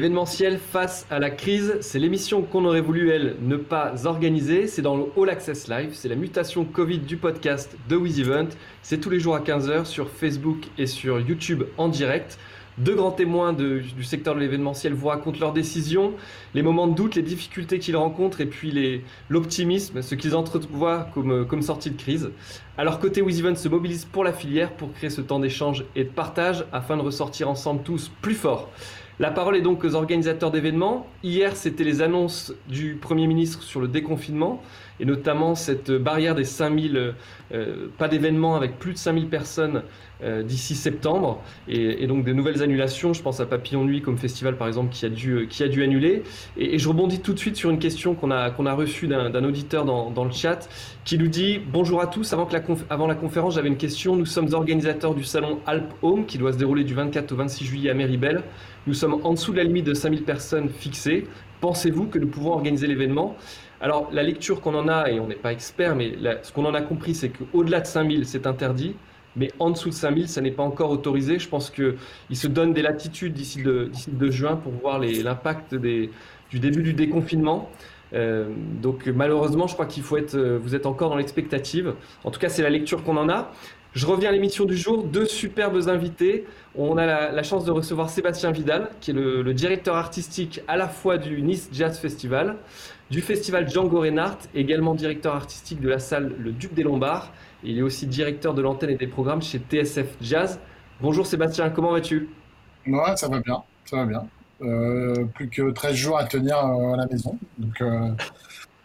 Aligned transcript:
L'événementiel 0.00 0.56
face 0.58 1.06
à 1.10 1.18
la 1.18 1.28
crise, 1.28 1.76
c'est 1.82 1.98
l'émission 1.98 2.40
qu'on 2.40 2.64
aurait 2.64 2.80
voulu, 2.80 3.10
elle, 3.10 3.36
ne 3.42 3.56
pas 3.56 4.06
organiser. 4.06 4.66
C'est 4.66 4.80
dans 4.80 4.96
le 4.96 5.04
All 5.14 5.28
Access 5.28 5.68
Live. 5.68 5.90
C'est 5.92 6.08
la 6.08 6.14
mutation 6.14 6.64
Covid 6.64 7.00
du 7.00 7.18
podcast 7.18 7.76
de 7.86 7.96
WizEvent. 7.96 8.48
C'est 8.80 8.96
tous 8.96 9.10
les 9.10 9.20
jours 9.20 9.34
à 9.34 9.40
15h 9.40 9.84
sur 9.84 10.08
Facebook 10.08 10.68
et 10.78 10.86
sur 10.86 11.20
YouTube 11.20 11.64
en 11.76 11.88
direct. 11.88 12.38
Deux 12.78 12.94
grands 12.94 13.10
témoins 13.10 13.52
du 13.52 14.02
secteur 14.02 14.34
de 14.34 14.40
l'événementiel 14.40 14.94
vous 14.94 15.08
racontent 15.08 15.38
leurs 15.38 15.52
décisions, 15.52 16.14
les 16.54 16.62
moments 16.62 16.86
de 16.86 16.94
doute, 16.94 17.14
les 17.14 17.22
difficultés 17.22 17.78
qu'ils 17.78 17.96
rencontrent 17.96 18.40
et 18.40 18.46
puis 18.46 19.02
l'optimisme, 19.28 20.00
ce 20.00 20.14
qu'ils 20.14 20.34
entrevoient 20.34 21.08
comme, 21.12 21.46
comme 21.46 21.60
sortie 21.60 21.90
de 21.90 22.00
crise. 22.00 22.30
Leur 22.78 23.00
côté, 23.00 23.20
WizEvent 23.20 23.56
se 23.56 23.68
mobilise 23.68 24.06
pour 24.06 24.24
la 24.24 24.32
filière 24.32 24.72
pour 24.72 24.94
créer 24.94 25.10
ce 25.10 25.20
temps 25.20 25.40
d'échange 25.40 25.84
et 25.94 26.04
de 26.04 26.08
partage 26.08 26.64
afin 26.72 26.96
de 26.96 27.02
ressortir 27.02 27.50
ensemble 27.50 27.82
tous 27.82 28.10
plus 28.22 28.34
forts. 28.34 28.70
La 29.20 29.30
parole 29.30 29.54
est 29.54 29.60
donc 29.60 29.84
aux 29.84 29.96
organisateurs 29.96 30.50
d'événements. 30.50 31.06
Hier, 31.22 31.54
c'était 31.54 31.84
les 31.84 32.00
annonces 32.00 32.54
du 32.70 32.94
Premier 32.94 33.26
ministre 33.26 33.62
sur 33.62 33.78
le 33.78 33.86
déconfinement 33.86 34.62
et 34.98 35.04
notamment 35.04 35.54
cette 35.54 35.90
barrière 35.90 36.34
des 36.34 36.44
5000, 36.44 37.14
euh, 37.52 37.88
pas 37.98 38.08
d'événements 38.08 38.56
avec 38.56 38.78
plus 38.78 38.92
de 38.92 38.98
5000 38.98 39.28
personnes 39.28 39.82
euh, 40.22 40.42
d'ici 40.42 40.74
septembre 40.74 41.42
et, 41.68 42.06
donc 42.06 42.24
des 42.24 42.34
nouvelles 42.34 42.62
annulations. 42.62 43.12
Je 43.12 43.22
pense 43.22 43.40
à 43.40 43.46
Papillon 43.46 43.84
Nuit 43.84 44.02
comme 44.02 44.18
festival 44.18 44.56
par 44.56 44.68
exemple 44.68 44.90
qui 44.90 45.06
a 45.06 45.08
dû, 45.08 45.46
qui 45.48 45.62
a 45.62 45.68
dû 45.68 45.82
annuler. 45.82 46.22
Et, 46.56 46.78
je 46.78 46.88
rebondis 46.88 47.20
tout 47.20 47.32
de 47.32 47.38
suite 47.38 47.56
sur 47.56 47.70
une 47.70 47.78
question 47.78 48.14
qu'on 48.14 48.30
a, 48.30 48.50
a 48.50 48.74
reçue 48.74 49.06
d'un 49.06 49.44
auditeur 49.44 49.84
dans, 49.84 50.24
le 50.24 50.32
chat 50.32 50.68
qui 51.04 51.18
nous 51.18 51.28
dit 51.28 51.60
Bonjour 51.72 52.00
à 52.00 52.06
tous, 52.06 52.32
avant, 52.32 52.46
que 52.46 52.54
la, 52.54 52.62
avant 52.90 53.06
la 53.06 53.14
conférence 53.14 53.54
j'avais 53.54 53.68
une 53.68 53.78
question. 53.78 54.16
Nous 54.16 54.26
sommes 54.26 54.52
organisateurs 54.52 55.14
du 55.14 55.24
salon 55.24 55.58
Alp 55.66 55.92
Home 56.02 56.26
qui 56.26 56.38
doit 56.38 56.52
se 56.52 56.58
dérouler 56.58 56.84
du 56.84 56.94
24 56.94 57.32
au 57.32 57.36
26 57.36 57.64
juillet 57.64 57.90
à 57.90 57.94
Méribel. 57.94 58.42
Nous 58.86 58.94
sommes 58.94 59.20
en 59.24 59.32
dessous 59.32 59.52
de 59.52 59.58
la 59.58 59.64
limite 59.64 59.86
de 59.86 59.94
5000 59.94 60.24
personnes 60.24 60.68
fixées. 60.68 61.26
Pensez-vous 61.60 62.06
que 62.06 62.18
nous 62.18 62.28
pouvons 62.28 62.52
organiser 62.52 62.86
l'événement? 62.86 63.36
Alors, 63.80 64.08
la 64.12 64.22
lecture 64.22 64.60
qu'on 64.60 64.74
en 64.74 64.88
a, 64.88 65.10
et 65.10 65.20
on 65.20 65.26
n'est 65.26 65.34
pas 65.34 65.52
expert, 65.52 65.96
mais 65.96 66.14
ce 66.42 66.52
qu'on 66.52 66.64
en 66.64 66.74
a 66.74 66.82
compris, 66.82 67.14
c'est 67.14 67.30
qu'au-delà 67.30 67.80
de 67.80 67.86
5000, 67.86 68.26
c'est 68.26 68.46
interdit 68.46 68.94
mais 69.36 69.52
en 69.58 69.70
dessous 69.70 69.90
de 69.90 69.94
5000, 69.94 70.28
ça 70.28 70.40
n'est 70.40 70.50
pas 70.50 70.62
encore 70.62 70.90
autorisé. 70.90 71.38
Je 71.38 71.48
pense 71.48 71.70
qu'il 71.70 71.96
se 72.32 72.46
donne 72.46 72.72
des 72.72 72.82
latitudes 72.82 73.32
d'ici 73.32 73.60
le, 73.60 73.90
2 74.08 74.30
juin 74.30 74.56
pour 74.56 74.72
voir 74.72 74.98
l'impact 74.98 75.74
du 75.74 76.10
début 76.52 76.82
du 76.82 76.94
déconfinement. 76.94 77.70
Euh, 78.12 78.48
donc 78.82 79.06
malheureusement, 79.06 79.68
je 79.68 79.74
crois 79.74 79.86
qu'il 79.86 80.02
faut 80.02 80.16
être, 80.16 80.34
euh, 80.34 80.58
vous 80.60 80.74
êtes 80.74 80.84
encore 80.84 81.10
dans 81.10 81.16
l'expectative. 81.16 81.94
En 82.24 82.32
tout 82.32 82.40
cas, 82.40 82.48
c'est 82.48 82.62
la 82.62 82.70
lecture 82.70 83.04
qu'on 83.04 83.16
en 83.16 83.28
a. 83.28 83.52
Je 83.92 84.06
reviens 84.06 84.28
à 84.28 84.32
l'émission 84.32 84.66
du 84.66 84.76
jour, 84.76 85.02
deux 85.02 85.26
superbes 85.26 85.88
invités. 85.88 86.46
On 86.76 86.96
a 86.96 87.32
la, 87.32 87.42
chance 87.42 87.64
de 87.64 87.72
recevoir 87.72 88.08
Sébastien 88.08 88.52
Vidal, 88.52 88.88
qui 89.00 89.10
est 89.10 89.14
le, 89.14 89.52
directeur 89.52 89.96
artistique 89.96 90.60
à 90.68 90.76
la 90.76 90.88
fois 90.88 91.18
du 91.18 91.42
Nice 91.42 91.68
Jazz 91.72 91.98
Festival, 91.98 92.56
du 93.10 93.20
festival 93.20 93.68
Django 93.68 94.00
Reinhardt, 94.00 94.38
également 94.54 94.94
directeur 94.94 95.34
artistique 95.34 95.80
de 95.80 95.88
la 95.88 95.98
salle 95.98 96.34
Le 96.38 96.52
Duc 96.52 96.72
des 96.72 96.84
Lombards, 96.84 97.32
il 97.64 97.78
est 97.78 97.82
aussi 97.82 98.06
directeur 98.06 98.54
de 98.54 98.62
l'antenne 98.62 98.90
et 98.90 98.96
des 98.96 99.08
programmes 99.08 99.42
chez 99.42 99.58
TSF 99.58 100.16
Jazz. 100.20 100.60
Bonjour 101.00 101.26
Sébastien, 101.26 101.70
comment 101.70 101.90
vas-tu? 101.90 102.28
Ouais, 102.86 103.16
ça 103.16 103.26
va 103.28 103.40
bien, 103.40 103.62
ça 103.84 103.96
va 103.96 104.06
bien. 104.06 104.22
Euh, 104.62 105.24
plus 105.34 105.48
que 105.48 105.70
13 105.70 105.94
jours 105.94 106.18
à 106.18 106.24
tenir 106.24 106.56
euh, 106.58 106.92
à 106.92 106.96
la 106.96 107.06
maison. 107.06 107.36
Donc, 107.58 107.80
euh, 107.80 108.10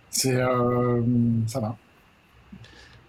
ça 0.09 1.59
va. 1.59 1.77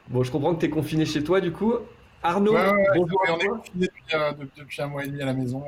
Bon, 0.09 0.23
je 0.23 0.31
comprends 0.31 0.55
que 0.55 0.61
tu 0.61 0.67
es 0.67 0.71
confiné 0.71 1.05
chez 1.05 1.23
toi, 1.25 1.41
du 1.41 1.53
coup. 1.53 1.75
Arnaud, 2.23 2.57
bonjour. 2.95 3.21
on 3.29 3.39
est 3.39 3.47
confiné 3.47 3.89
depuis, 4.57 4.83
un 4.83 4.87
mois 4.87 5.05
et 5.05 5.09
demi 5.09 5.23
à 5.23 5.27
la 5.27 5.35
maison. 5.35 5.63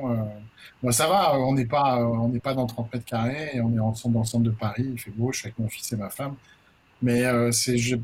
Bon, 0.81 0.91
ça 0.91 1.07
va, 1.07 1.37
on 1.39 1.53
n'est 1.53 1.65
pas, 1.65 1.97
on 1.97 2.29
n'est 2.29 2.39
pas 2.39 2.53
dans 2.53 2.65
30 2.65 2.93
mètres 2.93 3.05
carrés 3.05 3.51
et 3.53 3.61
on 3.61 3.73
est 3.73 3.79
ensemble 3.79 4.15
dans 4.15 4.21
le 4.21 4.25
centre 4.25 4.43
de 4.43 4.51
Paris. 4.51 4.89
Il 4.91 4.99
fait 4.99 5.11
beau, 5.11 5.31
je 5.31 5.39
suis 5.39 5.47
avec 5.47 5.59
mon 5.59 5.69
fils 5.69 5.91
et 5.91 5.97
ma 5.97 6.09
femme. 6.09 6.35
Mais 7.01 7.25
euh, 7.25 7.51
c'est, 7.51 7.77
je, 7.77 7.95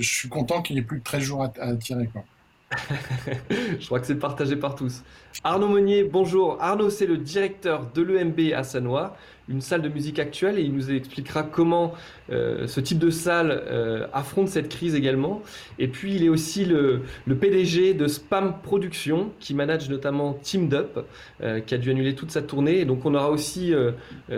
suis 0.00 0.28
content 0.28 0.62
qu'il 0.62 0.76
n'y 0.76 0.80
ait 0.80 0.84
plus 0.84 1.00
que 1.00 1.04
13 1.04 1.22
jours 1.22 1.42
à, 1.42 1.52
à 1.60 1.74
tirer. 1.74 2.06
Quoi. 2.06 2.24
je 3.78 3.86
crois 3.86 3.98
que 3.98 4.06
c'est 4.06 4.18
partagé 4.18 4.56
par 4.56 4.74
tous. 4.74 5.02
Arnaud 5.42 5.68
Monnier, 5.68 6.04
bonjour. 6.04 6.58
Arnaud, 6.60 6.90
c'est 6.90 7.06
le 7.06 7.16
directeur 7.16 7.86
de 7.94 8.02
l'EMB 8.02 8.52
à 8.54 8.62
Sanois, 8.62 9.16
une 9.48 9.62
salle 9.62 9.80
de 9.80 9.88
musique 9.88 10.18
actuelle, 10.18 10.58
et 10.58 10.62
il 10.62 10.74
nous 10.74 10.90
expliquera 10.90 11.42
comment 11.42 11.94
euh, 12.30 12.66
ce 12.66 12.80
type 12.80 12.98
de 12.98 13.08
salle 13.08 13.50
euh, 13.50 14.06
affronte 14.12 14.48
cette 14.48 14.68
crise 14.68 14.94
également. 14.94 15.42
Et 15.78 15.88
puis, 15.88 16.14
il 16.14 16.24
est 16.24 16.28
aussi 16.28 16.66
le, 16.66 17.04
PDG 17.26 17.94
de 17.94 18.06
Spam 18.06 18.56
Productions, 18.62 19.32
qui 19.40 19.54
manage 19.54 19.88
notamment 19.88 20.34
Team 20.34 20.68
Up, 20.74 21.06
euh, 21.42 21.60
qui 21.60 21.74
a 21.74 21.78
dû 21.78 21.90
annuler 21.90 22.14
toute 22.14 22.30
sa 22.30 22.42
tournée. 22.42 22.80
Et 22.80 22.84
donc, 22.84 23.06
on 23.06 23.14
aura 23.14 23.30
aussi 23.30 23.72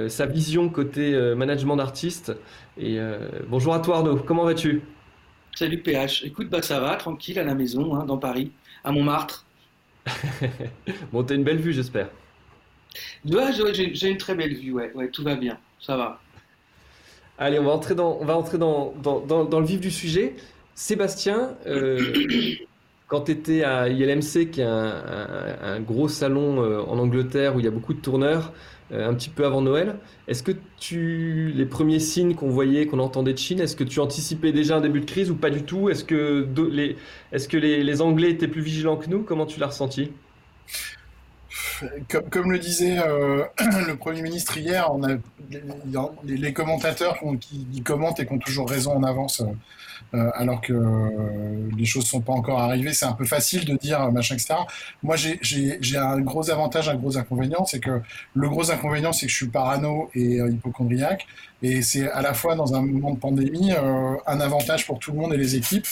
sa 0.08 0.26
vision 0.26 0.68
côté 0.68 1.34
management 1.34 1.76
d'artistes. 1.76 2.32
Et 2.78 2.98
bonjour 3.48 3.74
à 3.74 3.80
toi, 3.80 3.98
Arnaud. 3.98 4.16
Comment 4.16 4.44
vas-tu? 4.44 4.82
Salut 5.60 5.82
PH. 5.82 6.24
Écoute, 6.24 6.48
bah 6.48 6.62
ça 6.62 6.80
va, 6.80 6.96
tranquille 6.96 7.38
à 7.38 7.44
la 7.44 7.54
maison, 7.54 7.94
hein, 7.94 8.06
dans 8.06 8.16
Paris, 8.16 8.50
à 8.82 8.92
Montmartre. 8.92 9.44
bon, 11.12 11.22
t'as 11.22 11.34
une 11.34 11.44
belle 11.44 11.58
vue, 11.58 11.74
j'espère. 11.74 12.08
Ouais, 13.26 13.52
j'ai 13.52 14.08
une 14.08 14.16
très 14.16 14.34
belle 14.34 14.54
vue, 14.54 14.72
ouais, 14.72 14.90
ouais, 14.94 15.08
tout 15.08 15.22
va 15.22 15.34
bien, 15.34 15.58
ça 15.78 15.98
va. 15.98 16.18
Allez, 17.36 17.58
on 17.58 17.64
va 17.64 17.72
entrer 17.72 17.94
dans, 17.94 18.16
on 18.18 18.24
va 18.24 18.38
entrer 18.38 18.56
dans, 18.56 18.94
dans, 19.02 19.20
dans, 19.20 19.60
le 19.60 19.66
vif 19.66 19.80
du 19.80 19.90
sujet. 19.90 20.34
Sébastien, 20.74 21.54
euh, 21.66 22.10
quand 23.06 23.24
tu 23.24 23.32
étais 23.32 23.62
à 23.62 23.90
ILMC, 23.90 24.50
qui 24.50 24.62
est 24.62 24.64
un, 24.64 25.78
gros 25.80 26.08
salon 26.08 26.62
euh, 26.62 26.80
en 26.80 26.98
Angleterre 26.98 27.54
où 27.54 27.58
il 27.58 27.66
y 27.66 27.68
a 27.68 27.70
beaucoup 27.70 27.92
de 27.92 28.00
tourneurs, 28.00 28.54
un 28.92 29.14
petit 29.14 29.30
peu 29.30 29.44
avant 29.44 29.62
Noël. 29.62 29.96
Est-ce 30.28 30.42
que 30.42 30.52
tu, 30.78 31.52
les 31.54 31.66
premiers 31.66 32.00
signes 32.00 32.34
qu'on 32.34 32.50
voyait, 32.50 32.86
qu'on 32.86 32.98
entendait 32.98 33.32
de 33.32 33.38
Chine, 33.38 33.60
est-ce 33.60 33.76
que 33.76 33.84
tu 33.84 34.00
anticipais 34.00 34.52
déjà 34.52 34.76
un 34.76 34.80
début 34.80 35.00
de 35.00 35.06
crise 35.06 35.30
ou 35.30 35.36
pas 35.36 35.50
du 35.50 35.62
tout? 35.62 35.88
Est-ce 35.88 36.04
que, 36.04 36.46
les, 37.56 37.82
les, 37.82 38.00
Anglais 38.00 38.30
étaient 38.30 38.48
plus 38.48 38.62
vigilants 38.62 38.96
que 38.96 39.08
nous? 39.08 39.22
Comment 39.22 39.46
tu 39.46 39.60
l'as 39.60 39.68
ressenti? 39.68 40.10
Comme, 42.30 42.52
le 42.52 42.58
disait 42.58 42.98
euh, 42.98 43.44
le 43.86 43.94
Premier 43.96 44.22
ministre 44.22 44.56
hier, 44.56 44.90
on 44.92 45.02
a, 45.04 45.16
les, 46.24 46.52
commentateurs 46.52 47.18
qui, 47.40 47.66
qui, 47.72 47.82
commentent 47.82 48.20
et 48.20 48.26
qui 48.26 48.32
ont 48.32 48.38
toujours 48.38 48.68
raison 48.68 48.92
en 48.92 49.02
avance 49.02 49.40
euh, 49.40 49.46
euh, 50.12 50.28
alors 50.34 50.60
que 50.60 50.72
euh, 50.72 51.70
les 51.76 51.84
choses 51.84 52.04
sont 52.04 52.20
pas 52.20 52.32
encore 52.32 52.60
arrivées. 52.60 52.92
C'est 52.92 53.04
un 53.04 53.12
peu 53.12 53.24
facile 53.24 53.64
de 53.64 53.76
dire 53.76 54.02
euh, 54.02 54.10
machin, 54.10 54.34
etc. 54.34 54.54
Moi, 55.04 55.14
j'ai 55.16 55.96
un 55.96 56.20
gros 56.20 56.50
avantage, 56.50 56.88
un 56.88 56.96
gros 56.96 57.16
inconvénient, 57.16 57.64
c'est 57.64 57.78
que 57.78 58.02
le 58.34 58.48
gros 58.48 58.72
inconvénient, 58.72 59.12
c'est 59.12 59.26
que 59.26 59.32
je 59.32 59.36
suis 59.36 59.48
parano 59.48 60.10
et 60.14 60.38
hypochondriaque, 60.38 61.26
et 61.62 61.82
c'est 61.82 62.10
à 62.10 62.22
la 62.22 62.34
fois 62.34 62.56
dans 62.56 62.74
un 62.74 62.82
moment 62.82 63.12
de 63.12 63.18
pandémie 63.18 63.72
un 63.72 64.40
avantage 64.40 64.86
pour 64.86 64.98
tout 64.98 65.12
le 65.12 65.18
monde 65.18 65.32
et 65.34 65.36
les 65.36 65.56
équipes 65.56 65.86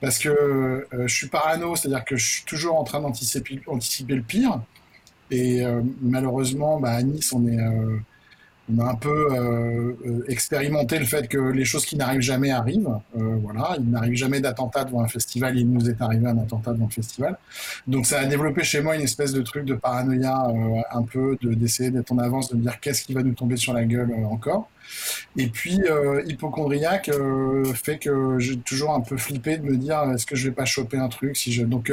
parce 0.00 0.18
que 0.18 0.86
je 0.92 1.14
suis 1.14 1.28
parano, 1.28 1.76
c'est-à-dire 1.76 2.04
que 2.04 2.16
je 2.16 2.26
suis 2.26 2.44
toujours 2.44 2.76
en 2.76 2.84
train 2.84 3.00
d'anticiper 3.00 3.60
anticiper 3.66 4.14
le 4.14 4.22
pire. 4.22 4.60
Et 5.30 5.62
malheureusement, 6.02 6.80
bah, 6.80 6.90
à 6.90 7.02
Nice, 7.02 7.32
on 7.32 7.46
est, 7.46 7.58
on 8.72 8.78
a 8.80 8.90
un 8.90 8.94
peu 8.94 9.28
euh, 9.30 9.92
euh, 10.06 10.24
expérimenté 10.28 10.98
le 10.98 11.04
fait 11.04 11.28
que 11.28 11.38
les 11.38 11.64
choses 11.64 11.84
qui 11.84 11.96
n'arrivent 11.96 12.20
jamais 12.20 12.50
arrivent. 12.50 12.98
Euh, 13.16 13.36
voilà, 13.42 13.76
il 13.78 13.90
n'arrive 13.90 14.14
jamais 14.14 14.40
d'attentat 14.40 14.84
devant 14.84 15.02
un 15.02 15.08
festival. 15.08 15.58
Il 15.58 15.70
nous 15.70 15.88
est 15.88 16.00
arrivé 16.00 16.26
un 16.26 16.38
attentat 16.38 16.72
devant 16.72 16.86
le 16.86 16.92
festival. 16.92 17.36
Donc 17.86 18.06
ça 18.06 18.20
a 18.20 18.26
développé 18.26 18.62
chez 18.62 18.80
moi 18.80 18.96
une 18.96 19.02
espèce 19.02 19.32
de 19.32 19.42
truc 19.42 19.64
de 19.64 19.74
paranoïa, 19.74 20.46
un 20.92 21.02
peu 21.02 21.36
d'essayer 21.42 21.90
d'être 21.90 22.12
en 22.12 22.18
avance, 22.18 22.50
de 22.50 22.56
me 22.56 22.62
dire 22.62 22.78
qu'est-ce 22.80 23.02
qui 23.02 23.14
va 23.14 23.22
nous 23.22 23.34
tomber 23.34 23.56
sur 23.56 23.72
la 23.72 23.84
gueule 23.84 24.12
encore. 24.30 24.68
Et 25.36 25.48
puis 25.48 25.80
hypochondriaque 26.26 27.10
fait 27.74 27.98
que 27.98 28.38
j'ai 28.38 28.58
toujours 28.58 28.92
un 28.92 29.00
peu 29.00 29.16
flippé 29.16 29.58
de 29.58 29.62
me 29.62 29.76
dire 29.76 30.02
est-ce 30.14 30.26
que 30.26 30.36
je 30.36 30.48
vais 30.48 30.54
pas 30.54 30.64
choper 30.64 30.98
un 30.98 31.08
truc 31.08 31.36
donc 31.68 31.92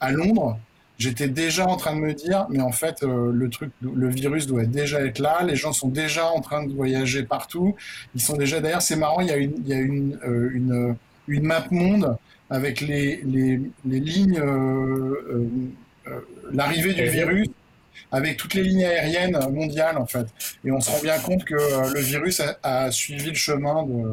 à 0.00 0.12
Londres 0.12 0.58
j'étais 0.98 1.28
déjà 1.28 1.66
en 1.66 1.76
train 1.76 1.94
de 1.94 2.00
me 2.00 2.14
dire, 2.14 2.46
mais 2.50 2.60
en 2.60 2.72
fait, 2.72 3.02
euh, 3.02 3.30
le 3.32 3.48
truc, 3.50 3.70
le 3.80 4.08
virus 4.08 4.46
doit 4.46 4.64
déjà 4.64 5.00
être 5.00 5.18
là. 5.18 5.42
Les 5.42 5.56
gens 5.56 5.72
sont 5.72 5.88
déjà 5.88 6.26
en 6.26 6.40
train 6.40 6.64
de 6.64 6.72
voyager 6.72 7.22
partout. 7.22 7.74
Ils 8.14 8.20
sont 8.20 8.36
déjà. 8.36 8.60
D'ailleurs, 8.60 8.82
c'est 8.82 8.96
marrant. 8.96 9.20
Il 9.20 9.28
y 9.28 9.32
a 9.32 9.36
une, 9.36 9.54
il 9.58 9.68
y 9.68 9.72
a 9.74 9.78
une, 9.78 10.18
euh, 10.24 10.50
une, 10.52 10.96
une, 11.28 11.42
map 11.44 11.66
monde 11.70 12.16
avec 12.50 12.80
les, 12.80 13.20
les, 13.24 13.60
les 13.84 14.00
lignes, 14.00 14.38
euh, 14.38 15.48
l'arrivée 16.52 16.94
du 16.94 17.06
virus 17.06 17.48
avec 18.12 18.36
toutes 18.36 18.54
les 18.54 18.62
lignes 18.62 18.84
aériennes 18.84 19.38
mondiales 19.50 19.98
en 19.98 20.06
fait. 20.06 20.26
Et 20.64 20.70
on 20.70 20.80
se 20.80 20.90
rend 20.90 21.00
bien 21.02 21.18
compte 21.18 21.44
que 21.44 21.54
le 21.54 22.00
virus 22.00 22.40
a, 22.40 22.56
a 22.62 22.90
suivi 22.92 23.30
le 23.30 23.34
chemin 23.34 23.82
de, 23.82 24.12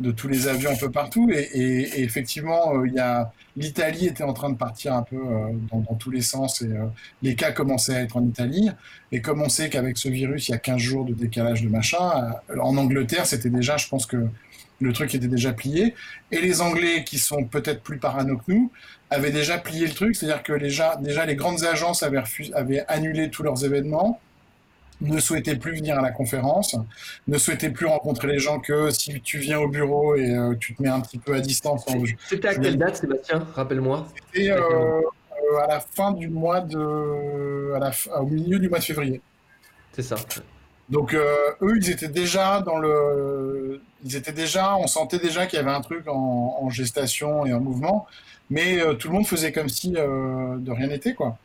de 0.00 0.10
tous 0.12 0.28
les 0.28 0.48
avions 0.48 0.70
un 0.70 0.76
peu 0.76 0.90
partout. 0.90 1.30
Et, 1.30 2.02
effectivement, 2.02 2.84
il 2.84 2.94
y 2.94 3.00
a 3.00 3.32
l'Italie 3.58 4.06
était 4.06 4.24
en 4.24 4.32
train 4.32 4.50
de 4.50 4.56
partir 4.56 4.94
un 4.94 5.02
peu 5.02 5.16
euh, 5.16 5.48
dans, 5.72 5.94
tous 5.94 6.10
les 6.10 6.22
sens 6.22 6.62
et 6.62 6.66
euh, 6.66 6.86
les 7.22 7.34
cas 7.34 7.52
commençaient 7.52 7.96
à 7.96 8.02
être 8.02 8.16
en 8.16 8.24
Italie. 8.24 8.70
Et 9.10 9.20
comme 9.20 9.42
on 9.42 9.48
sait 9.48 9.68
qu'avec 9.68 9.98
ce 9.98 10.08
virus, 10.08 10.48
il 10.48 10.52
y 10.52 10.54
a 10.54 10.58
15 10.58 10.78
jours 10.78 11.04
de 11.04 11.12
décalage 11.12 11.62
de 11.62 11.68
machin, 11.68 12.32
euh, 12.50 12.58
en 12.60 12.76
Angleterre, 12.76 13.26
c'était 13.26 13.50
déjà, 13.50 13.76
je 13.76 13.88
pense 13.88 14.06
que 14.06 14.28
le 14.80 14.92
truc 14.92 15.14
était 15.14 15.26
déjà 15.26 15.52
plié. 15.52 15.94
Et 16.30 16.40
les 16.40 16.60
Anglais, 16.60 17.02
qui 17.04 17.18
sont 17.18 17.44
peut-être 17.44 17.82
plus 17.82 17.98
parano 17.98 18.36
que 18.36 18.52
nous, 18.52 18.70
avaient 19.10 19.32
déjà 19.32 19.58
plié 19.58 19.86
le 19.86 19.92
truc, 19.92 20.14
c'est-à-dire 20.14 20.42
que 20.42 20.52
déjà, 20.52 20.96
déjà 20.96 21.26
les 21.26 21.34
grandes 21.34 21.64
agences 21.64 22.04
avaient 22.04 22.84
annulé 22.86 23.30
tous 23.30 23.42
leurs 23.42 23.64
événements. 23.64 24.20
Ne 25.00 25.20
souhaitaient 25.20 25.56
plus 25.56 25.76
venir 25.76 25.98
à 25.98 26.02
la 26.02 26.10
conférence, 26.10 26.76
ne 27.26 27.38
souhaitaient 27.38 27.70
plus 27.70 27.86
rencontrer 27.86 28.28
les 28.28 28.38
gens 28.38 28.58
que 28.58 28.90
si 28.90 29.20
tu 29.20 29.38
viens 29.38 29.58
au 29.58 29.68
bureau 29.68 30.16
et 30.16 30.30
euh, 30.30 30.54
tu 30.58 30.74
te 30.74 30.82
mets 30.82 30.88
un 30.88 31.00
petit 31.00 31.18
peu 31.18 31.34
à 31.34 31.40
distance. 31.40 31.84
C'était 32.28 32.48
à 32.48 32.54
quelle 32.54 32.76
date, 32.76 32.96
Sébastien? 32.96 33.46
Rappelle-moi. 33.54 34.06
C'était 34.32 34.50
euh, 34.50 35.00
à 35.62 35.66
la 35.66 35.80
fin 35.80 36.12
du 36.12 36.28
mois 36.28 36.60
de, 36.60 37.72
à 37.74 37.78
la, 37.78 37.92
au 38.20 38.26
milieu 38.26 38.58
du 38.58 38.68
mois 38.68 38.78
de 38.78 38.84
février. 38.84 39.20
C'est 39.92 40.02
ça. 40.02 40.16
Donc 40.88 41.14
eux, 41.14 41.76
ils 41.76 41.90
étaient 41.90 42.08
déjà 42.08 42.60
dans 42.62 42.78
le, 42.78 43.82
ils 44.04 44.16
étaient 44.16 44.32
déjà, 44.32 44.76
on 44.76 44.86
sentait 44.86 45.18
déjà 45.18 45.46
qu'il 45.46 45.58
y 45.58 45.62
avait 45.62 45.70
un 45.70 45.82
truc 45.82 46.08
en, 46.08 46.58
en, 46.60 46.70
gestation 46.70 47.44
et 47.44 47.52
en 47.52 47.60
mouvement, 47.60 48.06
mais 48.48 48.78
tout 48.96 49.08
le 49.08 49.14
monde 49.14 49.26
faisait 49.26 49.52
comme 49.52 49.68
si 49.68 49.90
de 49.90 50.70
rien 50.70 50.86
n'était, 50.86 51.14
quoi. 51.14 51.36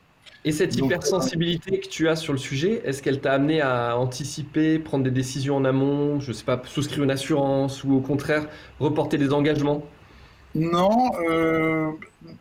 Et 0.45 0.51
cette 0.51 0.75
hypersensibilité 0.75 1.79
que 1.79 1.87
tu 1.87 2.09
as 2.09 2.17
sur 2.17 2.33
le 2.33 2.39
sujet, 2.39 2.81
est-ce 2.83 3.01
qu'elle 3.01 3.21
t'a 3.21 3.33
amené 3.33 3.61
à 3.61 3.97
anticiper, 3.97 4.77
prendre 4.77 5.03
des 5.03 5.11
décisions 5.11 5.55
en 5.55 5.63
amont, 5.63 6.19
je 6.19 6.33
sais 6.33 6.43
pas, 6.43 6.61
souscrire 6.65 7.03
une 7.03 7.11
assurance 7.11 7.83
ou 7.83 7.93
au 7.93 8.01
contraire 8.01 8.47
reporter 8.79 9.17
des 9.17 9.31
engagements? 9.31 9.83
Non, 10.55 11.11
euh, 11.29 11.91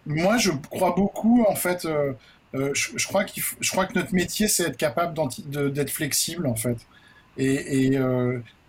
moi 0.04 0.36
je 0.36 0.50
crois 0.70 0.94
beaucoup 0.96 1.44
en 1.48 1.54
fait. 1.54 1.84
Euh, 1.84 2.12
euh, 2.54 2.70
je, 2.74 3.06
crois 3.06 3.24
je 3.60 3.70
crois 3.70 3.86
que 3.86 3.98
notre 3.98 4.12
métier 4.12 4.48
c'est 4.48 4.64
être 4.64 4.76
capable 4.76 5.16
d'être 5.48 5.90
flexible 5.90 6.46
en 6.46 6.56
fait. 6.56 6.76
Et, 7.38 7.96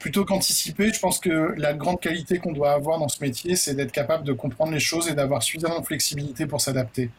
plutôt 0.04 0.26
qu'anticiper, 0.26 0.92
je 0.92 1.00
pense 1.00 1.18
que 1.18 1.54
la 1.56 1.74
grande 1.74 2.02
qualité 2.02 2.38
qu'on 2.38 2.52
doit 2.52 2.74
avoir 2.74 3.00
dans 3.00 3.08
ce 3.08 3.24
métier, 3.24 3.56
c'est 3.56 3.74
d'être 3.74 3.94
capable 3.94 4.26
de 4.26 4.34
comprendre 4.34 4.74
les 4.74 4.82
choses 4.82 5.08
et 5.08 5.14
d'avoir 5.14 5.42
suffisamment 5.42 5.80
de 5.80 5.86
flexibilité 5.86 6.46
pour 6.46 6.60
s'adapter. 6.60 7.10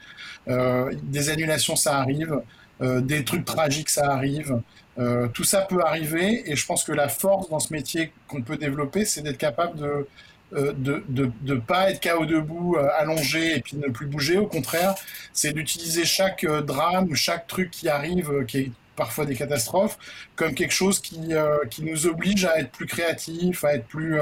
Euh, 0.49 0.93
des 1.05 1.31
annulations, 1.31 1.77
ça 1.77 1.97
arrive. 1.97 2.43
Euh, 2.83 3.01
des 3.01 3.25
trucs 3.25 3.47
tragiques, 3.47 3.89
ça 3.89 4.13
arrive. 4.13 4.61
Euh, 4.99 5.29
tout 5.29 5.45
ça 5.45 5.63
peut 5.63 5.81
arriver 5.83 6.43
et 6.45 6.57
je 6.57 6.67
pense 6.67 6.85
que 6.85 6.93
la 6.93 7.09
force 7.09 7.49
dans 7.49 7.59
ce 7.59 7.73
métier 7.73 8.13
qu'on 8.29 8.43
peut 8.43 8.59
développer, 8.59 9.07
c'est 9.07 9.23
d'être 9.23 9.39
capable 9.39 9.79
de 9.79 10.07
de 10.53 11.03
ne 11.43 11.55
pas 11.57 11.91
être 11.91 12.01
KO 12.01 12.27
debout, 12.27 12.77
allongé 12.97 13.57
et 13.57 13.61
puis 13.61 13.77
ne 13.77 13.89
plus 13.89 14.07
bouger. 14.07 14.39
Au 14.39 14.47
contraire, 14.47 14.95
c'est 15.33 15.53
d'utiliser 15.53 16.05
chaque 16.05 16.47
drame, 16.47 17.13
chaque 17.17 17.49
truc 17.49 17.73
qui 17.73 17.89
arrive, 17.89 18.45
qui 18.47 18.59
est 18.59 18.73
parfois 18.97 19.25
des 19.27 19.35
catastrophes, 19.35 19.99
comme 20.37 20.55
quelque 20.55 20.75
chose 20.75 21.01
qui, 21.01 21.33
qui 21.71 21.83
nous 21.83 22.07
oblige 22.07 22.45
à 22.45 22.59
être 22.59 22.71
plus 22.71 22.87
créatif, 22.87 23.65
à 23.65 23.75
être 23.75 23.87
plus, 23.87 24.21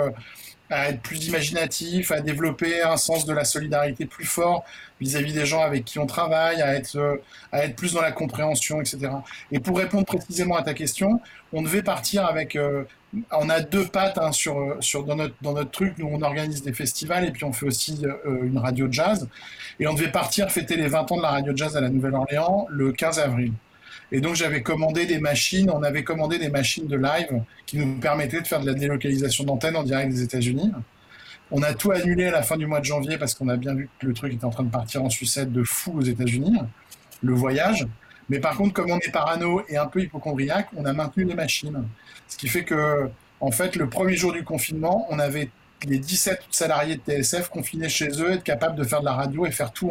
à 0.73 0.89
être 0.89 1.01
plus 1.01 1.27
imaginatif, 1.27 2.11
à 2.11 2.21
développer 2.21 2.83
un 2.83 2.97
sens 2.97 3.27
de 3.27 3.33
la 3.33 3.45
solidarité 3.45 4.07
plus 4.07 4.25
fort 4.25 4.65
vis-à-vis 5.01 5.33
des 5.33 5.45
gens 5.45 5.61
avec 5.61 5.85
qui 5.85 5.99
on 5.99 6.07
travaille, 6.07 6.63
à 6.63 6.75
être, 6.75 6.97
euh, 6.97 7.17
à 7.51 7.65
être 7.65 7.77
plus 7.77 7.93
dans 7.93 8.01
la 8.01 8.13
compréhension, 8.13 8.81
etc. 8.81 9.11
Et 9.51 9.61
pour 9.61 9.77
répondre 9.77 10.07
précisément 10.07 10.57
à 10.57 10.63
ta 10.63 10.75
question, 10.75 11.21
on 11.53 11.63
devait 11.63 11.83
partir 11.83 12.25
avec... 12.27 12.57
Euh, 12.57 12.85
on 13.31 13.51
a 13.51 13.61
deux 13.61 13.85
pattes 13.85 14.17
hein, 14.17 14.33
sur, 14.33 14.77
sur, 14.81 15.05
dans, 15.05 15.17
notre, 15.17 15.35
dans 15.43 15.53
notre 15.53 15.71
truc. 15.71 15.99
Nous, 15.99 16.09
on 16.11 16.23
organise 16.23 16.63
des 16.63 16.73
festivals 16.73 17.27
et 17.27 17.31
puis 17.31 17.45
on 17.45 17.53
fait 17.53 17.67
aussi 17.67 18.01
euh, 18.05 18.43
une 18.43 18.57
radio 18.57 18.89
jazz. 18.91 19.29
Et 19.79 19.87
on 19.87 19.93
devait 19.93 20.11
partir 20.11 20.51
fêter 20.51 20.77
les 20.77 20.89
20 20.89 21.13
ans 21.13 21.17
de 21.19 21.23
la 21.23 21.31
radio 21.33 21.53
jazz 21.55 21.77
à 21.77 21.83
la 21.83 21.91
Nouvelle-Orléans 21.91 22.67
le 22.71 22.93
15 22.93 23.19
avril. 23.19 23.53
Et 24.13 24.21
donc 24.21 24.35
j'avais 24.35 24.63
commandé 24.63 25.07
des 25.07 25.19
machines, 25.19 25.71
on 25.71 25.83
avait 25.83 26.05
commandé 26.05 26.39
des 26.39 26.51
machines 26.51 26.87
de 26.87 26.97
live 26.97 27.43
qui 27.65 27.79
nous 27.79 27.99
permettaient 27.99 28.43
de 28.43 28.47
faire 28.47 28.61
de 28.61 28.67
la 28.67 28.75
délocalisation 28.75 29.45
d'antenne 29.45 29.75
en 29.75 29.83
direct 29.83 30.13
des 30.13 30.23
États-Unis. 30.23 30.71
On 31.51 31.63
a 31.63 31.73
tout 31.73 31.93
annulé 31.93 32.27
à 32.27 32.31
la 32.31 32.43
fin 32.43 32.59
du 32.59 32.67
mois 32.67 32.81
de 32.81 32.85
janvier 32.85 33.17
parce 33.17 33.35
qu'on 33.35 33.49
a 33.49 33.57
bien 33.57 33.75
vu 33.75 33.89
que 33.99 34.07
le 34.07 34.13
truc 34.13 34.35
était 34.35 34.45
en 34.45 34.51
train 34.51 34.65
de 34.65 34.71
partir 34.71 35.03
en 35.03 35.09
sucette 35.09 35.51
de 35.51 35.65
fou 35.65 35.99
aux 35.99 36.03
États-Unis, 36.03 36.59
le 37.23 37.33
voyage. 37.33 37.87
Mais 38.29 38.39
par 38.39 38.55
contre, 38.57 38.75
comme 38.75 38.91
on 38.91 38.99
est 38.99 39.11
parano 39.11 39.63
et 39.69 39.79
un 39.79 39.87
peu 39.87 40.03
hypochondriaque, 40.03 40.69
on 40.77 40.85
a 40.85 40.93
maintenu 40.93 41.25
les 41.25 41.35
machines. 41.35 41.83
Ce 42.29 42.37
qui 42.37 42.49
fait 42.49 42.65
que, 42.65 43.09
en 43.41 43.51
fait, 43.51 43.77
le 43.77 43.89
premier 43.89 44.15
jour 44.15 44.33
du 44.33 44.45
confinement, 44.45 45.07
on 45.11 45.19
avait 45.19 45.51
les 45.85 45.99
17 45.99 46.41
salariés 46.51 46.97
de 46.97 47.23
TSF 47.23 47.49
confinés 47.49 47.89
chez 47.89 48.09
eux, 48.21 48.33
être 48.33 48.45
capables 48.45 48.77
de 48.77 48.85
faire 48.85 49.01
de 49.01 49.07
la 49.07 49.15
radio 49.15 49.47
et 49.47 49.51
faire 49.51 49.73
tout 49.73 49.91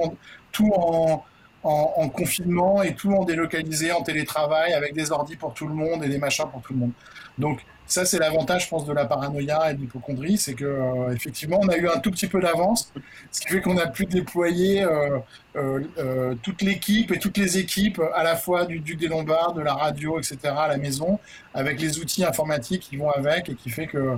tout 0.51 0.71
en, 0.75 1.23
en, 1.63 2.09
confinement 2.09 2.81
et 2.81 2.95
tout 2.95 3.13
en 3.13 3.23
délocalisé, 3.23 3.91
en 3.91 4.01
télétravail, 4.01 4.73
avec 4.73 4.93
des 4.93 5.11
ordis 5.11 5.35
pour 5.35 5.53
tout 5.53 5.67
le 5.67 5.73
monde 5.73 6.03
et 6.03 6.09
des 6.09 6.17
machins 6.17 6.47
pour 6.51 6.61
tout 6.61 6.73
le 6.73 6.79
monde. 6.79 6.91
Donc 7.37 7.59
ça, 7.85 8.05
c'est 8.05 8.19
l'avantage, 8.19 8.65
je 8.65 8.69
pense, 8.69 8.85
de 8.85 8.93
la 8.93 9.05
paranoïa 9.05 9.69
et 9.69 9.73
de 9.73 9.81
l'hypochondrie, 9.81 10.37
c'est 10.37 10.53
que 10.53 10.63
euh, 10.63 11.13
effectivement, 11.13 11.59
on 11.61 11.67
a 11.67 11.75
eu 11.75 11.89
un 11.89 11.99
tout 11.99 12.09
petit 12.09 12.27
peu 12.27 12.39
d'avance, 12.39 12.91
ce 13.31 13.41
qui 13.41 13.49
fait 13.49 13.61
qu'on 13.61 13.77
a 13.77 13.87
pu 13.87 14.05
déployer 14.05 14.83
euh, 14.83 15.19
euh, 15.57 16.35
toute 16.41 16.61
l'équipe 16.61 17.11
et 17.11 17.19
toutes 17.19 17.37
les 17.37 17.57
équipes, 17.57 18.01
à 18.15 18.23
la 18.23 18.37
fois 18.37 18.65
du 18.65 18.79
Duc 18.79 18.97
des 18.97 19.07
Lombards, 19.07 19.53
de 19.53 19.61
la 19.61 19.73
radio, 19.73 20.17
etc., 20.19 20.37
à 20.43 20.69
la 20.69 20.77
maison, 20.77 21.19
avec 21.53 21.81
les 21.81 21.99
outils 21.99 22.23
informatiques 22.23 22.83
qui 22.83 22.95
vont 22.95 23.09
avec, 23.09 23.49
et 23.49 23.55
qui 23.55 23.69
fait 23.69 23.87
que, 23.87 24.17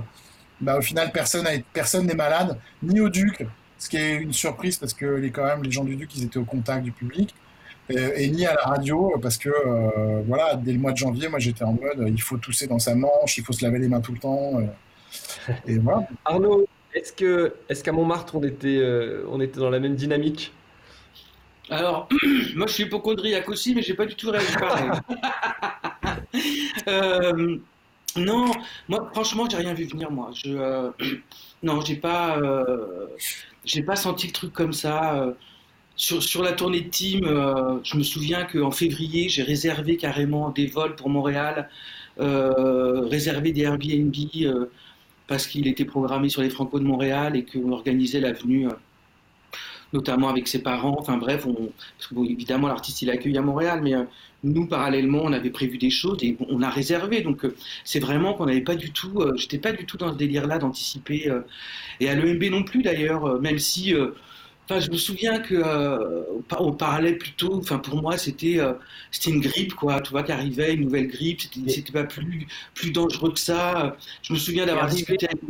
bah, 0.60 0.78
au 0.78 0.82
final, 0.82 1.10
personne 1.12 2.06
n'est 2.06 2.14
malade, 2.14 2.56
ni 2.82 3.00
au 3.00 3.08
Duc, 3.08 3.44
ce 3.84 3.90
qui 3.90 3.98
est 3.98 4.16
une 4.16 4.32
surprise 4.32 4.78
parce 4.78 4.94
que 4.94 5.04
les, 5.04 5.30
quand 5.30 5.44
même, 5.44 5.62
les 5.62 5.70
gens 5.70 5.84
du 5.84 5.94
Duc, 5.94 6.16
ils 6.16 6.24
étaient 6.24 6.38
au 6.38 6.46
contact 6.46 6.82
du 6.84 6.90
public. 6.90 7.34
Et, 7.90 8.30
ni 8.30 8.46
à 8.46 8.54
la 8.54 8.62
radio 8.62 9.14
parce 9.20 9.36
que 9.36 9.50
euh, 9.50 10.22
voilà 10.26 10.54
dès 10.56 10.72
le 10.72 10.78
mois 10.78 10.92
de 10.92 10.96
janvier 10.96 11.28
moi 11.28 11.38
j'étais 11.38 11.64
en 11.64 11.74
mode 11.74 12.08
il 12.08 12.22
faut 12.22 12.38
tousser 12.38 12.66
dans 12.66 12.78
sa 12.78 12.94
manche 12.94 13.36
il 13.36 13.44
faut 13.44 13.52
se 13.52 13.62
laver 13.62 13.78
les 13.78 13.88
mains 13.88 14.00
tout 14.00 14.12
le 14.12 14.18
temps 14.18 14.52
euh. 14.58 15.52
et 15.66 15.76
voilà. 15.76 16.08
Arnaud 16.24 16.66
est-ce 16.94 17.12
que 17.12 17.52
est-ce 17.68 17.84
qu'à 17.84 17.92
Montmartre 17.92 18.36
on 18.36 18.42
était 18.42 18.78
euh, 18.78 19.26
on 19.28 19.38
était 19.38 19.60
dans 19.60 19.68
la 19.68 19.80
même 19.80 19.96
dynamique? 19.96 20.54
Alors 21.68 22.08
moi 22.56 22.66
je 22.68 22.72
suis 22.72 22.84
hypochondriaque 22.84 23.50
aussi 23.50 23.74
mais 23.74 23.82
j'ai 23.82 23.92
pas 23.92 24.06
du 24.06 24.14
tout 24.14 24.30
réagi 24.30 24.54
pareil 24.54 24.90
non 28.16 28.50
moi 28.88 29.10
franchement 29.12 29.46
j'ai 29.46 29.58
rien 29.58 29.74
vu 29.74 29.84
venir 29.84 30.10
moi 30.10 30.30
je 30.32 30.90
non 31.62 31.82
j'ai 31.82 31.96
pas 31.96 32.40
j'ai 33.64 33.82
pas 33.82 33.96
senti 33.96 34.26
le 34.26 34.32
truc 34.32 34.52
comme 34.52 34.72
ça. 34.72 35.16
Euh, 35.20 35.32
sur, 35.96 36.22
sur 36.22 36.42
la 36.42 36.52
tournée 36.52 36.80
de 36.80 36.88
team, 36.88 37.24
euh, 37.24 37.78
je 37.84 37.96
me 37.96 38.02
souviens 38.02 38.44
qu'en 38.44 38.72
février, 38.72 39.28
j'ai 39.28 39.42
réservé 39.42 39.96
carrément 39.96 40.50
des 40.50 40.66
vols 40.66 40.96
pour 40.96 41.08
Montréal, 41.08 41.68
euh, 42.20 43.02
réservé 43.06 43.52
des 43.52 43.62
Airbnb 43.62 44.14
parce 45.26 45.46
qu'il 45.46 45.66
était 45.68 45.84
programmé 45.84 46.28
sur 46.28 46.42
les 46.42 46.50
Franco 46.50 46.78
de 46.78 46.84
Montréal 46.84 47.36
et 47.36 47.44
qu'on 47.44 47.72
organisait 47.72 48.20
l'avenue 48.20 48.68
notamment 49.92 50.28
avec 50.28 50.48
ses 50.48 50.62
parents. 50.62 50.96
Enfin 50.98 51.16
bref, 51.16 51.46
évidemment 52.28 52.68
l'artiste 52.68 53.02
il 53.02 53.10
accueille 53.10 53.38
à 53.38 53.42
Montréal, 53.42 53.80
mais 53.82 53.94
nous 54.44 54.66
parallèlement 54.66 55.22
on 55.24 55.32
avait 55.32 55.50
prévu 55.50 55.78
des 55.78 55.90
choses 55.90 56.18
et 56.22 56.36
on 56.48 56.62
a 56.62 56.70
réservé. 56.70 57.22
Donc 57.22 57.46
c'est 57.84 58.00
vraiment 58.00 58.34
qu'on 58.34 58.46
n'avait 58.46 58.60
pas 58.60 58.76
du 58.76 58.92
tout, 58.92 59.24
j'étais 59.36 59.58
pas 59.58 59.72
du 59.72 59.86
tout 59.86 59.96
dans 59.96 60.12
ce 60.12 60.16
délire-là 60.18 60.58
d'anticiper 60.58 61.30
et 62.00 62.08
à 62.08 62.14
l'EMB 62.14 62.44
non 62.44 62.62
plus 62.62 62.82
d'ailleurs, 62.82 63.24
euh, 63.26 63.40
même 63.40 63.58
si. 63.58 63.94
Euh, 63.94 64.10
enfin, 64.68 64.80
je 64.80 64.90
me 64.90 64.96
souviens 64.96 65.40
que 65.40 65.54
euh, 65.54 66.22
on 66.58 66.72
parlait 66.72 67.14
plutôt. 67.14 67.54
Enfin, 67.56 67.78
pour 67.78 68.00
moi, 68.02 68.16
c'était 68.18 68.58
c'était 69.10 69.30
une 69.30 69.40
grippe, 69.40 69.74
quoi. 69.74 70.00
Tu 70.00 70.10
vois, 70.10 70.22
qui 70.22 70.32
arrivait, 70.32 70.74
une 70.74 70.82
nouvelle 70.82 71.08
grippe. 71.08 71.40
C'était 71.68 71.92
pas 71.92 72.04
plus 72.04 72.46
plus 72.74 72.90
dangereux 72.92 73.32
que 73.32 73.40
ça. 73.40 73.96
Je 74.22 74.32
me 74.32 74.38
souviens 74.38 74.66
d'avoir 74.66 74.88
discuté 74.88 75.26
avec. 75.26 75.40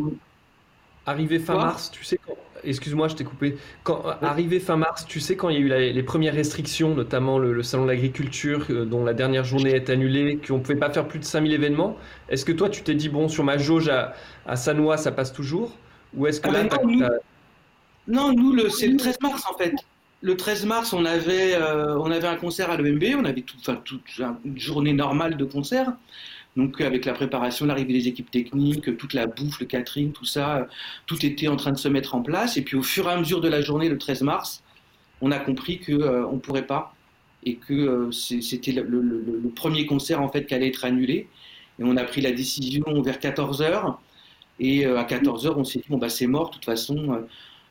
Arrivé 1.07 1.39
fin 1.39 1.55
mars, 1.55 1.91
tu 1.91 2.05
sais 2.05 2.19
quand. 2.25 2.37
Excuse-moi, 2.67 3.09
je 3.09 3.15
t'ai 3.15 3.25
coupé. 3.25 3.59
Quand, 3.83 4.03
arrivé 4.23 4.59
fin 4.59 4.77
mars, 4.77 5.05
tu 5.07 5.21
sais 5.21 5.37
quand 5.37 5.51
il 5.51 5.55
y 5.55 5.59
a 5.59 5.61
eu 5.61 5.93
les 5.93 6.03
premières 6.03 6.33
restrictions, 6.33 6.95
notamment 6.95 7.39
le, 7.39 7.63
salon 7.63 7.83
de 7.85 7.91
l'agriculture, 7.91 8.67
dont 8.87 9.05
la 9.05 9.13
dernière 9.13 9.45
journée 9.45 9.75
est 9.75 9.91
annulée, 9.91 10.39
qu'on 10.39 10.55
ne 10.55 10.63
pouvait 10.63 10.79
pas 10.79 10.89
faire 10.89 11.07
plus 11.07 11.19
de 11.19 11.25
5000 11.25 11.53
événements. 11.53 11.99
Est-ce 12.31 12.47
que 12.47 12.53
toi, 12.53 12.71
tu 12.71 12.83
t'es 12.83 12.95
dit, 12.95 13.11
bon, 13.11 13.29
sur 13.29 13.45
ma 13.45 13.59
jauge 13.59 13.91
à, 13.91 14.15
à 14.47 14.57
Sanois, 14.57 14.97
ça 14.97 15.13
passe 15.13 15.35
toujours? 15.35 15.77
Ou 16.17 16.27
est-ce 16.27 16.41
que 16.41 16.49
ah 16.49 16.53
ben 16.53 17.11
non, 18.07 18.33
nous, 18.33 18.69
c'est 18.69 18.89
le 18.89 18.97
13 18.97 19.19
mars 19.23 19.45
en 19.51 19.57
fait. 19.57 19.75
Le 20.21 20.37
13 20.37 20.67
mars, 20.67 20.93
on 20.93 21.05
avait, 21.05 21.55
euh, 21.55 21.99
on 21.99 22.11
avait 22.11 22.27
un 22.27 22.37
concert 22.37 22.71
à 22.71 22.77
l'EMB, 22.77 23.03
on 23.19 23.25
avait 23.25 23.43
tout, 23.43 23.57
toute 23.85 24.03
une 24.45 24.59
journée 24.59 24.93
normale 24.93 25.37
de 25.37 25.45
concert. 25.45 25.93
Donc 26.57 26.81
avec 26.81 27.05
la 27.05 27.13
préparation, 27.13 27.67
l'arrivée 27.67 27.93
des 27.93 28.09
équipes 28.09 28.31
techniques, 28.31 28.97
toute 28.97 29.13
la 29.13 29.27
bouffe, 29.27 29.59
le 29.61 29.67
catering, 29.67 30.13
tout 30.13 30.25
ça, 30.25 30.69
tout 31.07 31.25
était 31.27 31.49
en 31.49 31.57
train 31.57 31.73
de 31.73 31.79
se 31.79 31.89
mettre 31.89 32.15
en 32.15 32.23
place. 32.23 32.57
Et 32.57 32.63
puis 32.63 32.77
au 32.77 32.83
fur 32.83 33.09
et 33.09 33.13
à 33.13 33.19
mesure 33.19 33.41
de 33.41 33.49
la 33.49 33.61
journée, 33.61 33.89
le 33.89 33.99
13 33.99 34.23
mars, 34.23 34.63
on 35.21 35.31
a 35.31 35.39
compris 35.39 35.81
qu'on 35.81 36.01
euh, 36.01 36.31
ne 36.31 36.39
pourrait 36.39 36.67
pas 36.67 36.95
et 37.45 37.57
que 37.57 37.75
euh, 37.75 38.13
c'était 38.13 38.73
le, 38.73 39.53
premier 39.55 39.87
concert 39.87 40.23
en 40.23 40.29
fait 40.29 40.47
qui 40.47 40.55
allait 40.55 40.69
être 40.69 40.85
annulé. 40.85 41.29
Et 41.79 41.83
on 41.83 41.97
a 41.97 42.05
pris 42.05 42.21
la 42.21 42.33
décision 42.33 42.85
vers 43.03 43.19
14 43.19 43.61
heures 43.63 44.01
et 44.61 44.87
euh, 44.87 44.99
à 44.99 45.05
14h, 45.05 45.55
on 45.57 45.65
s'est 45.65 45.81
dit, 45.81 45.87
bon, 45.89 45.99
bah, 45.99 46.09
c'est 46.09 46.29
mort, 46.29 46.51
de 46.51 46.55
toute 46.55 46.65
façon, 46.65 47.25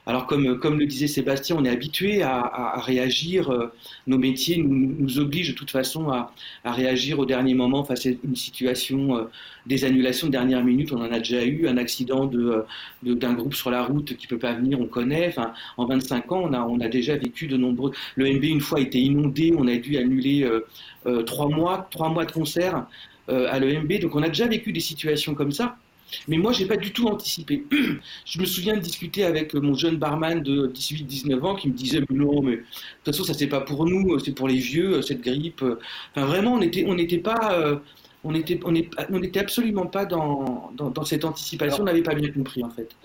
Alors 0.06 0.28
comme, 0.28 0.44
le 0.44 0.86
disait 0.86 1.08
Sébastien, 1.08 1.56
on 1.58 1.64
est 1.64 1.70
habitué 1.70 2.24
à, 2.24 2.74
réagir, 2.82 3.50
euh, 3.50 3.72
nos 4.06 4.18
métiers 4.18 4.58
nous, 4.58 5.18
obligent 5.18 5.54
de 5.54 5.56
toute 5.56 5.72
façon 5.72 6.10
à, 6.10 6.34
réagir 6.66 7.20
au 7.20 7.26
dernier 7.26 7.54
moment 7.54 7.86
face 7.86 8.06
à 8.06 8.10
une 8.10 8.36
situation, 8.36 9.18
euh, 9.18 9.24
des 9.66 9.86
annulations 9.86 10.28
de 10.28 10.34
dernière 10.34 10.62
minute, 10.64 10.92
on 10.92 11.00
en 11.00 11.12
a 11.12 11.20
déjà 11.20 11.46
eu, 11.46 11.70
un 11.70 11.78
accident 11.78 12.26
de, 12.26 12.66
d'un 13.04 13.34
groupe 13.34 13.56
sur 13.56 13.72
la 13.72 13.84
route 13.84 14.18
qui 14.18 14.28
peut 14.28 14.38
pas 14.38 14.52
venir, 14.54 14.82
on 14.82 14.88
connaît, 14.88 15.34
en 15.78 15.86
25 15.86 16.32
ans, 16.34 16.50
on 16.52 16.80
a, 16.82 16.90
déjà 16.90 17.16
vécu 17.16 17.48
de 17.48 17.56
nombreux... 17.56 17.92
Le 18.16 18.30
MB, 18.34 18.44
une 18.44 18.60
fois, 18.60 18.80
a 18.80 18.82
été 18.82 19.00
inondé, 19.00 19.54
on 19.58 19.68
a 19.68 19.78
dû 19.78 19.98
annuler 19.98 20.44
euh, 21.06 21.24
trois, 21.24 21.48
mois, 21.48 21.88
trois 21.92 22.10
mois 22.10 22.26
de 22.26 22.32
concert 22.32 22.86
à 23.30 23.58
l'EMB, 23.58 24.00
donc 24.02 24.16
on 24.16 24.22
a 24.22 24.28
déjà 24.28 24.48
vécu 24.48 24.74
des 24.74 24.82
situations 24.82 25.34
comme 25.34 25.54
ça. 25.54 25.78
Mais 26.28 26.38
moi, 26.38 26.52
j'ai 26.52 26.66
pas 26.66 26.78
du 26.78 26.92
tout 26.92 27.08
anticipé. 27.08 27.64
je 28.26 28.40
me 28.40 28.46
souviens 28.46 28.76
de 28.76 28.82
discuter 28.82 29.24
avec 29.24 29.54
mon 29.54 29.74
jeune 29.74 29.98
barman 29.98 30.42
de 30.42 30.68
18-19 30.68 31.42
ans 31.42 31.56
qui 31.56 31.70
me 31.70 31.74
disait 31.74 32.02
non, 32.10 32.42
mais 32.42 32.58
de 32.58 32.62
toute 33.04 33.14
façon, 33.14 33.24
ça 33.24 33.34
c'est 33.34 33.48
pas 33.48 33.62
pour 33.62 33.86
nous, 33.86 34.20
c'est 34.20 34.34
pour 34.34 34.48
les 34.48 34.58
vieux, 34.58 35.02
cette 35.02 35.22
grippe. 35.22 35.64
Enfin, 36.16 36.26
vraiment, 36.26 36.54
on 36.54 36.60
n'était 36.60 36.86
on 36.88 36.96
n'était 36.96 37.18
pas, 37.20 37.54
euh, 37.54 37.78
on 38.24 38.34
était, 38.34 38.60
on 38.64 39.20
n'était 39.20 39.40
absolument 39.40 39.86
pas 39.86 40.06
dans, 40.06 40.72
dans, 40.76 41.04
cette 41.04 41.26
anticipation. 41.26 41.84
on 41.84 41.86
n'avait 41.86 42.04
pas 42.04 42.16
bien 42.16 42.32
compris 42.32 42.64
en 42.64 42.70
fait. 42.70 42.96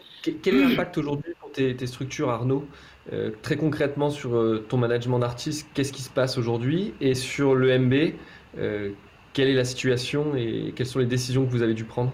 Quel 0.42 0.56
est 0.56 0.64
l'impact 0.64 0.98
aujourd'hui 0.98 1.32
pour 1.40 1.50
tes, 1.52 1.86
structures, 1.86 2.30
Arnaud? 2.30 2.64
Euh, 3.12 3.30
Très 3.42 3.56
concrètement 3.56 4.10
sur 4.10 4.36
euh, 4.36 4.64
ton 4.68 4.76
management 4.76 5.18
d'artiste, 5.18 5.68
qu'est-ce 5.74 5.92
qui 5.92 6.02
se 6.02 6.10
passe 6.10 6.38
aujourd'hui? 6.38 6.92
Et 7.00 7.14
sur 7.14 7.54
le 7.54 7.78
MB, 7.78 8.12
euh, 8.58 8.90
quelle 9.32 9.48
est 9.48 9.54
la 9.54 9.64
situation 9.64 10.36
et 10.36 10.72
quelles 10.76 10.86
sont 10.86 10.98
les 10.98 11.06
décisions 11.06 11.44
que 11.44 11.50
vous 11.50 11.62
avez 11.62 11.74
dû 11.74 11.84
prendre? 11.84 12.12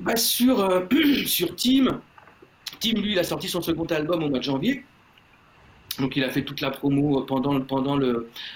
Bah 0.00 0.16
sur, 0.16 0.60
euh, 0.60 0.86
sur 1.26 1.54
Tim, 1.56 2.00
Tim, 2.80 3.00
lui, 3.00 3.18
a 3.18 3.24
sorti 3.24 3.48
son 3.48 3.62
second 3.62 3.86
album 3.86 4.22
au 4.22 4.28
mois 4.28 4.38
de 4.38 4.44
janvier. 4.44 4.84
Donc 5.98 6.16
il 6.16 6.24
a 6.24 6.30
fait 6.30 6.42
toute 6.42 6.62
la 6.62 6.70
promo 6.70 7.20
pendant, 7.22 7.60
pendant 7.60 7.98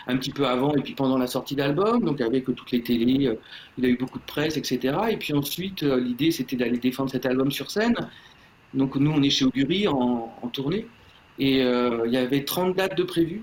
un 0.06 0.16
petit 0.16 0.30
peu 0.30 0.46
avant 0.46 0.74
et 0.74 0.80
puis 0.80 0.94
pendant 0.94 1.18
la 1.18 1.26
sortie 1.26 1.54
d'album, 1.54 2.02
donc 2.02 2.22
avec 2.22 2.46
toutes 2.46 2.70
les 2.72 2.82
télés, 2.82 3.26
euh, 3.26 3.34
il 3.76 3.84
a 3.84 3.88
eu 3.88 3.96
beaucoup 3.98 4.18
de 4.18 4.24
presse, 4.24 4.56
etc. 4.56 4.96
Et 5.10 5.18
puis 5.18 5.34
ensuite, 5.34 5.82
euh, 5.82 6.00
l'idée 6.00 6.30
c'était 6.30 6.56
d'aller 6.56 6.78
défendre 6.78 7.10
cet 7.10 7.26
album 7.26 7.50
sur 7.50 7.70
scène. 7.70 7.94
Donc 8.72 8.96
nous, 8.96 9.10
on 9.10 9.22
est 9.22 9.30
chez 9.30 9.44
Augury 9.44 9.86
en, 9.86 10.34
en 10.42 10.48
tournée 10.48 10.86
et 11.38 11.60
il 11.60 12.10
y 12.10 12.16
avait 12.16 12.44
30 12.44 12.74
dates 12.74 12.96
de 12.96 13.02
prévues. 13.02 13.42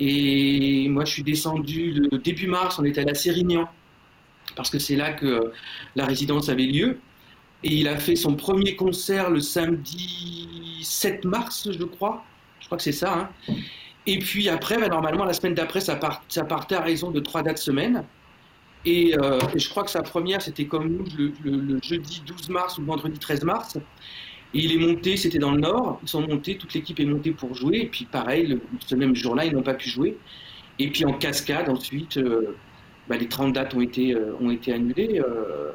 Et 0.00 0.88
moi, 0.90 1.04
je 1.04 1.12
suis 1.12 1.22
descendu 1.22 1.92
le 1.92 2.18
début 2.18 2.46
mars, 2.46 2.78
on 2.78 2.84
était 2.84 3.00
à 3.00 3.04
la 3.04 3.14
Sérignan 3.14 3.68
parce 4.58 4.70
que 4.70 4.80
c'est 4.80 4.96
là 4.96 5.12
que 5.12 5.52
la 5.94 6.04
résidence 6.04 6.48
avait 6.48 6.66
lieu. 6.66 6.98
Et 7.62 7.74
il 7.74 7.88
a 7.88 7.96
fait 7.96 8.16
son 8.16 8.34
premier 8.34 8.74
concert 8.74 9.30
le 9.30 9.40
samedi 9.40 10.80
7 10.82 11.24
mars, 11.24 11.70
je 11.70 11.84
crois. 11.84 12.24
Je 12.60 12.66
crois 12.66 12.76
que 12.76 12.82
c'est 12.84 12.92
ça. 12.92 13.30
Hein. 13.48 13.54
Et 14.06 14.18
puis 14.18 14.48
après, 14.48 14.78
bah, 14.78 14.88
normalement, 14.88 15.24
la 15.24 15.32
semaine 15.32 15.54
d'après, 15.54 15.80
ça, 15.80 15.94
part, 15.94 16.24
ça, 16.28 16.44
partait 16.44 16.74
à 16.74 16.80
raison 16.80 17.12
de 17.12 17.20
trois 17.20 17.42
dates 17.42 17.58
semaine. 17.58 18.04
Et, 18.84 19.16
euh, 19.16 19.38
je 19.54 19.68
crois 19.68 19.84
que 19.84 19.90
sa 19.90 20.02
première, 20.02 20.42
c'était 20.42 20.66
comme 20.66 20.88
nous, 20.88 21.04
le, 21.44 21.78
jeudi 21.82 22.22
12 22.26 22.48
mars 22.48 22.78
ou 22.78 22.80
le 22.80 22.88
vendredi 22.88 23.18
13 23.18 23.44
mars. 23.44 23.76
Et 24.54 24.60
il 24.60 24.72
est 24.72 24.84
monté, 24.84 25.16
c'était 25.16 25.38
dans 25.38 25.52
le 25.52 25.60
nord. 25.60 26.00
Ils 26.02 26.08
sont 26.08 26.22
montés, 26.22 26.56
toute 26.56 26.74
l'équipe 26.74 26.98
est 26.98 27.04
montée 27.04 27.30
pour 27.30 27.54
jouer. 27.54 27.82
Et 27.82 27.86
puis 27.86 28.06
pareil, 28.06 28.58
ce 28.84 28.96
même 28.96 29.14
jour-là, 29.14 29.44
ils 29.44 29.52
n'ont 29.52 29.62
pas 29.62 29.74
pu 29.74 29.88
jouer. 29.88 30.16
Et 30.80 30.90
puis 30.90 31.04
en 31.04 31.12
cascade, 31.12 31.68
ensuite, 31.68 32.16
euh, 32.16 32.56
bah, 33.08 33.16
les 33.16 33.28
30 33.28 33.54
dates 33.54 33.74
ont 33.74 33.80
été, 33.80 34.14
euh, 34.14 34.34
annulées. 34.68 35.20
Euh, 35.20 35.72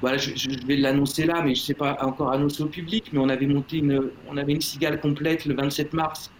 voilà, 0.00 0.16
je, 0.16 0.66
vais 0.66 0.76
l'annoncer 0.76 1.26
là, 1.26 1.42
mais 1.42 1.54
je 1.54 1.60
ne 1.60 1.66
sais 1.66 1.74
pas 1.74 1.96
encore 2.02 2.32
annoncer 2.32 2.62
au 2.62 2.66
public, 2.66 3.10
mais 3.12 3.18
on 3.18 3.28
avait 3.28 3.46
monté 3.46 3.78
une, 3.78 4.10
on 4.28 4.36
avait 4.36 4.52
une 4.52 4.60
cigale 4.60 5.00
complète 5.00 5.44
le 5.44 5.54
27 5.54 5.92
mars, 5.92 6.30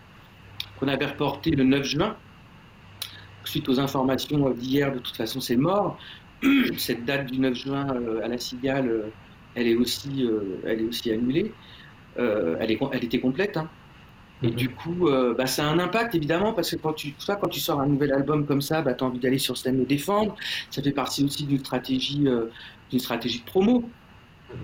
qu'on 0.79 0.89
avait 0.89 1.07
reporté 1.07 1.51
le 1.51 1.65
9 1.65 1.85
juin. 1.85 2.17
Suite 3.45 3.69
aux 3.69 3.81
informations 3.81 4.51
d'hier, 4.51 4.93
de 4.93 4.99
toute 4.99 5.17
façon, 5.17 5.41
c'est 5.41 5.57
mort. 5.57 5.99
Cette 6.77 7.05
date 7.05 7.27
du 7.33 7.39
9 7.39 7.55
juin 7.55 7.87
à 8.23 8.29
la 8.29 8.39
cigale, 8.39 9.11
elle 9.55 9.67
est 9.67 9.75
aussi, 9.75 10.29
elle 10.65 10.81
est 10.81 10.85
aussi 10.85 11.11
annulée. 11.11 11.53
elle, 12.17 12.79
elle 12.93 13.05
était 13.05 13.21
complète. 13.21 13.57
Hein. 13.57 13.69
Et 14.43 14.51
du 14.51 14.69
coup, 14.71 15.09
euh, 15.09 15.35
bah, 15.35 15.47
ça 15.47 15.67
a 15.67 15.69
un 15.69 15.79
impact 15.79 16.15
évidemment 16.15 16.53
parce 16.53 16.71
que 16.71 16.77
quand 16.77 16.93
tu, 16.93 17.13
toi, 17.15 17.37
quand 17.37 17.49
tu 17.49 17.61
sors 17.61 17.81
un 17.81 17.87
nouvel 17.87 18.13
album 18.13 18.47
comme 18.47 18.61
ça, 18.61 18.83
bah, 18.83 18.95
tu 18.95 19.03
as 19.03 19.07
envie 19.07 19.19
d'aller 19.19 19.39
sur 19.39 19.57
scène 19.57 19.79
le 19.79 19.85
défendre. 19.85 20.37
Ça 20.71 20.83
fait 20.83 20.93
partie 20.93 21.25
aussi 21.25 21.45
d'une 21.45 21.59
stratégie, 21.59 22.23
euh, 22.27 22.47
d'une 22.91 23.01
stratégie 23.01 23.41
de 23.41 23.45
promo. 23.45 23.85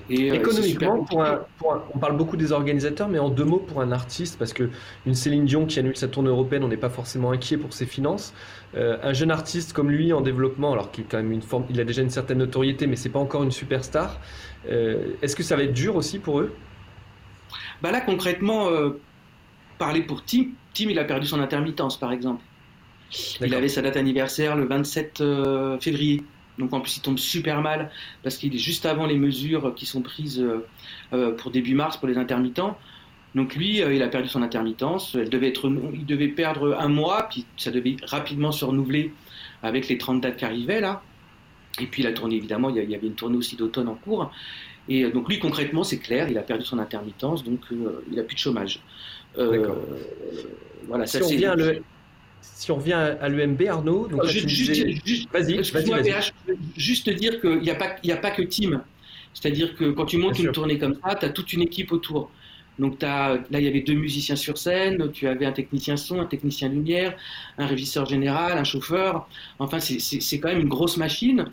Et, 0.09 0.31
euh, 0.31 0.35
Économiquement, 0.35 1.05
pour 1.05 1.23
un, 1.23 1.41
pour 1.59 1.75
un, 1.75 1.83
on 1.95 1.99
parle 1.99 2.17
beaucoup 2.17 2.37
des 2.37 2.53
organisateurs, 2.53 3.09
mais 3.09 3.19
en 3.19 3.29
deux 3.29 3.45
mots 3.45 3.59
pour 3.59 3.83
un 3.83 3.93
artiste, 3.93 4.39
parce 4.39 4.53
que 4.53 4.71
une 5.07 5.15
Céline 5.15 5.45
Dion 5.45 5.67
qui 5.67 5.79
annule 5.79 5.97
sa 5.97 6.09
tournée 6.09 6.31
européenne, 6.31 6.65
on 6.65 6.69
n'est 6.69 6.77
pas 6.77 6.89
forcément 6.89 7.33
inquiet 7.33 7.59
pour 7.59 7.73
ses 7.73 7.85
finances. 7.85 8.33
Euh, 8.77 8.97
un 9.03 9.13
jeune 9.13 9.31
artiste 9.31 9.73
comme 9.73 9.91
lui 9.91 10.13
en 10.13 10.21
développement, 10.21 10.73
alors 10.73 10.91
qu'il 10.91 11.05
quand 11.05 11.19
même 11.19 11.33
une 11.33 11.43
forme, 11.43 11.65
il 11.69 11.81
a 11.81 11.85
déjà 11.85 12.01
une 12.03 12.11
certaine 12.11 12.39
notoriété, 12.39 12.87
mais 12.87 12.97
c'est 12.97 13.11
pas 13.11 13.19
encore 13.19 13.43
une 13.43 13.51
superstar. 13.51 14.21
Euh, 14.71 15.15
Est-ce 15.21 15.37
que 15.37 15.43
ça 15.43 15.55
va 15.57 15.65
être 15.65 15.75
dur 15.75 15.97
aussi 15.97 16.19
pour 16.19 16.41
eux? 16.41 16.55
Bah 17.83 17.91
là 17.91 18.01
concrètement 18.01 18.69
parler 19.79 20.03
pour 20.03 20.25
Tim. 20.25 20.47
Tim, 20.73 20.91
il 20.91 20.99
a 20.99 21.05
perdu 21.05 21.27
son 21.27 21.41
intermittence, 21.41 21.99
par 21.99 22.13
exemple. 22.13 22.43
Il 23.41 23.55
avait 23.55 23.69
sa 23.69 23.83
date 23.83 23.97
anniversaire 23.97 24.57
le 24.57 24.65
27 24.65 25.21
euh, 25.21 25.79
février. 25.79 26.25
Donc 26.59 26.73
en 26.73 26.81
plus, 26.81 26.97
il 26.97 27.01
tombe 27.01 27.19
super 27.19 27.63
mal 27.63 27.91
parce 28.23 28.37
qu'il 28.37 28.55
est 28.55 28.59
juste 28.59 28.87
avant 28.87 29.07
les 29.07 29.19
mesures 29.19 29.75
qui 29.75 29.87
sont 29.87 30.03
prises 30.03 30.41
euh, 30.41 30.65
euh, 31.13 31.33
pour 31.33 31.51
début 31.51 31.75
mars 31.75 31.97
pour 31.97 32.09
les 32.09 32.17
intermittents. 32.17 32.79
Donc 33.35 33.57
lui, 33.57 33.79
il 33.79 34.03
a 34.03 34.09
perdu 34.09 34.29
son 34.29 34.43
intermittence. 34.43 35.17
Elle 35.17 35.29
devait 35.29 35.49
être, 35.49 35.69
il 35.93 36.07
devait 36.07 36.29
perdre 36.29 36.77
un 36.79 36.87
mois, 36.87 37.27
puis 37.29 37.45
ça 37.57 37.73
devait 37.73 37.97
rapidement 38.05 38.53
se 38.53 38.65
renouveler 38.65 39.13
avec 39.65 39.89
les 39.89 39.99
30 39.99 40.21
dates 40.21 40.37
qui 40.37 40.45
arrivaient 40.45 40.81
là. 40.81 41.03
Et 41.81 41.87
puis 41.87 42.05
la 42.05 42.13
tournée, 42.13 42.37
évidemment, 42.37 42.71
il 42.71 42.77
y 42.89 42.95
avait 42.95 43.09
une 43.09 43.17
tournée 43.17 43.37
aussi 43.37 43.57
d'automne 43.57 43.89
en 43.89 43.97
cours. 43.97 44.31
Et 44.89 45.11
donc 45.11 45.29
lui, 45.29 45.41
concrètement, 45.41 45.83
c'est 45.83 45.99
clair, 45.99 46.29
il 46.29 46.39
a 46.39 46.43
perdu 46.43 46.65
son 46.65 46.79
intermittence, 46.79 47.43
donc 47.43 47.59
il 47.73 48.15
n'a 48.15 48.23
plus 48.23 48.37
de 48.37 48.41
chômage. 48.41 48.79
Euh, 49.39 49.75
voilà, 50.87 51.07
si, 51.07 51.17
on 51.23 51.27
revient 51.27 51.47
à 51.47 51.55
le, 51.57 51.83
si 52.41 52.71
on 52.71 52.77
revient 52.77 52.93
à 52.93 53.29
l'UMB, 53.29 53.63
Arnaud, 53.69 54.07
donc 54.07 54.25
juste, 54.27 54.47
disais... 54.47 54.95
juste, 55.05 55.31
vas-y, 55.33 55.57
vas-y, 55.57 56.11
vas 56.11 56.21
juste 56.77 57.11
dire 57.11 57.41
qu'il 57.41 57.61
n'y 57.61 57.71
a, 57.71 57.75
pas, 57.75 57.97
a 58.09 58.17
pas 58.17 58.31
que 58.31 58.43
team. 58.43 58.83
C'est-à-dire 59.33 59.75
que 59.75 59.91
quand 59.91 60.07
tu 60.07 60.17
montes 60.17 60.35
Bien 60.35 60.41
une 60.41 60.47
sûr. 60.47 60.53
tournée 60.53 60.79
comme 60.79 60.97
ça, 61.05 61.17
tu 61.17 61.27
as 61.27 61.31
toute 61.31 61.53
une 61.53 61.63
équipe 61.63 61.91
autour. 61.93 62.31
Donc 62.79 63.03
as, 63.03 63.35
là, 63.51 63.61
il 63.61 63.65
y 63.65 63.69
avait 63.69 63.81
deux 63.81 63.95
musiciens 63.95 64.37
sur 64.37 64.59
scène, 64.59 65.11
tu 65.13 65.29
avais 65.29 65.47
un 65.47 65.53
technicien 65.53 65.97
son, 65.97 66.21
un 66.21 66.27
technicien 66.27 66.69
lumière, 66.69 67.17
un 67.59 67.67
régisseur 67.67 68.07
général, 68.07 68.59
un 68.59 68.65
chauffeur. 68.65 69.29
Enfin, 69.59 69.79
c'est 69.81 70.41
quand 70.41 70.49
même 70.49 70.61
une 70.61 70.69
grosse 70.69 70.97
machine. 70.97 71.47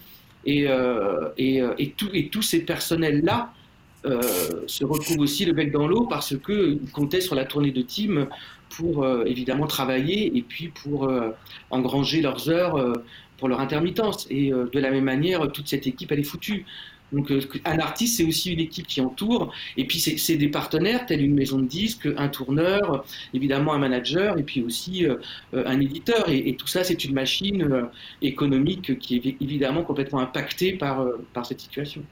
Et, 0.46 0.68
euh, 0.68 1.30
et, 1.38 1.62
euh, 1.62 1.74
et, 1.78 1.92
tout, 1.92 2.10
et 2.14 2.30
tous 2.30 2.42
ces 2.42 2.62
personnels-là 2.66 3.54
euh, 3.54 3.61
se 4.04 4.84
retrouvent 4.84 5.20
aussi 5.20 5.46
le 5.46 5.54
bec 5.54 5.72
dans 5.72 5.88
l'eau 5.88 6.08
parce 6.08 6.36
qu'ils 6.38 6.80
comptaient 6.92 7.22
sur 7.22 7.36
la 7.36 7.46
tournée 7.46 7.72
de 7.72 7.82
team 7.82 8.28
pour 8.70 9.04
euh, 9.04 9.24
évidemment 9.26 9.68
travailler 9.68 10.36
et 10.38 10.42
puis 10.42 10.70
pour 10.70 11.06
euh, 11.06 11.32
engranger 11.70 12.22
leurs 12.22 12.50
heures 12.50 12.94
pour 13.38 13.48
leur 13.48 13.60
intermittence. 13.60 14.28
Et 14.30 14.52
de 14.52 14.80
la 14.80 14.92
même 14.92 15.04
manière, 15.04 15.52
toute 15.52 15.68
cette 15.68 15.88
équipe, 15.88 16.12
elle 16.12 16.20
est 16.20 16.24
foutue. 16.24 16.66
Donc 17.12 17.32
un 17.66 17.80
artiste, 17.80 18.18
c'est 18.18 18.24
aussi 18.24 18.54
une 18.54 18.60
équipe 18.60 18.88
qui 18.88 19.02
entoure, 19.02 19.54
et 19.76 19.86
puis 19.86 20.00
c'est 20.00 20.38
des 20.38 20.48
partenaires, 20.48 21.06
tels 21.06 21.22
une 21.22 21.34
maison 21.34 21.60
de 21.60 21.66
disques, 21.66 22.08
un 22.18 22.30
tourneur, 22.30 23.06
évidemment 23.34 23.74
un 23.74 23.80
manager, 23.80 24.38
et 24.38 24.44
puis 24.44 24.62
aussi 24.62 25.06
euh, 25.06 25.18
un 25.54 25.80
éditeur. 25.80 26.30
Et, 26.30 26.56
tout 26.56 26.68
ça, 26.68 26.84
c'est 26.84 27.04
une 27.04 27.14
machine 27.14 27.64
euh, 27.64 27.84
économique 28.22 28.98
qui 29.00 29.18
est 29.18 29.36
évidemment 29.42 29.84
complètement 29.84 30.20
impactée 30.20 30.78
euh, 30.82 31.18
par 31.34 31.46
cette 31.46 31.60
situation. 31.60 32.04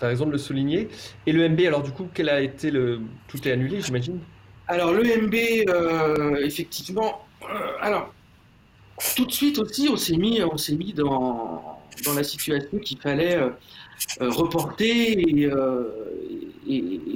Tu 0.00 0.04
as 0.04 0.08
raison 0.08 0.26
de 0.26 0.32
le 0.32 0.38
souligner. 0.38 0.88
Et 1.26 1.32
le 1.32 1.48
MB, 1.48 1.60
alors 1.60 1.82
du 1.82 1.92
coup, 1.92 2.08
quel 2.12 2.28
a 2.28 2.40
été 2.40 2.72
le... 2.72 3.00
Tout 3.28 3.46
est 3.46 3.52
annulé, 3.52 3.80
j'imagine? 3.80 4.18
Alors 4.66 4.92
le 4.92 5.02
MB, 5.02 5.34
effectivement, 6.42 7.24
alors 7.80 8.12
tout 9.16 9.24
de 9.24 9.32
suite 9.32 9.58
aussi, 9.58 9.88
on 9.90 9.96
s'est 9.96 10.16
mis, 10.16 10.42
on 10.42 10.56
s'est 10.56 10.74
mis 10.74 10.92
dans, 10.92 11.80
dans 12.04 12.14
la 12.14 12.22
situation 12.22 12.78
qu'il 12.78 12.98
fallait 12.98 13.36
euh, 13.36 13.50
reporter 14.20 15.18
et, 15.18 15.46
euh, 15.46 15.84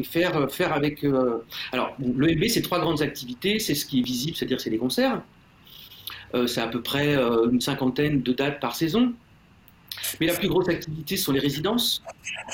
faire, 0.05 0.51
faire 0.51 0.73
avec. 0.73 1.05
Euh... 1.05 1.45
Alors, 1.73 1.95
le 1.99 2.35
MB, 2.35 2.45
c'est 2.49 2.63
trois 2.63 2.81
grandes 2.81 3.03
activités. 3.03 3.59
C'est 3.59 3.75
ce 3.75 3.87
qui 3.87 4.01
est 4.01 4.03
visible, 4.03 4.37
c'est-à-dire 4.37 4.61
c'est 4.61 4.71
les 4.71 4.79
concerts. 4.79 5.23
Euh, 6.35 6.47
c'est 6.47 6.61
à 6.61 6.67
peu 6.67 6.83
près 6.83 7.15
euh, 7.17 7.49
une 7.51 7.61
cinquantaine 7.61 8.23
de 8.23 8.33
dates 8.33 8.61
par 8.61 8.75
saison. 8.75 9.13
Mais 10.21 10.27
la 10.27 10.35
plus 10.35 10.49
grosse 10.49 10.69
activité 10.69 11.17
sont 11.17 11.33
les 11.33 11.41
résidences. 11.41 12.03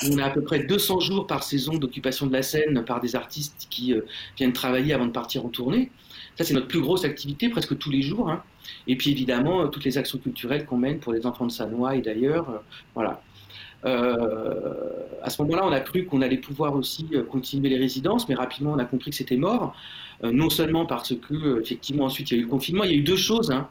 On 0.09 0.17
a 0.17 0.25
à 0.25 0.29
peu 0.29 0.41
près 0.41 0.59
200 0.59 0.99
jours 0.99 1.27
par 1.27 1.43
saison 1.43 1.73
d'occupation 1.73 2.27
de 2.27 2.33
la 2.33 2.43
scène 2.43 2.83
par 2.85 2.99
des 2.99 3.15
artistes 3.15 3.67
qui 3.69 3.93
euh, 3.93 4.01
viennent 4.37 4.53
travailler 4.53 4.93
avant 4.93 5.05
de 5.05 5.11
partir 5.11 5.45
en 5.45 5.49
tournée. 5.49 5.91
Ça, 6.37 6.43
c'est 6.43 6.53
notre 6.53 6.67
plus 6.67 6.81
grosse 6.81 7.03
activité, 7.03 7.49
presque 7.49 7.77
tous 7.77 7.91
les 7.91 8.01
jours. 8.01 8.29
Hein. 8.29 8.43
Et 8.87 8.95
puis 8.95 9.11
évidemment, 9.11 9.67
toutes 9.67 9.83
les 9.83 9.97
actions 9.97 10.17
culturelles 10.17 10.65
qu'on 10.65 10.77
mène 10.77 10.99
pour 10.99 11.13
les 11.13 11.25
enfants 11.25 11.45
de 11.45 11.51
Sanois 11.51 11.95
et 11.95 12.01
d'ailleurs. 12.01 12.49
Euh, 12.49 12.57
voilà. 12.95 13.21
À 13.83 15.29
ce 15.29 15.41
moment-là, 15.41 15.65
on 15.65 15.71
a 15.71 15.79
cru 15.79 16.05
qu'on 16.05 16.21
allait 16.21 16.37
pouvoir 16.37 16.75
aussi 16.75 17.07
continuer 17.29 17.69
les 17.69 17.77
résidences, 17.77 18.27
mais 18.29 18.35
rapidement, 18.35 18.73
on 18.73 18.79
a 18.79 18.85
compris 18.85 19.11
que 19.11 19.17
c'était 19.17 19.37
mort. 19.37 19.75
non 20.23 20.49
seulement 20.49 20.85
parce 20.85 21.15
que, 21.15 21.61
effectivement, 21.61 22.05
ensuite, 22.05 22.31
il 22.31 22.35
y 22.35 22.37
a 22.37 22.39
eu 22.41 22.43
le 22.45 22.49
confinement. 22.49 22.83
Il 22.83 22.91
y 22.91 22.93
a 22.93 22.97
eu 22.97 23.03
deux 23.03 23.15
choses. 23.15 23.51
Hein. 23.51 23.69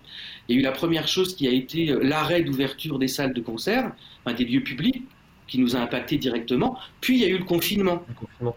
Il 0.49 0.57
y 0.57 0.59
a 0.59 0.61
eu 0.61 0.65
la 0.65 0.73
première 0.73 1.07
chose 1.07 1.37
qui 1.37 1.47
a 1.47 1.53
été 1.53 1.95
l'arrêt 2.03 2.43
d'ouverture 2.43 2.99
des 2.99 3.09
salles 3.09 3.35
de 3.35 3.41
concert, 3.41 3.93
des 4.27 4.45
lieux 4.45 4.63
publics, 4.63 5.05
qui 5.51 5.59
nous 5.59 5.77
a 5.77 5.81
impacté 5.81 6.17
directement. 6.17 6.79
Puis 7.01 7.17
il 7.17 7.23
y 7.23 7.25
a 7.25 7.29
eu 7.29 7.39
le 7.39 7.45
confinement. 7.45 8.03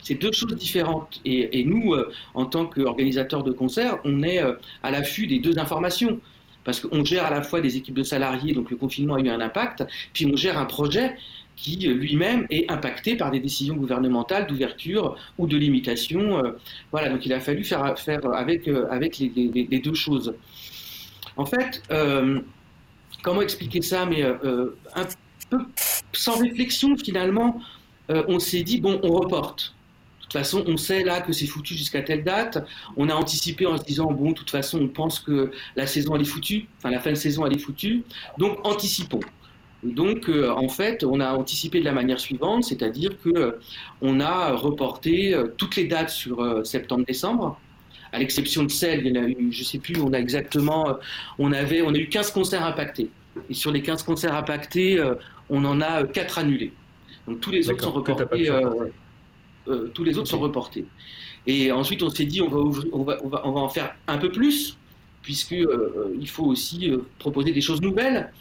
C'est 0.01 0.15
deux 0.15 0.31
choses 0.31 0.55
différentes. 0.55 1.19
Et, 1.25 1.65
nous, 1.65 1.93
euh, 1.93 2.11
en 2.35 2.45
tant 2.45 2.67
qu'organisateurs 2.67 3.43
de 3.43 3.51
concerts, 3.51 3.97
on 4.05 4.21
est 4.23 4.41
euh, 4.41 4.53
à 4.83 4.91
l'affût 4.91 5.27
des 5.27 5.39
deux 5.39 5.57
informations. 5.57 6.19
Parce 6.63 6.79
qu'on 6.79 7.03
gère 7.03 7.25
à 7.25 7.29
la 7.29 7.41
fois 7.41 7.59
des 7.59 7.75
équipes 7.75 7.95
de 7.95 8.03
salariés, 8.03 8.53
donc 8.53 8.71
le 8.71 8.77
confinement 8.77 9.15
a 9.15 9.19
eu 9.19 9.27
un 9.27 9.41
impact, 9.41 9.83
puis 10.13 10.25
on 10.25 10.37
gère 10.37 10.57
un 10.57 10.63
projet 10.63 11.17
qui 11.55 11.87
euh, 11.87 11.93
lui-même 11.93 12.45
est 12.49 12.69
impacté 12.71 13.15
par 13.15 13.31
des 13.31 13.39
décisions 13.39 13.75
gouvernementales 13.75 14.47
d'ouverture 14.47 15.17
ou 15.37 15.47
de 15.47 15.57
limitation. 15.57 16.41
Voilà, 16.91 17.09
donc 17.09 17.25
il 17.25 17.33
a 17.33 17.39
fallu 17.39 17.63
faire, 17.63 17.83
avec, 18.33 18.67
avec 18.67 19.17
les, 19.17 19.79
deux 19.83 19.93
choses. 19.93 20.35
En 21.37 21.45
fait, 21.45 21.83
comment 23.21 23.41
expliquer 23.41 23.81
ça? 23.81 24.05
Mais 24.05 24.23
un 24.23 25.07
sans 26.13 26.39
réflexion, 26.39 26.95
finalement, 26.97 27.61
euh, 28.09 28.23
on 28.27 28.39
s'est 28.39 28.63
dit, 28.63 28.79
bon, 28.79 28.99
on 29.03 29.11
reporte. 29.13 29.75
De 30.19 30.23
toute 30.23 30.33
façon, 30.33 30.63
on 30.67 30.77
sait 30.77 31.03
là 31.03 31.21
que 31.21 31.31
c'est 31.31 31.45
foutu 31.45 31.75
jusqu'à 31.75 32.01
telle 32.01 32.23
date. 32.23 32.65
On 32.97 33.09
a 33.09 33.13
anticipé 33.13 33.65
en 33.65 33.77
se 33.77 33.83
disant, 33.83 34.11
bon, 34.11 34.29
de 34.29 34.35
toute 34.35 34.49
façon, 34.49 34.79
on 34.81 34.87
pense 34.87 35.19
que 35.19 35.51
la 35.75 35.85
saison, 35.85 36.15
elle 36.15 36.21
est 36.21 36.25
foutue. 36.25 36.67
Enfin, 36.77 36.89
la 36.89 36.99
fin 36.99 37.11
de 37.11 37.15
saison, 37.15 37.45
elle 37.45 37.53
est 37.53 37.59
foutue. 37.59 38.03
Donc, 38.37 38.65
anticipons. 38.65 39.19
Donc, 39.83 40.29
euh, 40.29 40.49
en 40.49 40.69
fait, 40.69 41.03
on 41.03 41.19
a 41.19 41.33
anticipé 41.33 41.79
de 41.79 41.85
la 41.85 41.91
manière 41.91 42.19
suivante, 42.19 42.63
c'est-à-dire 42.63 43.11
que 43.21 43.29
euh, 43.29 43.51
on 44.01 44.19
a 44.19 44.53
reporté 44.53 45.35
toutes 45.57 45.75
les 45.75 45.85
dates 45.85 46.09
sur 46.09 46.65
septembre-décembre, 46.65 47.59
à 48.11 48.19
l'exception 48.19 48.63
de 48.63 48.71
celles, 48.71 49.05
il 49.05 49.15
y 49.15 49.19
en 49.19 49.23
a 49.23 49.27
eu, 49.27 49.51
je 49.51 49.63
sais 49.63 49.79
plus, 49.79 49.99
on 49.99 50.13
a 50.13 50.19
exactement, 50.19 50.97
on 51.39 51.51
avait, 51.51 51.81
on 51.81 51.93
a 51.93 51.97
eu 51.97 52.07
15 52.07 52.31
concerts 52.31 52.63
impactés. 52.63 53.09
Et 53.49 53.55
sur 53.55 53.71
les 53.71 53.81
15 53.81 54.03
concerts 54.03 54.35
impactés, 54.35 55.01
on 55.49 55.65
en 55.65 55.81
a 55.81 56.01
euh, 56.01 56.07
quatre 56.07 56.37
annulés. 56.39 56.73
Donc 57.27 57.39
tous 57.39 57.51
les 57.51 57.69
autres 57.69 57.83
sont 57.83 57.91
reportés. 57.91 58.49
Euh, 58.49 58.89
euh, 59.67 59.87
tous 59.93 60.03
les 60.03 60.17
autres 60.17 60.29
sont 60.29 60.39
reportés. 60.39 60.85
Et 61.45 61.71
ensuite, 61.71 62.03
on 62.03 62.09
s'est 62.09 62.25
dit, 62.25 62.41
on 62.41 62.49
va, 62.49 62.57
on, 62.91 63.03
va, 63.03 63.19
on, 63.23 63.51
va, 63.51 63.59
en 63.59 63.69
faire 63.69 63.95
un 64.07 64.17
peu 64.17 64.31
plus, 64.31 64.77
puisqu'il 65.21 65.67
il 66.19 66.29
faut 66.29 66.45
aussi 66.45 66.91
proposer 67.19 67.51
des 67.51 67.61
choses 67.61 67.81
nouvelles. 67.81 68.31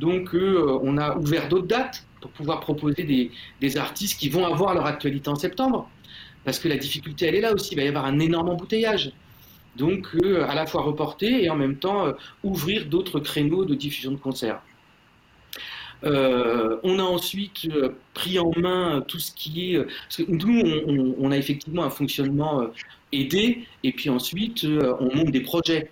Donc, 0.00 0.30
on 0.34 0.96
a 0.98 1.16
ouvert 1.16 1.48
d'autres 1.48 1.66
dates 1.66 2.04
pour 2.20 2.30
pouvoir 2.32 2.60
proposer 2.60 3.30
des, 3.60 3.76
artistes 3.76 4.18
qui 4.18 4.28
vont 4.28 4.44
avoir 4.44 4.74
leur 4.74 4.86
actualité 4.86 5.28
en 5.28 5.36
septembre. 5.36 5.88
Parce 6.44 6.58
que 6.58 6.68
la 6.68 6.76
difficulté, 6.76 7.26
elle 7.26 7.34
est 7.36 7.40
là 7.40 7.52
aussi. 7.52 7.74
Il 7.74 7.76
va 7.76 7.82
y 7.82 7.88
avoir 7.88 8.06
un 8.06 8.18
énorme 8.18 8.48
embouteillage. 8.48 9.12
Donc, 9.76 10.08
à 10.48 10.54
la 10.54 10.66
fois 10.66 10.82
reporter 10.82 11.44
et 11.44 11.50
en 11.50 11.56
même 11.56 11.76
temps 11.76 12.12
ouvrir 12.42 12.86
d'autres 12.86 13.20
créneaux 13.20 13.64
de 13.64 13.74
diffusion 13.74 14.10
de 14.10 14.16
concerts. 14.16 14.60
Euh, 16.04 16.78
on 16.82 16.98
a 16.98 17.02
ensuite 17.02 17.66
euh, 17.66 17.90
pris 18.14 18.38
en 18.38 18.50
main 18.56 19.04
tout 19.06 19.18
ce 19.18 19.32
qui 19.32 19.72
est... 19.72 19.76
Euh, 19.76 19.84
parce 19.84 20.16
que 20.18 20.30
nous, 20.30 21.14
on, 21.18 21.30
a 21.30 21.36
effectivement 21.36 21.84
un 21.84 21.90
fonctionnement 21.90 22.66
aidé, 23.12 23.66
et 23.82 23.92
puis 23.92 24.08
ensuite, 24.08 24.64
on 24.64 25.14
monte 25.14 25.30
des 25.30 25.40
projets. 25.40 25.90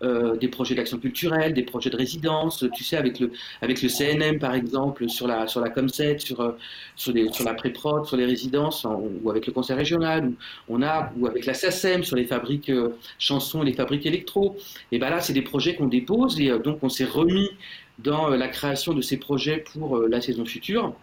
Des 0.00 0.48
projets 0.48 0.74
d'action 0.74 0.98
culturelle, 0.98 1.54
des 1.54 1.62
projets 1.62 1.90
de 1.90 1.96
résidence, 1.96 2.64
tu 2.74 2.84
sais, 2.84 2.96
avec 2.96 3.18
le, 3.18 3.32
avec 3.62 3.78
CNM 3.78 4.38
par 4.38 4.54
exemple, 4.54 5.08
sur 5.08 5.26
la, 5.26 5.46
sur 5.48 5.60
la 5.60 5.70
Comset, 5.70 6.18
sur, 6.18 6.54
sur 6.94 7.12
la 7.44 7.54
pré-prod, 7.54 8.06
sur 8.06 8.16
les 8.16 8.24
résidences, 8.24 8.86
ou 9.22 9.30
avec 9.30 9.46
le 9.46 9.52
conseil 9.52 9.76
régional, 9.76 10.28
ou, 10.28 10.32
on 10.68 10.82
a, 10.82 11.12
ou 11.18 11.26
avec 11.26 11.46
la 11.46 11.54
SACEM 11.54 12.04
sur 12.04 12.16
les 12.16 12.26
fabriques 12.26 12.70
chansons 13.18 13.62
et 13.62 13.66
les 13.66 13.72
fabriques 13.72 14.06
électro. 14.06 14.56
Et 14.92 14.98
ben 14.98 15.10
là, 15.10 15.20
c'est 15.20 15.32
des 15.32 15.42
projets 15.42 15.74
qu'on 15.74 15.88
dépose, 15.88 16.40
et 16.40 16.56
donc 16.60 16.78
on 16.82 16.88
s'est 16.88 17.04
remis 17.04 17.50
dans 17.98 18.30
euh, 18.30 18.36
la 18.36 18.48
création 18.48 18.94
de 18.94 19.02
ces 19.02 19.16
projets 19.16 19.64
pour 19.72 19.96
euh, 19.96 20.08
la 20.08 20.20
saison 20.20 20.44
future. 20.44 20.94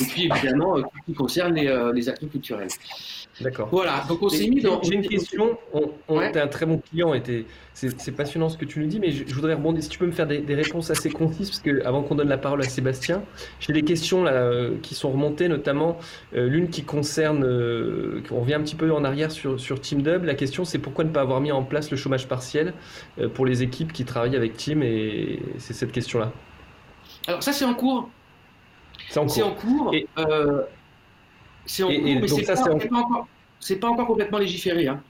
Et 0.00 0.04
puis 0.04 0.30
évidemment, 0.30 0.76
euh, 0.76 0.82
tout 0.82 0.88
ce 0.98 1.04
qui 1.06 1.14
concerne 1.14 1.54
les, 1.54 2.08
actions 2.08 2.28
culturelles. 2.28 2.68
D'accord. 3.40 3.68
Voilà, 3.70 4.04
donc 4.08 4.22
on 4.22 4.28
s'est 4.28 4.48
mis 4.48 4.60
dans. 4.60 4.82
J'ai 4.82 4.94
une 4.94 5.06
question. 5.06 5.58
On, 5.72 5.90
on 6.08 6.18
un 6.18 6.48
très 6.48 6.66
bon 6.66 6.78
client 6.78 7.14
c'est 7.74 8.12
passionnant 8.14 8.50
ce 8.50 8.58
que 8.58 8.66
tu 8.66 8.80
nous 8.80 8.86
dis, 8.86 9.00
mais 9.00 9.10
je, 9.10 9.34
voudrais 9.34 9.54
rebondir. 9.54 9.82
Si 9.82 9.88
tu 9.88 9.98
peux 9.98 10.06
me 10.06 10.12
faire 10.12 10.26
des, 10.26 10.54
réponses 10.54 10.90
assez 10.90 11.10
concises, 11.10 11.48
parce 11.48 11.60
que 11.60 11.82
avant 11.86 12.02
qu'on 12.02 12.14
donne 12.14 12.28
la 12.28 12.36
parole 12.36 12.60
à 12.60 12.64
Sébastien, 12.64 13.22
j'ai 13.58 13.72
des 13.72 13.82
questions 13.82 14.22
là, 14.22 14.68
qui 14.82 14.94
sont 14.94 15.10
remontées, 15.10 15.48
notamment 15.48 15.98
l'une 16.32 16.68
qui 16.68 16.82
concerne. 16.82 17.44
on 17.44 18.40
revient 18.40 18.54
un 18.54 18.62
petit 18.62 18.74
peu 18.74 18.92
en 18.92 19.04
arrière 19.04 19.30
sur, 19.30 19.58
sur 19.58 19.80
TeamDub. 19.80 20.24
La 20.24 20.34
question, 20.34 20.64
c'est 20.64 20.78
pourquoi 20.78 21.04
ne 21.04 21.10
pas 21.10 21.22
avoir 21.22 21.40
mis 21.40 21.52
en 21.52 21.62
place 21.62 21.90
le 21.90 21.96
chômage 21.96 22.28
partiel 22.28 22.74
pour 23.34 23.46
les 23.46 23.62
équipes 23.62 23.92
qui 23.92 24.04
travaillent 24.04 24.36
avec 24.36 24.56
Team 24.56 24.82
Et 24.82 25.40
c'est 25.58 25.72
cette 25.72 25.92
question-là. 25.92 26.32
Alors, 27.26 27.42
ça, 27.42 27.52
c'est 27.52 27.64
en 27.64 27.74
cours. 27.74 28.10
C'est 29.08 29.18
en 29.18 29.26
cours. 29.26 29.94
C'est 31.66 31.82
en 31.82 31.88
cours, 31.88 31.94
mais 32.04 32.28
c'est 33.60 33.76
pas, 33.76 33.88
encore, 33.88 34.06
complètement 34.06 34.38
légiféré. 34.38 34.88
Hein. 34.88 35.02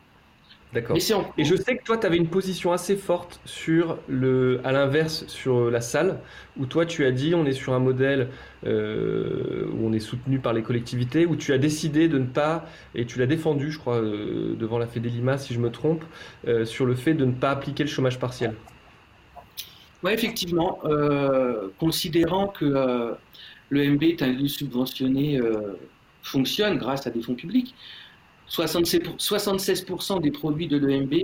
D'accord. 0.73 0.97
Et 1.37 1.45
je 1.45 1.57
sais 1.57 1.77
que 1.77 1.83
toi, 1.83 1.97
tu 1.97 2.07
avais 2.07 2.17
une 2.17 2.29
position 2.29 2.73
assez 2.73 2.95
forte 2.95 3.41
sur 3.45 3.99
le, 4.09 4.61
à 4.63 4.71
l'inverse, 4.71 5.25
sur 5.27 5.69
la 5.69 5.81
salle, 5.81 6.21
où 6.59 6.67
toi, 6.67 6.87
tu 6.87 7.05
as 7.05 7.11
dit, 7.11 7.35
on 7.35 7.45
est 7.45 7.53
sur 7.53 7.73
un 7.73 7.81
modèle 7.81 8.29
euh, 8.65 9.67
où 9.73 9.89
on 9.89 9.93
est 9.93 10.01
soutenu 10.01 10.39
par 10.39 10.53
les 10.53 10.63
collectivités, 10.63 11.27
où 11.27 11.35
tu 11.35 11.53
as 11.53 11.59
décidé 11.59 12.07
de 12.07 12.19
ne 12.19 12.27
pas, 12.27 12.67
et 12.95 13.05
tu 13.05 13.19
l'as 13.19 13.27
défendu, 13.27 13.73
je 13.73 13.81
crois, 13.81 13.97
euh, 13.97 14.55
devant 14.57 14.79
la 14.79 14.87
Fédélima, 14.87 15.39
si 15.39 15.55
je 15.55 15.59
me 15.59 15.71
trompe, 15.71 16.05
euh, 16.47 16.65
sur 16.65 16.87
le 16.87 16.95
fait 16.95 17.15
de 17.15 17.25
ne 17.25 17.33
pas 17.33 17.51
appliquer 17.51 17.83
le 17.83 17.89
chômage 17.89 18.21
partiel. 18.21 18.55
Oui, 20.05 20.13
effectivement, 20.13 20.79
considérant 21.79 22.47
que 22.47 23.15
le 23.71 23.89
MB 23.91 24.03
est 24.03 24.23
un 24.23 24.33
lieu 24.33 24.49
subventionné 24.49 25.41
fonctionne 26.23 26.79
grâce 26.79 27.07
à 27.07 27.11
des 27.11 27.23
fonds 27.23 27.35
publics. 27.35 27.75
76% 28.49 30.21
des 30.21 30.31
produits 30.31 30.67
de 30.67 30.77
l'EMB 30.77 31.15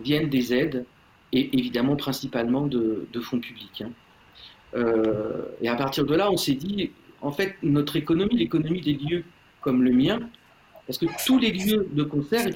viennent 0.00 0.28
des 0.28 0.54
aides 0.54 0.84
et 1.32 1.56
évidemment 1.58 1.96
principalement 1.96 2.66
de, 2.66 3.06
fonds 3.20 3.40
publics. 3.40 3.82
Hein. 3.82 3.90
Euh, 4.74 5.44
et 5.60 5.68
à 5.68 5.76
partir 5.76 6.04
de 6.04 6.14
là, 6.14 6.30
on 6.30 6.36
s'est 6.36 6.54
dit, 6.54 6.90
en 7.20 7.32
fait, 7.32 7.56
notre 7.62 7.96
économie, 7.96 8.36
l'économie 8.36 8.80
des 8.80 8.94
lieux 8.94 9.24
comme 9.60 9.82
le 9.82 9.92
mien, 9.92 10.20
parce 10.86 10.98
que 10.98 11.06
tous 11.26 11.38
les 11.38 11.52
lieux 11.52 11.86
de 11.90 12.02
concert 12.02 12.46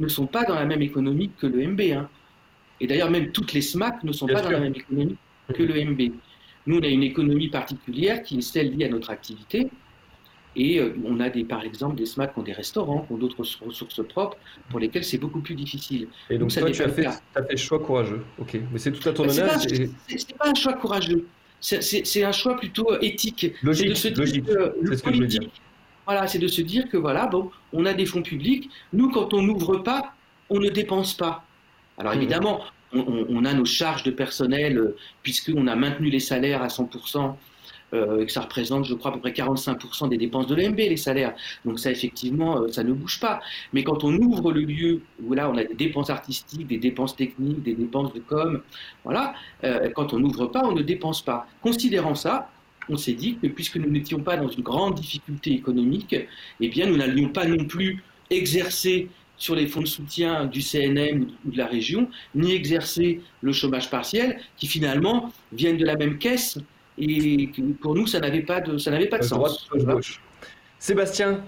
ne 0.00 0.08
sont 0.08 0.26
pas 0.26 0.44
dans 0.44 0.54
la 0.54 0.64
même 0.64 0.80
économie 0.80 1.30
que 1.38 1.46
le 1.46 1.66
MB. 1.66 1.80
Hein. 1.92 2.08
Et 2.80 2.86
d'ailleurs, 2.86 3.10
même 3.10 3.32
toutes 3.32 3.52
les 3.52 3.60
SMAC 3.60 4.02
ne 4.02 4.12
sont 4.12 4.26
pas 4.26 4.40
dans 4.40 4.50
la 4.50 4.60
même 4.60 4.74
économie 4.74 5.16
que 5.52 5.62
le 5.62 5.84
MB. 5.84 6.14
Nous, 6.66 6.78
on 6.78 6.82
a 6.82 6.88
une 6.88 7.02
économie 7.02 7.48
particulière 7.48 8.22
qui 8.22 8.38
est 8.38 8.42
celle 8.42 8.76
liée 8.76 8.86
à 8.86 8.88
notre 8.88 9.10
activité. 9.10 9.68
Et 10.58 10.80
euh, 10.80 10.96
on 11.04 11.20
a 11.20 11.28
des, 11.28 11.44
par 11.44 11.62
exemple 11.62 11.96
des 11.96 12.06
SMAC 12.06 12.32
qui 12.32 12.38
ont 12.38 12.42
des 12.42 12.52
restaurants, 12.52 13.00
qui 13.00 13.12
ont 13.12 13.18
d'autres 13.18 13.38
ressources 13.38 14.02
propres, 14.06 14.38
pour 14.70 14.80
lesquelles 14.80 15.04
c'est 15.04 15.18
beaucoup 15.18 15.40
plus 15.40 15.54
difficile. 15.54 16.08
Et 16.30 16.38
donc, 16.38 16.50
toi, 16.50 16.70
tu 16.70 16.82
as 16.82 16.88
fait, 16.88 17.06
as 17.06 17.42
fait 17.42 17.56
choix 17.56 17.78
courageux. 17.78 18.24
Ok, 18.38 18.58
mais 18.72 18.78
c'est 18.78 18.90
tout 18.90 19.06
à 19.06 19.12
ton 19.12 19.26
bah, 19.26 19.32
honneur. 19.32 19.60
C'est 19.60 20.36
pas, 20.38 20.48
un 20.48 20.54
choix 20.54 20.72
courageux. 20.72 21.26
C'est 21.60 22.24
un 22.24 22.32
choix 22.32 22.56
plutôt 22.56 22.90
euh, 22.90 22.98
éthique. 23.02 23.52
Logique, 23.62 23.88
logique. 24.16 24.44
C'est 24.46 24.96
ce 24.96 25.02
que 25.02 25.12
je 25.12 25.20
veux 25.20 25.26
dire. 25.26 25.42
Voilà, 26.06 26.26
c'est 26.26 26.38
de 26.38 26.48
se 26.48 26.62
dire 26.62 26.88
que 26.88 26.96
voilà, 26.96 27.26
bon, 27.26 27.50
on 27.72 27.84
a 27.84 27.92
des 27.92 28.06
fonds 28.06 28.22
publics. 28.22 28.70
Nous, 28.92 29.10
quand 29.10 29.34
on 29.34 29.42
n'ouvre 29.42 29.78
pas, 29.78 30.14
on 30.48 30.58
ne 30.58 30.70
dépense 30.70 31.14
pas. 31.14 31.44
Alors 31.98 32.14
mmh. 32.14 32.16
évidemment, 32.16 32.60
on, 33.28 33.44
a 33.44 33.54
nos 33.54 33.64
charges 33.64 34.02
de 34.02 34.10
personnel, 34.10 34.78
euh, 34.78 34.96
puisqu'on 35.22 35.66
a 35.66 35.76
maintenu 35.76 36.10
les 36.10 36.20
salaires 36.20 36.62
à 36.62 36.68
100% 36.68 37.34
euh, 37.94 38.24
que 38.24 38.32
ça 38.32 38.40
représente, 38.40 38.84
je 38.84 38.94
crois, 38.94 39.10
à 39.10 39.14
peu 39.14 39.20
près 39.20 39.30
45% 39.30 40.08
des 40.08 40.16
dépenses 40.16 40.46
de 40.46 40.54
l'EMB, 40.54 40.76
les 40.76 40.96
salaires. 40.96 41.34
Donc 41.64 41.78
ça, 41.78 41.90
effectivement, 41.90 42.62
euh, 42.62 42.68
ça 42.68 42.82
ne 42.82 42.92
bouge 42.92 43.20
pas. 43.20 43.40
Mais 43.72 43.84
quand 43.84 44.04
on 44.04 44.14
ouvre 44.16 44.52
le 44.52 44.62
lieu, 44.62 45.02
où 45.22 45.34
là, 45.34 45.48
on 45.50 45.56
a 45.56 45.64
des 45.64 45.74
dépenses 45.74 46.10
artistiques, 46.10 46.66
des 46.66 46.78
dépenses 46.78 47.14
techniques, 47.16 47.62
des 47.62 47.74
dépenses 47.74 48.12
de 48.12 48.20
com, 48.20 48.62
voilà, 49.04 49.34
quand 49.94 50.12
on 50.12 50.18
n'ouvre 50.18 50.46
pas, 50.46 50.64
on 50.64 50.72
ne 50.72 50.82
dépense 50.82 51.22
pas. 51.22 51.46
Considérant 51.62 52.14
ça, 52.14 52.50
on 52.88 52.96
s'est 52.96 53.14
dit 53.14 53.36
que 53.40 53.46
puisque 53.46 53.76
nous 53.76 53.90
n'étions 53.90 54.20
pas 54.20 54.36
dans 54.36 54.48
une 54.48 54.62
grande 54.62 54.94
difficulté 54.94 55.52
économique, 55.52 56.14
eh 56.60 56.68
bien, 56.68 56.86
nous 56.86 56.96
n'allions 56.96 57.28
pas 57.28 57.46
non 57.46 57.64
plus 57.64 58.02
exercer 58.30 59.08
sur 59.36 59.54
les 59.54 59.66
fonds 59.66 59.82
de 59.82 59.86
soutien 59.86 60.46
du 60.46 60.62
CNM 60.62 61.28
ou 61.46 61.50
de 61.50 61.58
la 61.58 61.66
région, 61.66 62.08
ni 62.34 62.52
exercer 62.52 63.20
le 63.42 63.52
chômage 63.52 63.90
partiel, 63.90 64.38
qui 64.56 64.66
finalement 64.66 65.32
viennent 65.52 65.76
de 65.76 65.84
la 65.84 65.96
même 65.96 66.18
caisse 66.18 66.58
et 66.98 67.50
pour 67.80 67.94
nous, 67.94 68.06
ça 68.06 68.20
n'avait 68.20 68.42
pas 68.42 68.60
de, 68.60 68.78
ça 68.78 68.90
n'avait 68.90 69.06
pas 69.06 69.18
de 69.18 69.24
sens. 69.24 69.68
Sébastien, 70.78 71.44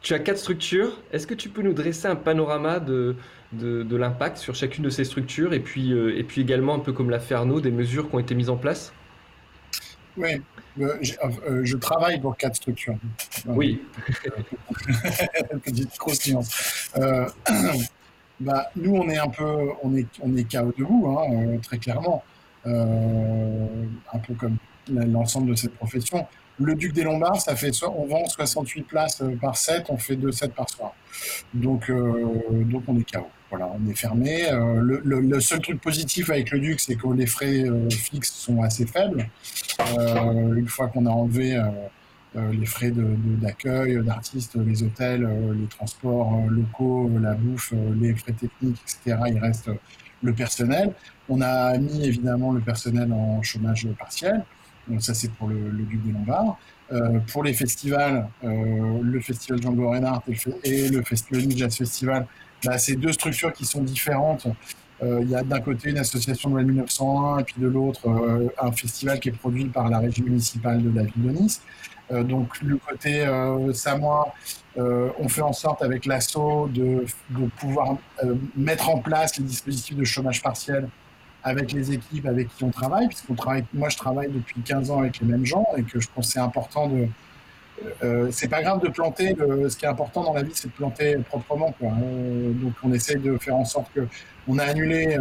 tu 0.00 0.14
as 0.14 0.18
quatre 0.18 0.38
structures. 0.38 0.98
Est-ce 1.12 1.26
que 1.26 1.34
tu 1.34 1.48
peux 1.48 1.62
nous 1.62 1.74
dresser 1.74 2.06
un 2.06 2.16
panorama 2.16 2.80
de, 2.80 3.16
de, 3.52 3.96
l'impact 3.96 4.38
sur 4.38 4.54
chacune 4.54 4.84
de 4.84 4.90
ces 4.90 5.04
structures 5.04 5.52
et 5.52 5.60
puis, 5.60 5.92
euh, 5.92 6.16
et 6.16 6.24
puis 6.24 6.40
également, 6.40 6.74
un 6.74 6.78
peu 6.78 6.92
comme 6.92 7.10
l'a 7.10 7.18
fait 7.18 7.34
Arnaud, 7.34 7.60
des 7.60 7.70
mesures 7.70 8.08
qui 8.08 8.14
ont 8.14 8.18
été 8.18 8.34
mises 8.34 8.50
en 8.50 8.56
place? 8.56 8.92
Oui, 10.16 10.42
je 10.76 11.76
travaille 11.76 12.20
pour 12.20 12.36
quatre 12.36 12.56
structures. 12.56 12.96
Oui. 13.46 13.82
Petite 15.64 15.96
croustillance. 15.98 16.90
bah, 18.40 18.70
nous, 18.76 18.94
on 18.94 19.08
est 19.08 19.18
un 19.18 19.28
peu, 19.28 19.70
on 19.82 19.94
est, 19.94 20.06
on 20.20 20.36
est 20.36 20.50
KO 20.50 20.72
debout, 20.76 21.18
hein, 21.18 21.58
très 21.62 21.78
clairement. 21.78 22.22
un 22.64 24.18
peu 24.26 24.34
comme 24.34 24.56
l'ensemble 24.88 25.50
de 25.50 25.54
cette 25.54 25.74
profession. 25.74 26.26
Le 26.58 26.74
Duc 26.74 26.92
des 26.94 27.02
Lombards, 27.02 27.40
ça 27.40 27.54
fait, 27.54 27.70
on 27.84 28.06
vend 28.06 28.24
68 28.26 28.82
places 28.84 29.20
euh, 29.20 29.36
par 29.36 29.56
set, 29.56 29.86
on 29.90 29.98
fait 29.98 30.16
2 30.16 30.32
sets 30.32 30.48
par 30.48 30.68
soir. 30.70 30.94
Donc, 31.52 31.90
euh, 31.90 32.64
donc 32.64 32.84
on 32.86 32.98
est 32.98 33.10
KO. 33.10 33.26
Voilà, 33.50 33.70
on 33.72 33.88
est 33.88 33.94
fermé. 33.94 34.50
Euh, 34.50 35.00
le, 35.04 35.40
seul 35.40 35.60
truc 35.60 35.80
positif 35.80 36.30
avec 36.30 36.50
le 36.50 36.60
Duc, 36.60 36.80
c'est 36.80 36.96
que 36.96 37.08
les 37.08 37.26
frais 37.26 37.64
fixes 37.90 38.32
sont 38.32 38.62
assez 38.62 38.86
faibles. 38.86 39.28
une 40.56 40.68
fois 40.68 40.88
qu'on 40.88 41.06
a 41.06 41.10
enlevé 41.10 41.60
les 42.34 42.66
frais 42.66 42.92
d'accueil, 42.92 44.02
d'artistes, 44.04 44.56
les 44.56 44.82
hôtels, 44.82 45.28
les 45.58 45.66
transports 45.66 46.42
locaux, 46.48 47.10
la 47.20 47.34
bouffe, 47.34 47.72
les 48.00 48.14
frais 48.14 48.32
techniques, 48.32 48.80
etc., 48.82 49.18
il 49.28 49.38
reste 49.38 49.70
le 50.22 50.32
personnel. 50.32 50.92
On 51.28 51.40
a 51.40 51.76
mis 51.78 52.04
évidemment 52.04 52.52
le 52.52 52.60
personnel 52.60 53.12
en 53.12 53.42
chômage 53.42 53.86
partiel. 53.98 54.44
Donc 54.88 55.02
ça, 55.02 55.14
c'est 55.14 55.30
pour 55.32 55.48
le, 55.48 55.70
Duc 55.70 56.02
des 56.02 56.12
Lombards. 56.12 56.58
Euh, 56.92 57.18
pour 57.32 57.42
les 57.42 57.52
festivals, 57.52 58.28
euh, 58.44 59.00
le 59.02 59.20
festival 59.20 59.60
Django 59.60 59.90
Reinhardt 59.90 60.22
et 60.62 60.88
le, 60.88 61.02
festival 61.02 61.50
Jazz 61.56 61.76
Festival, 61.76 62.26
bah, 62.64 62.78
c'est 62.78 62.96
deux 62.96 63.12
structures 63.12 63.52
qui 63.52 63.64
sont 63.64 63.82
différentes. 63.82 64.46
Euh, 65.02 65.20
il 65.22 65.30
y 65.30 65.34
a 65.34 65.42
d'un 65.42 65.60
côté 65.60 65.90
une 65.90 65.98
association 65.98 66.50
de 66.50 66.62
1901 66.62 67.38
et 67.38 67.44
puis 67.44 67.56
de 67.58 67.66
l'autre 67.66 68.08
un 68.58 68.72
festival 68.72 69.20
qui 69.20 69.28
est 69.28 69.32
produit 69.32 69.66
par 69.66 69.90
la 69.90 69.98
régie 69.98 70.22
municipale 70.22 70.82
de 70.82 70.90
la 70.96 71.02
ville 71.02 71.22
de 71.22 71.30
Nice. 71.30 71.60
donc 72.10 72.58
le 72.62 72.78
côté 72.78 73.26
Samoa, 73.74 74.32
on 74.76 75.28
fait 75.28 75.42
en 75.42 75.52
sorte 75.52 75.82
avec 75.82 76.06
l'ASSO 76.06 76.68
de, 76.68 77.04
de, 77.28 77.46
pouvoir 77.58 77.98
mettre 78.56 78.88
en 78.88 79.00
place 79.00 79.36
les 79.36 79.44
dispositifs 79.44 79.96
de 79.96 80.04
chômage 80.04 80.42
partiel 80.42 80.88
avec 81.46 81.70
les 81.70 81.92
équipes 81.92 82.26
avec 82.26 82.48
qui 82.56 82.64
on 82.64 82.70
travaille, 82.70 83.08
travaille, 83.36 83.64
moi 83.72 83.88
je 83.88 83.96
travaille 83.96 84.28
depuis 84.30 84.60
15 84.62 84.90
ans 84.90 84.98
avec 84.98 85.20
les 85.20 85.26
mêmes 85.26 85.46
gens 85.46 85.64
et 85.76 85.84
que 85.84 86.00
je 86.00 86.08
pense 86.12 86.26
que 86.26 86.32
c'est 86.32 86.40
important 86.40 86.88
de. 86.88 87.06
Euh, 88.02 88.28
c'est 88.30 88.48
pas 88.48 88.62
grave 88.62 88.80
de 88.82 88.88
planter, 88.88 89.36
ce 89.38 89.76
qui 89.76 89.84
est 89.84 89.88
important 89.88 90.24
dans 90.24 90.32
la 90.32 90.42
vie 90.42 90.52
c'est 90.54 90.68
de 90.68 90.72
planter 90.72 91.16
proprement. 91.28 91.72
Quoi. 91.78 91.90
Euh, 92.02 92.52
donc 92.52 92.74
on 92.82 92.92
essaye 92.92 93.18
de 93.18 93.36
faire 93.38 93.56
en 93.56 93.64
sorte 93.64 93.92
que. 93.94 94.06
On 94.48 94.58
a 94.58 94.64
annulé 94.64 95.18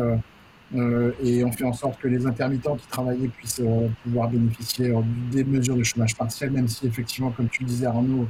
euh, 0.75 1.11
et 1.23 1.43
on 1.43 1.51
fait 1.51 1.63
en 1.63 1.73
sorte 1.73 1.99
que 1.99 2.07
les 2.07 2.27
intermittents 2.27 2.75
qui 2.75 2.87
travaillaient 2.87 3.27
puissent 3.27 3.61
pouvoir 4.03 4.29
bénéficier 4.29 4.93
des 5.31 5.43
mesures 5.43 5.75
de 5.75 5.83
chômage 5.83 6.15
partiel, 6.15 6.51
même 6.51 6.67
si 6.67 6.85
effectivement, 6.85 7.31
comme 7.31 7.49
tu 7.49 7.63
disais 7.63 7.87
Arnaud, 7.87 8.27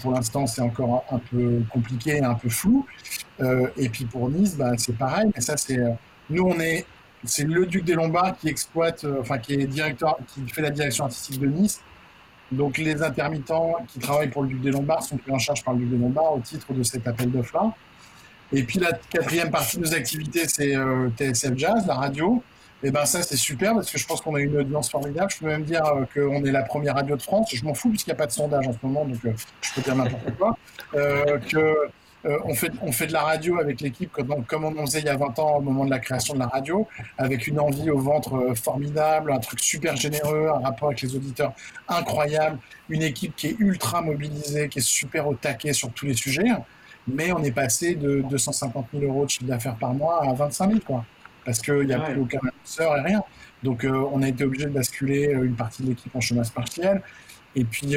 pour 0.00 0.10
l'instant 0.10 0.48
c'est 0.48 0.62
encore 0.62 1.04
un, 1.12 1.18
peu 1.18 1.62
compliqué, 1.70 2.20
un 2.20 2.34
peu 2.34 2.48
flou. 2.48 2.84
et 3.76 3.88
puis 3.90 4.06
pour 4.06 4.28
Nice, 4.28 4.56
bah, 4.56 4.72
c'est 4.76 4.96
pareil, 4.98 5.30
mais 5.32 5.40
ça 5.40 5.56
c'est. 5.56 5.78
Nous, 6.30 6.42
on 6.42 6.58
est 6.58 6.84
c'est 7.24 7.44
le 7.44 7.66
Duc 7.66 7.84
des 7.84 7.94
Lombards 7.94 8.36
qui 8.36 8.48
exploite, 8.48 9.04
euh, 9.04 9.20
enfin 9.20 9.38
qui 9.38 9.54
est 9.54 9.66
directeur, 9.66 10.16
qui 10.28 10.46
fait 10.48 10.62
la 10.62 10.70
direction 10.70 11.04
artistique 11.04 11.40
de 11.40 11.46
Nice. 11.46 11.80
Donc 12.52 12.78
les 12.78 13.02
intermittents 13.02 13.74
qui 13.88 13.98
travaillent 13.98 14.30
pour 14.30 14.42
le 14.42 14.48
Duc 14.48 14.60
des 14.60 14.70
Lombards 14.70 15.02
sont 15.02 15.16
pris 15.16 15.32
en 15.32 15.38
charge 15.38 15.64
par 15.64 15.74
le 15.74 15.80
Duc 15.80 15.90
des 15.90 15.96
Lombards 15.96 16.34
au 16.34 16.40
titre 16.40 16.72
de 16.72 16.82
cet 16.82 17.06
appel 17.06 17.30
d'offres-là. 17.30 17.72
Et 18.52 18.62
puis 18.62 18.78
la 18.78 18.92
quatrième 18.92 19.50
partie 19.50 19.78
de 19.78 19.82
nos 19.82 19.94
activités, 19.94 20.46
c'est 20.46 20.76
euh, 20.76 21.08
TSF 21.16 21.56
Jazz, 21.56 21.86
la 21.86 21.94
radio. 21.94 22.42
Et 22.82 22.90
ben 22.90 23.06
ça 23.06 23.22
c'est 23.22 23.36
super 23.36 23.74
parce 23.74 23.90
que 23.90 23.96
je 23.96 24.06
pense 24.06 24.20
qu'on 24.20 24.34
a 24.34 24.40
une 24.40 24.56
audience 24.56 24.90
formidable. 24.90 25.30
Je 25.30 25.38
peux 25.38 25.46
même 25.46 25.64
dire 25.64 25.84
euh, 25.86 26.04
qu'on 26.12 26.44
est 26.44 26.52
la 26.52 26.62
première 26.62 26.94
radio 26.94 27.16
de 27.16 27.22
France. 27.22 27.50
Je 27.52 27.64
m'en 27.64 27.74
fous 27.74 27.88
puisqu'il 27.88 28.10
n'y 28.10 28.14
a 28.14 28.18
pas 28.18 28.26
de 28.26 28.32
sondage 28.32 28.68
en 28.68 28.72
ce 28.72 28.78
moment, 28.82 29.04
donc 29.06 29.16
je 29.22 29.74
peux 29.74 29.80
dire 29.80 29.96
n'importe 29.96 30.36
quoi. 30.36 30.56
que 30.92 31.88
euh, 32.26 32.38
on, 32.44 32.54
fait, 32.54 32.72
on 32.80 32.90
fait 32.90 33.06
de 33.06 33.12
la 33.12 33.22
radio 33.22 33.58
avec 33.58 33.80
l'équipe 33.80 34.10
comme, 34.10 34.44
comme, 34.46 34.64
on 34.64 34.78
en 34.78 34.86
faisait 34.86 35.00
il 35.00 35.06
y 35.06 35.10
a 35.10 35.16
20 35.16 35.38
ans 35.38 35.56
au 35.56 35.60
moment 35.60 35.84
de 35.84 35.90
la 35.90 35.98
création 35.98 36.34
de 36.34 36.38
la 36.38 36.46
radio, 36.46 36.88
avec 37.18 37.46
une 37.46 37.60
envie 37.60 37.90
au 37.90 37.98
ventre 37.98 38.34
euh, 38.36 38.54
formidable, 38.54 39.30
un 39.30 39.38
truc 39.38 39.60
super 39.60 39.94
généreux, 39.96 40.48
un 40.48 40.60
rapport 40.60 40.88
avec 40.88 41.02
les 41.02 41.14
auditeurs 41.14 41.52
incroyable, 41.86 42.58
une 42.88 43.02
équipe 43.02 43.36
qui 43.36 43.48
est 43.48 43.56
ultra 43.58 44.00
mobilisée, 44.00 44.68
qui 44.68 44.78
est 44.78 44.82
super 44.82 45.28
au 45.28 45.34
taquet 45.34 45.74
sur 45.74 45.90
tous 45.90 46.06
les 46.06 46.14
sujets. 46.14 46.44
Mais 47.06 47.32
on 47.32 47.42
est 47.42 47.52
passé 47.52 47.94
de 47.94 48.22
250 48.22 48.86
000 48.94 49.04
euros 49.04 49.26
de 49.26 49.30
chiffre 49.30 49.44
d'affaires 49.44 49.76
par 49.76 49.92
mois 49.92 50.24
à 50.24 50.32
25 50.32 50.68
000, 50.68 50.80
quoi. 50.80 51.04
Parce 51.44 51.60
qu'il 51.60 51.86
n'y 51.86 51.92
a 51.92 52.00
plus 52.00 52.18
aucun 52.18 52.38
annonceur 52.38 52.96
et 52.96 53.00
rien. 53.02 53.22
Donc 53.62 53.84
euh, 53.84 54.08
on 54.12 54.22
a 54.22 54.28
été 54.28 54.44
obligé 54.44 54.64
de 54.64 54.70
basculer 54.70 55.24
une 55.30 55.54
partie 55.54 55.82
de 55.82 55.88
l'équipe 55.88 56.16
en 56.16 56.20
chômage 56.22 56.50
partiel. 56.52 57.02
Et 57.54 57.64
puis 57.64 57.96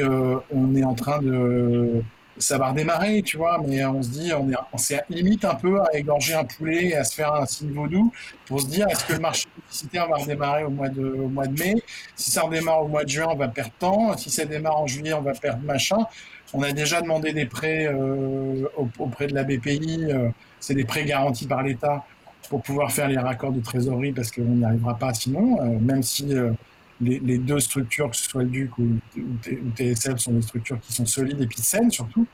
on 0.52 0.74
est 0.76 0.84
en 0.84 0.94
train 0.94 1.20
de 1.20 2.04
ça 2.38 2.58
va 2.58 2.70
redémarrer, 2.70 3.22
tu 3.22 3.36
vois, 3.36 3.60
mais 3.66 3.84
on 3.84 4.02
se 4.02 4.08
dit, 4.10 4.32
on, 4.32 4.50
est, 4.50 4.56
on 4.72 4.78
limite 5.14 5.44
un 5.44 5.54
peu 5.54 5.80
à 5.80 5.96
égorger 5.96 6.34
un 6.34 6.44
poulet 6.44 6.86
et 6.86 6.96
à 6.96 7.04
se 7.04 7.14
faire 7.14 7.34
un 7.34 7.46
signe 7.46 7.72
vaudou 7.72 8.12
pour 8.46 8.60
se 8.60 8.66
dire, 8.66 8.86
est-ce 8.88 9.04
que 9.04 9.14
le 9.14 9.20
marché 9.20 9.46
publicitaire 9.54 10.08
va 10.08 10.16
redémarrer 10.16 10.64
au 10.64 10.70
mois, 10.70 10.88
de, 10.88 11.04
au 11.04 11.28
mois 11.28 11.46
de 11.46 11.58
mai? 11.58 11.76
Si 12.16 12.30
ça 12.30 12.42
redémarre 12.42 12.82
au 12.82 12.88
mois 12.88 13.04
de 13.04 13.08
juin, 13.08 13.26
on 13.30 13.36
va 13.36 13.48
perdre 13.48 13.72
temps. 13.78 14.16
Si 14.16 14.30
ça 14.30 14.44
démarre 14.44 14.78
en 14.78 14.86
juillet, 14.86 15.12
on 15.12 15.22
va 15.22 15.32
perdre 15.32 15.62
machin. 15.64 15.98
On 16.54 16.62
a 16.62 16.72
déjà 16.72 17.02
demandé 17.02 17.32
des 17.32 17.46
prêts 17.46 17.86
euh, 17.86 18.66
auprès 18.98 19.26
de 19.26 19.34
la 19.34 19.44
BPI, 19.44 20.06
euh, 20.08 20.30
c'est 20.60 20.74
des 20.74 20.84
prêts 20.84 21.04
garantis 21.04 21.46
par 21.46 21.62
l'État 21.62 22.04
pour 22.48 22.62
pouvoir 22.62 22.90
faire 22.90 23.08
les 23.08 23.18
raccords 23.18 23.52
de 23.52 23.60
trésorerie 23.60 24.12
parce 24.12 24.30
qu'on 24.30 24.42
n'y 24.42 24.64
arrivera 24.64 24.96
pas 24.96 25.12
sinon, 25.12 25.60
euh, 25.60 25.78
même 25.78 26.02
si 26.02 26.34
les, 27.00 27.38
deux 27.38 27.60
structures, 27.60 28.10
que 28.10 28.16
ce 28.16 28.28
soit 28.28 28.42
le 28.42 28.48
Duc 28.48 28.76
ou, 28.78 28.88
TSF, 29.76 30.18
sont 30.18 30.32
des 30.32 30.42
structures 30.42 30.80
qui 30.80 30.92
sont 30.92 31.06
solides 31.06 31.40
et 31.40 31.46
puis 31.46 31.60
saines 31.60 31.90
surtout, 31.90 32.26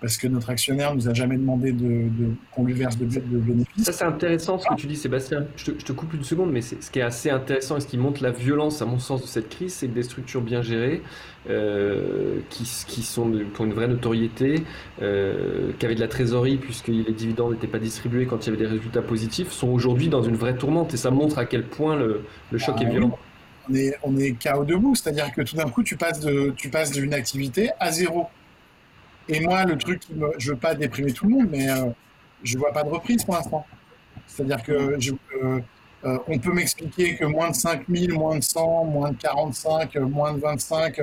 parce 0.00 0.16
que 0.16 0.28
notre 0.28 0.50
actionnaire 0.50 0.94
nous 0.94 1.08
a 1.08 1.14
jamais 1.14 1.36
demandé 1.36 1.72
de, 1.72 2.08
qu'on 2.52 2.64
lui 2.64 2.74
verse 2.74 2.96
de, 2.96 3.04
de 3.04 3.38
bénéfices. 3.38 3.84
Ça 3.84 3.92
c'est 3.92 4.04
intéressant 4.04 4.58
ce 4.58 4.66
que 4.68 4.74
tu 4.74 4.86
dis 4.86 4.96
Sébastien. 4.96 5.46
Je 5.56 5.72
te, 5.72 5.92
coupe 5.92 6.14
une 6.14 6.24
seconde, 6.24 6.52
mais 6.52 6.60
ce 6.60 6.90
qui 6.90 6.98
est 6.98 7.02
assez 7.02 7.30
intéressant 7.30 7.76
et 7.76 7.80
ce 7.80 7.86
qui 7.86 7.98
montre 7.98 8.22
la 8.22 8.30
violence 8.30 8.82
à 8.82 8.86
mon 8.86 8.98
sens 8.98 9.22
de 9.22 9.26
cette 9.26 9.48
crise, 9.48 9.74
c'est 9.74 9.88
que 9.88 9.94
des 9.94 10.02
structures 10.02 10.42
bien 10.42 10.62
gérées, 10.62 11.02
euh, 11.48 12.40
qui, 12.50 12.64
qui, 12.86 13.02
sont 13.02 13.30
ont 13.58 13.64
une 13.64 13.72
vraie 13.72 13.88
notoriété, 13.88 14.64
euh, 15.00 15.72
qui 15.78 15.86
avaient 15.86 15.94
de 15.94 16.00
la 16.00 16.08
trésorerie 16.08 16.56
puisque 16.56 16.88
les 16.88 17.12
dividendes 17.12 17.52
n'étaient 17.52 17.66
pas 17.66 17.78
distribués 17.78 18.26
quand 18.26 18.46
il 18.46 18.50
y 18.50 18.52
avait 18.54 18.64
des 18.64 18.70
résultats 18.70 19.02
positifs, 19.02 19.50
sont 19.50 19.68
aujourd'hui 19.68 20.08
dans 20.08 20.22
une 20.22 20.36
vraie 20.36 20.56
tourmente 20.56 20.92
et 20.94 20.98
ça 20.98 21.10
montre 21.10 21.38
à 21.38 21.46
quel 21.46 21.64
point 21.64 21.96
le, 21.96 22.22
le 22.50 22.58
choc 22.58 22.80
est 22.80 22.86
ah 22.86 22.90
violent 22.90 23.18
on 23.70 23.74
est, 23.74 23.98
on 24.02 24.18
est 24.18 24.36
debout, 24.66 24.94
c'est-à-dire 24.94 25.32
que 25.32 25.42
tout 25.42 25.56
d'un 25.56 25.68
coup, 25.68 25.82
tu 25.82 25.96
passes, 25.96 26.20
de, 26.20 26.52
tu 26.56 26.68
passes 26.70 26.90
d'une 26.90 27.14
activité 27.14 27.70
à 27.78 27.90
zéro. 27.92 28.26
Et 29.28 29.40
moi, 29.40 29.64
le 29.64 29.76
truc, 29.76 30.02
je 30.38 30.48
ne 30.50 30.54
veux 30.54 30.58
pas 30.58 30.74
déprimer 30.74 31.12
tout 31.12 31.26
le 31.26 31.34
monde, 31.36 31.48
mais 31.50 31.70
euh, 31.70 31.90
je 32.42 32.58
vois 32.58 32.72
pas 32.72 32.82
de 32.82 32.88
reprise 32.88 33.24
pour 33.24 33.34
l'instant. 33.34 33.64
C'est-à-dire 34.26 34.62
que 34.62 34.72
euh, 34.72 35.60
euh, 36.04 36.18
on 36.26 36.38
peut 36.38 36.52
m'expliquer 36.52 37.16
que 37.16 37.24
moins 37.24 37.50
de 37.50 37.54
5000, 37.54 38.12
moins 38.12 38.36
de 38.36 38.42
100, 38.42 38.84
moins 38.84 39.10
de 39.10 39.16
45, 39.16 39.96
moins 39.96 40.32
de 40.32 40.40
25, 40.40 41.00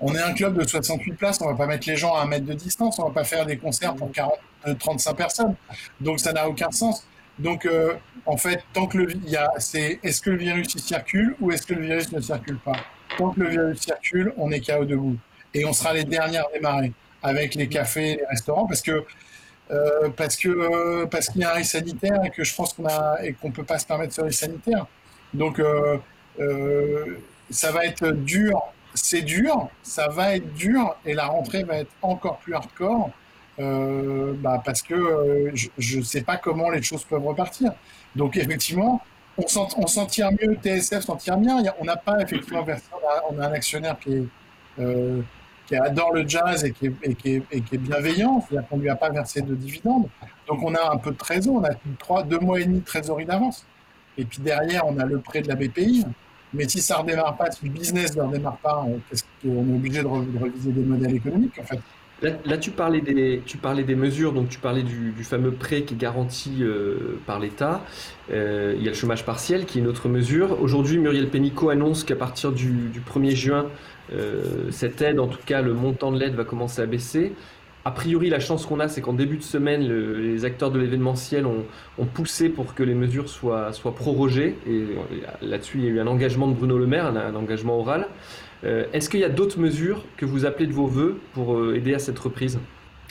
on 0.00 0.14
est 0.14 0.20
un 0.20 0.32
club 0.32 0.58
de 0.58 0.66
68 0.66 1.12
places, 1.14 1.40
on 1.40 1.46
va 1.46 1.54
pas 1.54 1.66
mettre 1.66 1.88
les 1.88 1.96
gens 1.96 2.14
à 2.14 2.22
un 2.22 2.26
mètre 2.26 2.46
de 2.46 2.54
distance, 2.54 2.98
on 2.98 3.08
va 3.08 3.10
pas 3.14 3.24
faire 3.24 3.44
des 3.46 3.56
concerts 3.56 3.94
pour 3.94 4.10
40, 4.12 4.32
35 4.78 5.14
personnes. 5.14 5.54
Donc 6.00 6.20
ça 6.20 6.32
n'a 6.32 6.48
aucun 6.48 6.70
sens. 6.70 7.06
Donc, 7.38 7.66
euh, 7.66 7.94
en 8.26 8.36
fait, 8.36 8.64
tant 8.72 8.86
que 8.86 8.98
le 8.98 9.12
il 9.12 9.30
y 9.30 9.38
c'est 9.58 10.00
est-ce 10.02 10.20
que 10.20 10.30
le 10.30 10.38
virus 10.38 10.76
circule 10.76 11.36
ou 11.40 11.52
est-ce 11.52 11.66
que 11.66 11.74
le 11.74 11.82
virus 11.82 12.10
ne 12.12 12.20
circule 12.20 12.58
pas? 12.58 12.76
Tant 13.16 13.30
que 13.30 13.40
le 13.40 13.48
virus 13.48 13.80
circule, 13.80 14.32
on 14.36 14.50
est 14.50 14.60
KO 14.60 14.84
debout. 14.84 15.16
Et 15.54 15.64
on 15.64 15.72
sera 15.72 15.92
les 15.92 16.04
derniers 16.04 16.38
à 16.38 16.46
démarrer 16.52 16.92
avec 17.22 17.54
les 17.54 17.68
cafés, 17.68 18.16
les 18.16 18.26
restaurants, 18.26 18.66
parce 18.66 18.82
que 18.82 19.04
euh, 19.70 20.08
parce 20.16 20.36
que 20.36 20.48
euh, 20.48 21.06
qu'il 21.06 21.42
y 21.42 21.44
a 21.44 21.52
un 21.52 21.54
risque 21.54 21.72
sanitaire 21.72 22.24
et 22.24 22.30
que 22.30 22.42
je 22.42 22.54
pense 22.54 22.72
qu'on 22.72 22.86
a 22.86 23.18
peut 23.54 23.64
pas 23.64 23.78
se 23.78 23.86
permettre 23.86 24.14
ce 24.14 24.22
risque 24.22 24.40
sanitaire. 24.40 24.86
Donc 25.34 25.60
ça 27.50 27.72
va 27.72 27.84
être 27.84 28.10
dur, 28.10 28.60
c'est 28.94 29.22
dur, 29.22 29.68
ça 29.82 30.08
va 30.08 30.36
être 30.36 30.54
dur 30.54 30.96
et 31.04 31.14
la 31.14 31.26
rentrée 31.26 31.64
va 31.64 31.76
être 31.78 31.90
encore 32.02 32.38
plus 32.38 32.54
hardcore 32.54 33.10
euh, 33.60 34.34
bah 34.36 34.62
parce 34.64 34.82
que 34.82 34.94
euh, 34.94 35.50
je 35.78 35.98
ne 35.98 36.04
sais 36.04 36.22
pas 36.22 36.36
comment 36.36 36.70
les 36.70 36.82
choses 36.82 37.04
peuvent 37.04 37.26
repartir. 37.26 37.72
Donc 38.14 38.36
effectivement, 38.36 39.02
on 39.36 39.86
s'en 39.86 40.06
tire 40.06 40.30
mieux, 40.32 40.56
TSF 40.62 41.00
s'en 41.00 41.16
tire 41.16 41.36
bien. 41.36 41.62
on 41.80 41.84
n'a 41.84 41.96
pas 41.96 42.20
effectivement 42.20 42.64
on 43.30 43.40
a 43.40 43.46
un 43.46 43.52
actionnaire 43.52 43.98
qui, 43.98 44.28
euh, 44.78 45.22
qui 45.66 45.76
adore 45.76 46.12
le 46.12 46.26
jazz 46.26 46.64
et 46.64 46.72
qui 46.72 46.86
est, 46.86 47.14
qui 47.14 47.36
est, 47.36 47.78
bienveillant, 47.78 48.40
c'est-à-dire 48.40 48.68
qu'on 48.68 48.76
ne 48.76 48.82
lui 48.82 48.90
a 48.90 48.96
pas 48.96 49.10
versé 49.10 49.42
de 49.42 49.54
dividendes. 49.54 50.08
Donc 50.46 50.62
on 50.62 50.74
a 50.74 50.92
un 50.92 50.96
peu 50.96 51.10
de 51.10 51.16
trésor, 51.16 51.56
on 51.56 51.64
a 51.64 52.22
deux 52.22 52.38
mois 52.38 52.60
et 52.60 52.64
demi 52.64 52.80
de 52.80 52.84
trésorerie 52.84 53.26
d'avance. 53.26 53.66
Et 54.16 54.24
puis 54.24 54.40
derrière, 54.40 54.86
on 54.86 54.98
a 54.98 55.04
le 55.04 55.20
prêt 55.20 55.42
de 55.42 55.48
la 55.48 55.54
BPI. 55.54 56.04
Mais 56.54 56.66
si 56.66 56.80
ça 56.80 56.96
ne 56.96 57.02
redémarre 57.02 57.36
pas, 57.36 57.50
si 57.50 57.66
le 57.66 57.70
business 57.70 58.16
ne 58.16 58.22
redémarre 58.22 58.56
pas, 58.56 58.86
qu'on 59.42 59.48
est 59.48 59.74
obligé 59.74 59.98
de, 59.98 60.04
de, 60.04 60.42
réviser 60.42 60.72
des 60.72 60.82
modèles 60.82 61.16
économiques 61.16 61.58
en 61.60 61.64
fait? 61.64 61.80
Là, 62.20 62.58
tu, 62.58 62.72
parlais 62.72 63.00
des, 63.00 63.42
tu 63.46 63.58
mesures, 63.94 64.32
donc 64.32 64.48
tu 64.48 64.58
parlais 64.58 64.82
du, 64.82 65.14
fameux 65.22 65.52
prêt 65.52 65.82
qui 65.82 65.94
est 65.94 65.96
garanti 65.96 66.56
euh, 66.62 67.16
par 67.26 67.38
l'État. 67.38 67.84
Euh, 68.32 68.74
il 68.76 68.82
y 68.82 68.88
a 68.88 68.90
le 68.90 68.96
chômage 68.96 69.24
partiel 69.24 69.66
qui 69.66 69.78
est 69.78 69.82
une 69.82 69.86
autre 69.86 70.08
mesure. 70.08 70.60
Aujourd'hui, 70.60 70.98
Muriel 70.98 71.28
Pénicaud 71.28 71.70
annonce 71.70 72.02
qu'à 72.02 72.16
partir 72.16 72.50
du, 72.50 72.90
1er 73.08 73.36
juin, 73.36 73.66
euh, 74.12 74.68
cette 74.72 75.00
aide, 75.00 75.20
en 75.20 75.28
tout 75.28 75.38
cas 75.46 75.62
le 75.62 75.74
montant 75.74 76.10
de 76.10 76.18
l'aide, 76.18 76.34
va 76.34 76.44
commencer 76.44 76.82
à 76.82 76.86
baisser. 76.86 77.34
A 77.84 77.92
priori, 77.92 78.28
la 78.30 78.40
chance 78.40 78.66
qu'on 78.66 78.80
a, 78.80 78.88
c'est 78.88 79.00
qu'en 79.00 79.12
début 79.12 79.36
de 79.36 79.44
semaine, 79.44 79.82
les 79.88 80.44
acteurs 80.44 80.72
de 80.72 80.78
l'événementiel 80.80 81.46
ont, 81.46 82.04
poussé 82.04 82.48
pour 82.48 82.74
que 82.74 82.82
les 82.82 82.94
mesures 82.94 83.28
soient, 83.28 83.72
soient 83.72 83.94
prorogées. 83.94 84.56
Et 84.68 84.84
là-dessus, 85.40 85.78
il 85.78 85.84
y 85.84 85.86
a 85.86 85.90
eu 85.90 86.00
un 86.00 86.08
engagement 86.08 86.48
de 86.48 86.54
Bruno 86.54 86.76
Le 86.76 86.86
Maire, 86.86 87.06
un 87.06 87.34
engagement 87.36 87.78
oral. 87.78 88.08
Euh, 88.64 88.86
est-ce 88.92 89.08
qu'il 89.08 89.20
y 89.20 89.24
a 89.24 89.28
d'autres 89.28 89.60
mesures 89.60 90.04
que 90.16 90.26
vous 90.26 90.44
appelez 90.44 90.66
de 90.66 90.72
vos 90.72 90.86
voeux 90.86 91.20
pour 91.32 91.56
euh, 91.56 91.76
aider 91.76 91.94
à 91.94 91.98
cette 91.98 92.18
reprise? 92.18 92.58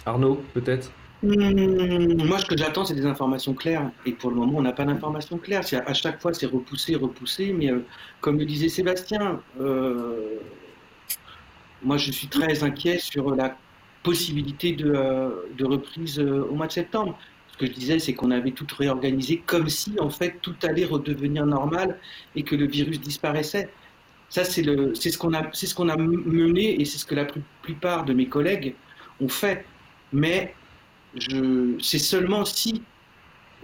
Arnaud, 0.06 0.42
peut-être? 0.54 0.92
Hmm, 1.24 2.26
moi, 2.26 2.38
ce 2.40 2.46
que 2.46 2.58
j'attends, 2.58 2.86
c'est 2.86 2.96
des 2.96 3.06
informations 3.06 3.54
claires. 3.54 3.90
Et 4.06 4.12
pour 4.12 4.30
le 4.30 4.36
moment, 4.36 4.58
on 4.60 4.62
n'a 4.62 4.74
pas 4.74 4.86
d'informations 4.86 5.38
claires. 5.38 5.64
À 5.86 5.94
chaque 5.94 6.22
fois, 6.22 6.34
c'est 6.34 6.46
repoussé, 6.46 6.96
repoussé. 6.96 7.54
Mais 7.54 7.72
euh, 7.72 7.80
comme 8.22 8.38
le 8.38 8.46
disait 8.46 8.70
Sébastien, 8.70 9.40
moi, 11.84 11.98
je 11.98 12.12
suis 12.12 12.28
très 12.28 12.64
inquiet 12.64 13.00
sur 13.00 13.36
la 13.36 13.56
possibilité 14.04 14.74
de, 14.74 14.94
de 15.58 15.66
reprise 15.66 16.20
au 16.20 16.54
mois 16.54 16.68
de 16.68 16.72
septembre. 16.72 17.18
Ce 17.50 17.58
que 17.58 17.66
je 17.66 17.72
disais, 17.72 18.00
c'est 18.00 18.14
qu'on 18.14 18.32
avait 18.32 18.52
tout 18.52 18.68
réorganisé 18.78 19.42
comme 19.46 19.70
si, 19.70 19.94
en 20.00 20.10
fait, 20.10 20.36
tout 20.42 20.56
allait 20.62 20.86
redevenir 20.86 21.46
normal 21.46 21.98
et 22.36 22.44
que 22.44 22.56
le 22.56 22.68
virus 22.68 23.00
disparaissait. 23.02 23.70
Ça, 24.30 24.44
c'est 24.44 24.64
ce 24.64 25.18
qu'on 25.18 25.34
a, 25.34 25.50
ce 25.54 25.82
a 25.82 25.98
mené 25.98 26.82
et 26.82 26.86
c'est 26.86 26.98
ce 26.98 27.06
que 27.06 27.16
la 27.16 27.26
plupart 27.62 28.06
de 28.06 28.14
mes 28.14 28.28
collègues 28.28 28.76
ont 29.22 29.30
fait. 29.30 29.66
Mais 30.12 30.54
c'est 31.80 32.00
seulement 32.00 32.46
si 32.46 32.84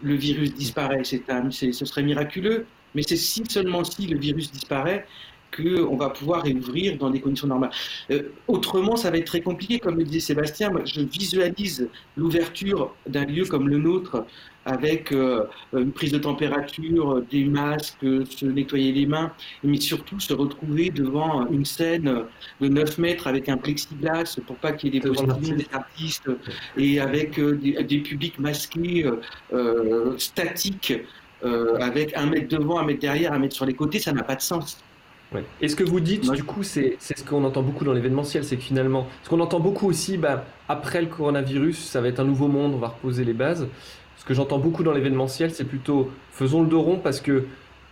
le 0.02 0.16
virus 0.16 0.54
disparaît, 0.54 1.04
c'est 1.04 1.24
ce 1.72 1.86
serait 1.86 2.04
miraculeux, 2.04 2.66
mais 2.96 3.04
c'est 3.04 3.18
si 3.18 3.44
seulement 3.50 3.84
si 3.84 4.08
le 4.08 4.18
virus 4.18 4.52
disparaît 4.52 5.06
qu'on 5.56 5.96
va 5.96 6.10
pouvoir 6.10 6.44
réouvrir 6.44 6.98
dans 6.98 7.10
des 7.10 7.22
conditions 7.22 7.48
normales. 7.48 7.72
Euh, 8.12 8.24
autrement, 8.48 8.96
ça 8.96 9.12
va 9.12 9.18
être 9.18 9.28
très 9.28 9.42
compliqué, 9.42 9.80
comme 9.80 9.98
le 9.98 10.04
disait 10.04 10.20
Sébastien. 10.20 10.72
je 10.86 11.02
visualise 11.02 11.90
l'ouverture 12.18 12.96
d'un 13.08 13.26
lieu 13.26 13.46
comme 13.46 13.70
le 13.70 13.78
nôtre 13.78 14.26
avec 14.66 15.12
euh, 15.12 15.46
une 15.74 15.92
prise 15.92 16.12
de 16.12 16.18
température, 16.18 17.22
des 17.30 17.46
masques, 17.46 18.00
se 18.02 18.46
nettoyer 18.46 18.92
les 18.92 19.06
mains, 19.06 19.32
mais 19.64 19.80
surtout 19.80 20.20
se 20.20 20.34
retrouver 20.34 20.90
devant 20.90 21.48
une 21.50 21.66
scène 21.66 22.24
de 22.62 22.68
9 22.68 22.98
mètres 22.98 23.28
avec 23.28 23.50
un 23.50 23.58
plexiglas 23.58 24.40
pour 24.48 24.56
pas 24.58 24.72
qu'il 24.72 24.94
y 24.94 24.98
ait 24.98 25.00
des 25.00 25.08
postillons 25.08 25.56
des 25.56 25.68
artistes 25.74 26.30
et 26.78 27.00
avec 27.00 27.40
euh, 27.40 27.58
des, 27.58 28.00
publics 28.00 28.40
masqués, 28.40 29.06
euh, 29.54 30.18
statiques, 30.18 30.94
avec 31.80 32.16
un 32.16 32.28
mètre 32.28 32.48
devant, 32.48 32.80
un 32.80 32.86
mètre 32.86 33.02
derrière, 33.02 33.34
un 33.34 33.40
mètre 33.40 33.54
sur 33.54 33.66
les 33.66 33.74
côtés, 33.74 34.00
ça 34.00 34.14
n'a 34.14 34.24
pas 34.24 34.36
de 34.36 34.42
sens. 34.42 34.82
Et 35.62 35.68
ce 35.68 35.76
que 35.76 35.84
vous 35.84 36.00
dites, 36.00 36.32
du 36.32 36.44
coup, 36.44 36.64
c'est 36.64 36.98
ce 37.00 37.24
qu'on 37.24 37.44
entend 37.44 37.62
beaucoup 37.62 37.86
dans 37.86 37.94
l'événementiel, 37.94 38.44
c'est 38.44 38.58
que 38.58 38.64
finalement, 38.64 39.08
ce 39.24 39.30
qu'on 39.30 39.40
entend 39.40 39.60
beaucoup 39.60 39.88
aussi, 39.88 40.18
bah, 40.18 40.46
après 40.70 41.02
le 41.02 41.08
coronavirus, 41.08 41.78
ça 41.78 42.02
va 42.02 42.08
être 42.08 42.20
un 42.20 42.26
nouveau 42.26 42.48
monde, 42.48 42.74
on 42.74 42.80
va 42.80 42.90
reposer 42.90 43.24
les 43.24 43.34
bases 43.34 43.68
ce 44.24 44.28
que 44.28 44.34
j'entends 44.34 44.58
beaucoup 44.58 44.84
dans 44.84 44.94
l'événementiel, 44.94 45.52
c'est 45.52 45.66
plutôt 45.66 46.10
faisons 46.32 46.62
le 46.62 46.70
dos 46.70 46.82
rond 46.82 46.98
parce 46.98 47.20
que 47.20 47.46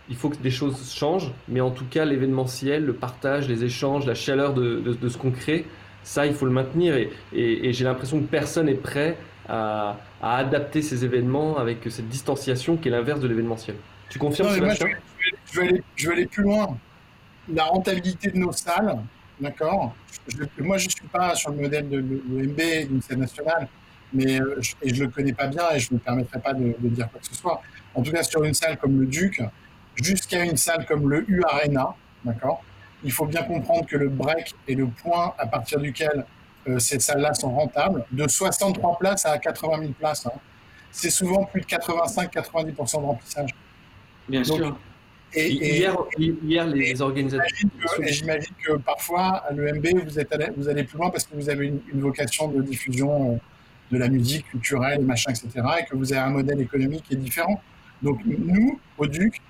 il 0.08 0.16
faut 0.16 0.30
que 0.30 0.36
des 0.36 0.50
choses 0.50 0.90
changent, 0.90 1.30
mais 1.46 1.60
en 1.60 1.70
tout 1.70 1.84
cas, 1.84 2.06
l'événementiel, 2.06 2.84
le 2.86 2.94
partage, 2.94 3.48
les 3.48 3.64
échanges, 3.64 4.06
la 4.06 4.14
chaleur 4.14 4.54
de, 4.54 4.82
ce 5.08 5.16
qu'on 5.18 5.30
crée, 5.30 5.66
ça, 6.02 6.26
il 6.26 6.34
faut 6.34 6.46
le 6.46 6.52
maintenir. 6.52 6.96
Et, 7.32 7.72
j'ai 7.72 7.84
l'impression 7.84 8.18
que 8.18 8.26
personne 8.26 8.66
n'est 8.66 8.74
prêt 8.74 9.16
à, 9.48 9.98
adapter 10.22 10.82
ces 10.82 11.04
événements 11.04 11.58
avec 11.58 11.78
cette 11.88 12.08
distanciation 12.08 12.76
qui 12.76 12.88
est 12.88 12.90
l'inverse 12.90 13.20
de 13.20 13.28
l'événementiel. 13.28 13.76
Tu 14.08 14.18
confirmes, 14.18 14.48
non, 14.48 14.64
moi, 14.64 14.74
je, 14.74 15.60
vais, 15.60 15.82
aller, 16.10 16.26
plus 16.26 16.42
loin. 16.42 16.76
La 17.48 17.64
rentabilité 17.64 18.30
de 18.30 18.38
nos 18.38 18.52
salles, 18.52 18.98
d'accord? 19.40 19.94
Moi, 20.58 20.78
je 20.78 20.86
ne 20.86 20.90
suis 20.90 21.08
pas 21.12 21.34
sur 21.34 21.50
le 21.50 21.56
modèle 21.62 21.88
de 21.88 21.98
l'OMB, 21.98 22.88
d'une 22.88 23.02
scène 23.02 23.20
nationale 23.20 23.68
mais 24.12 24.40
euh, 24.40 24.60
et 24.82 24.94
je 24.94 25.04
le 25.04 25.10
connais 25.10 25.32
pas 25.32 25.46
bien 25.46 25.70
et 25.74 25.78
je 25.78 25.88
ne 25.90 25.98
me 25.98 26.00
permettrai 26.00 26.40
pas 26.40 26.52
de, 26.52 26.74
dire 26.82 27.10
quoi 27.10 27.20
que 27.20 27.26
ce 27.26 27.34
soit. 27.34 27.62
En 27.94 28.02
tout 28.02 28.12
cas, 28.12 28.22
sur 28.22 28.44
une 28.44 28.54
salle 28.54 28.78
comme 28.78 29.00
le 29.00 29.06
Duc, 29.06 29.42
jusqu'à 29.96 30.44
une 30.44 30.56
salle 30.56 30.86
comme 30.86 31.08
le 31.08 31.24
U 31.28 31.42
Arena, 31.44 31.94
d'accord, 32.24 32.62
il 33.04 33.12
faut 33.12 33.26
bien 33.26 33.42
comprendre 33.42 33.86
que 33.86 33.96
le 33.96 34.08
break 34.08 34.54
est 34.68 34.74
le 34.74 34.86
point 34.86 35.34
à 35.38 35.46
partir 35.46 35.80
duquel 35.80 36.24
euh, 36.68 36.78
ces 36.78 37.00
salles-là 37.00 37.34
sont 37.34 37.50
rentables. 37.50 38.04
De 38.12 38.28
63 38.28 38.98
places 38.98 39.26
à 39.26 39.38
80 39.38 39.80
000 39.80 39.92
places, 39.92 40.26
hein. 40.26 40.32
c'est 40.90 41.10
souvent 41.10 41.44
plus 41.44 41.62
de 41.62 41.66
85-90% 41.66 43.00
de 43.00 43.06
remplissage. 43.06 43.50
Bien 44.28 44.44
sûr. 44.44 44.76
Et, 45.34 45.50
hier, 45.50 45.96
hier, 46.18 46.66
les 46.66 47.00
organisateurs. 47.00 47.46
J'imagine 48.06 48.54
que, 48.64 48.76
parfois, 48.76 49.44
à 49.48 49.52
l'EMB, 49.52 49.86
vous, 50.04 50.18
êtes 50.18 50.34
vous 50.56 50.68
allez 50.68 50.84
plus 50.84 50.98
loin 50.98 51.10
parce 51.10 51.24
que 51.24 51.34
vous 51.34 51.48
avez 51.48 51.68
une, 51.68 51.80
une 51.92 52.00
vocation 52.00 52.48
de 52.48 52.60
diffusion. 52.62 53.32
Euh, 53.32 53.36
de 53.92 53.98
la 53.98 54.08
musique 54.08 54.48
culturelle, 54.48 55.04
machin, 55.04 55.30
etc., 55.30 55.50
et 55.80 55.84
que 55.84 55.94
vous 55.96 56.12
avez 56.12 56.22
un 56.22 56.30
modèle 56.30 56.60
économique 56.60 57.04
qui 57.04 57.14
est 57.14 57.18
différent. 57.18 57.60
Donc 58.02 58.20
nous, 58.24 58.80
au 58.98 59.06
Duc, 59.06 59.40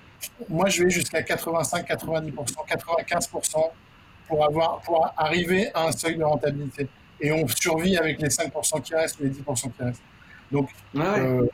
moi 0.49 0.67
je 0.69 0.83
vais 0.83 0.89
jusqu'à 0.89 1.21
85-90%, 1.21 2.33
95% 2.33 3.71
pour, 4.27 4.45
avoir, 4.45 4.81
pour 4.81 5.11
arriver 5.17 5.71
à 5.73 5.87
un 5.87 5.91
seuil 5.91 6.17
de 6.17 6.23
rentabilité. 6.23 6.87
Et 7.21 7.31
on 7.31 7.47
survit 7.47 7.97
avec 7.97 8.21
les 8.21 8.27
5% 8.27 8.81
qui 8.81 8.93
restent 8.95 9.19
ou 9.19 9.23
les 9.23 9.29
10% 9.29 9.71
qui 9.71 9.83
restent. 9.83 10.01
Donc 10.51 10.69
euh, 10.97 11.47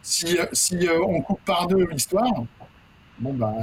si, 0.00 0.38
si 0.52 0.88
euh, 0.88 1.02
on 1.02 1.20
coupe 1.20 1.44
par 1.44 1.66
deux 1.66 1.86
l'histoire, 1.86 2.32
bon 3.20 3.34
bah 3.34 3.54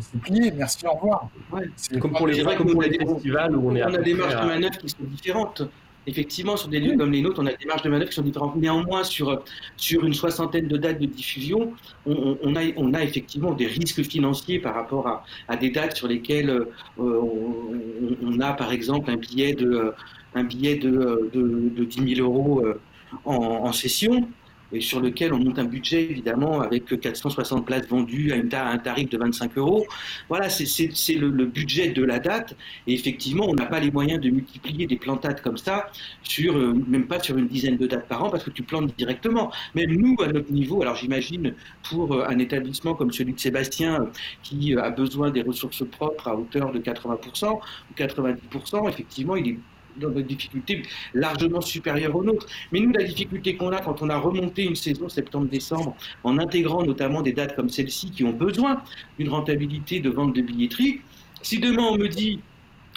c'est 0.00 0.20
plié, 0.20 0.52
merci, 0.56 0.86
au 0.86 0.92
revoir. 0.92 1.28
C'est 1.76 1.98
comme 1.98 2.12
pour 2.12 2.26
les, 2.26 2.42
comme 2.42 2.72
pour 2.72 2.82
les 2.82 2.98
festivals 2.98 3.56
où 3.56 3.70
on 3.70 3.76
est 3.76 3.84
On 3.84 3.94
a 3.94 3.98
des 3.98 4.14
marges 4.14 4.40
de 4.40 4.46
manœuvre 4.46 4.78
qui 4.78 4.88
sont 4.88 5.04
différentes. 5.04 5.62
Effectivement, 6.06 6.58
sur 6.58 6.68
des 6.68 6.80
lieux 6.80 6.98
comme 6.98 7.12
les 7.12 7.22
nôtres, 7.22 7.40
on 7.42 7.46
a 7.46 7.52
des 7.54 7.64
marges 7.64 7.80
de 7.80 7.88
manœuvre 7.88 8.10
qui 8.10 8.16
sont 8.16 8.22
différentes. 8.22 8.56
Néanmoins, 8.56 9.04
sur, 9.04 9.42
sur 9.78 10.04
une 10.04 10.12
soixantaine 10.12 10.68
de 10.68 10.76
dates 10.76 10.98
de 11.00 11.06
diffusion, 11.06 11.72
on, 12.04 12.54
a, 12.56 12.60
on 12.76 12.92
a 12.92 13.02
effectivement 13.02 13.52
des 13.52 13.66
risques 13.66 14.02
financiers 14.02 14.58
par 14.58 14.74
rapport 14.74 15.08
à, 15.08 15.24
à 15.48 15.56
des 15.56 15.70
dates 15.70 15.96
sur 15.96 16.06
lesquelles 16.06 16.50
euh, 16.50 16.66
on, 16.98 18.38
a, 18.40 18.52
par 18.52 18.70
exemple, 18.72 19.10
un 19.10 19.16
billet 19.16 19.54
de, 19.54 19.94
un 20.34 20.44
billet 20.44 20.76
de, 20.76 21.30
de, 21.32 21.70
de 21.74 21.84
10 21.84 22.16
000 22.16 22.30
euros 22.30 22.60
euh, 22.66 22.78
en, 23.24 23.36
en 23.36 23.72
session 23.72 24.28
et 24.74 24.80
sur 24.80 25.00
lequel 25.00 25.32
on 25.32 25.38
monte 25.38 25.58
un 25.58 25.64
budget 25.64 26.02
évidemment 26.02 26.60
avec 26.60 27.00
460 27.00 27.64
places 27.64 27.86
vendues 27.88 28.32
à, 28.52 28.68
un 28.68 28.78
tarif 28.78 29.08
de 29.08 29.18
25 29.18 29.56
euros. 29.56 29.86
Voilà, 30.28 30.48
c'est 30.48 31.14
le, 31.14 31.44
budget 31.44 31.90
de 31.90 32.02
la 32.02 32.18
date. 32.18 32.56
Et 32.86 32.94
effectivement, 32.94 33.46
on 33.48 33.54
n'a 33.54 33.66
pas 33.66 33.80
les 33.80 33.90
moyens 33.90 34.20
de 34.20 34.30
multiplier 34.30 34.86
des 34.86 34.96
plantades 34.96 35.40
comme 35.40 35.56
ça 35.56 35.86
sur 36.22 36.56
euh, 36.56 36.74
même 36.88 37.06
pas 37.06 37.20
sur 37.20 37.36
une 37.36 37.48
dizaine 37.48 37.76
de 37.76 37.86
dates 37.86 38.08
par 38.08 38.24
an 38.24 38.30
parce 38.30 38.44
que 38.44 38.50
tu 38.50 38.62
plantes 38.62 38.94
directement. 38.96 39.52
Même 39.74 39.92
nous, 39.92 40.16
à 40.22 40.28
notre 40.28 40.52
niveau, 40.52 40.82
alors 40.82 40.96
j'imagine 40.96 41.54
pour 41.88 42.14
euh, 42.14 42.26
un 42.28 42.38
établissement 42.38 42.94
comme 42.94 43.12
celui 43.12 43.34
de 43.34 43.40
Sébastien 43.40 44.02
euh, 44.02 44.06
qui 44.42 44.74
a 44.76 44.90
besoin 44.90 45.30
des 45.30 45.42
ressources 45.42 45.84
propres 45.86 46.28
à 46.28 46.36
hauteur 46.36 46.72
de 46.72 46.78
80% 46.78 47.52
ou 47.54 47.94
90%, 47.96 48.88
effectivement, 48.88 49.36
il 49.36 49.48
est 49.48 49.58
dans 49.96 50.10
des 50.10 50.22
difficultés 50.22 50.82
largement 51.12 51.60
supérieures 51.60 52.14
aux 52.14 52.24
nôtres. 52.24 52.46
Mais 52.72 52.80
nous, 52.80 52.92
la 52.92 53.04
difficulté 53.04 53.56
qu'on 53.56 53.72
a 53.72 53.80
quand 53.80 54.02
on 54.02 54.10
a 54.10 54.16
remonté 54.16 54.64
une 54.64 54.76
saison 54.76 55.08
septembre-décembre, 55.08 55.96
en 56.22 56.38
intégrant 56.38 56.84
notamment 56.84 57.22
des 57.22 57.32
dates 57.32 57.56
comme 57.56 57.68
celle-ci 57.68 58.10
qui 58.10 58.24
ont 58.24 58.32
besoin 58.32 58.82
d'une 59.18 59.28
rentabilité 59.28 60.00
de 60.00 60.10
vente 60.10 60.34
de 60.34 60.42
billetterie, 60.42 61.00
si 61.42 61.58
demain 61.58 61.84
on 61.90 61.98
me 61.98 62.08
dit, 62.08 62.40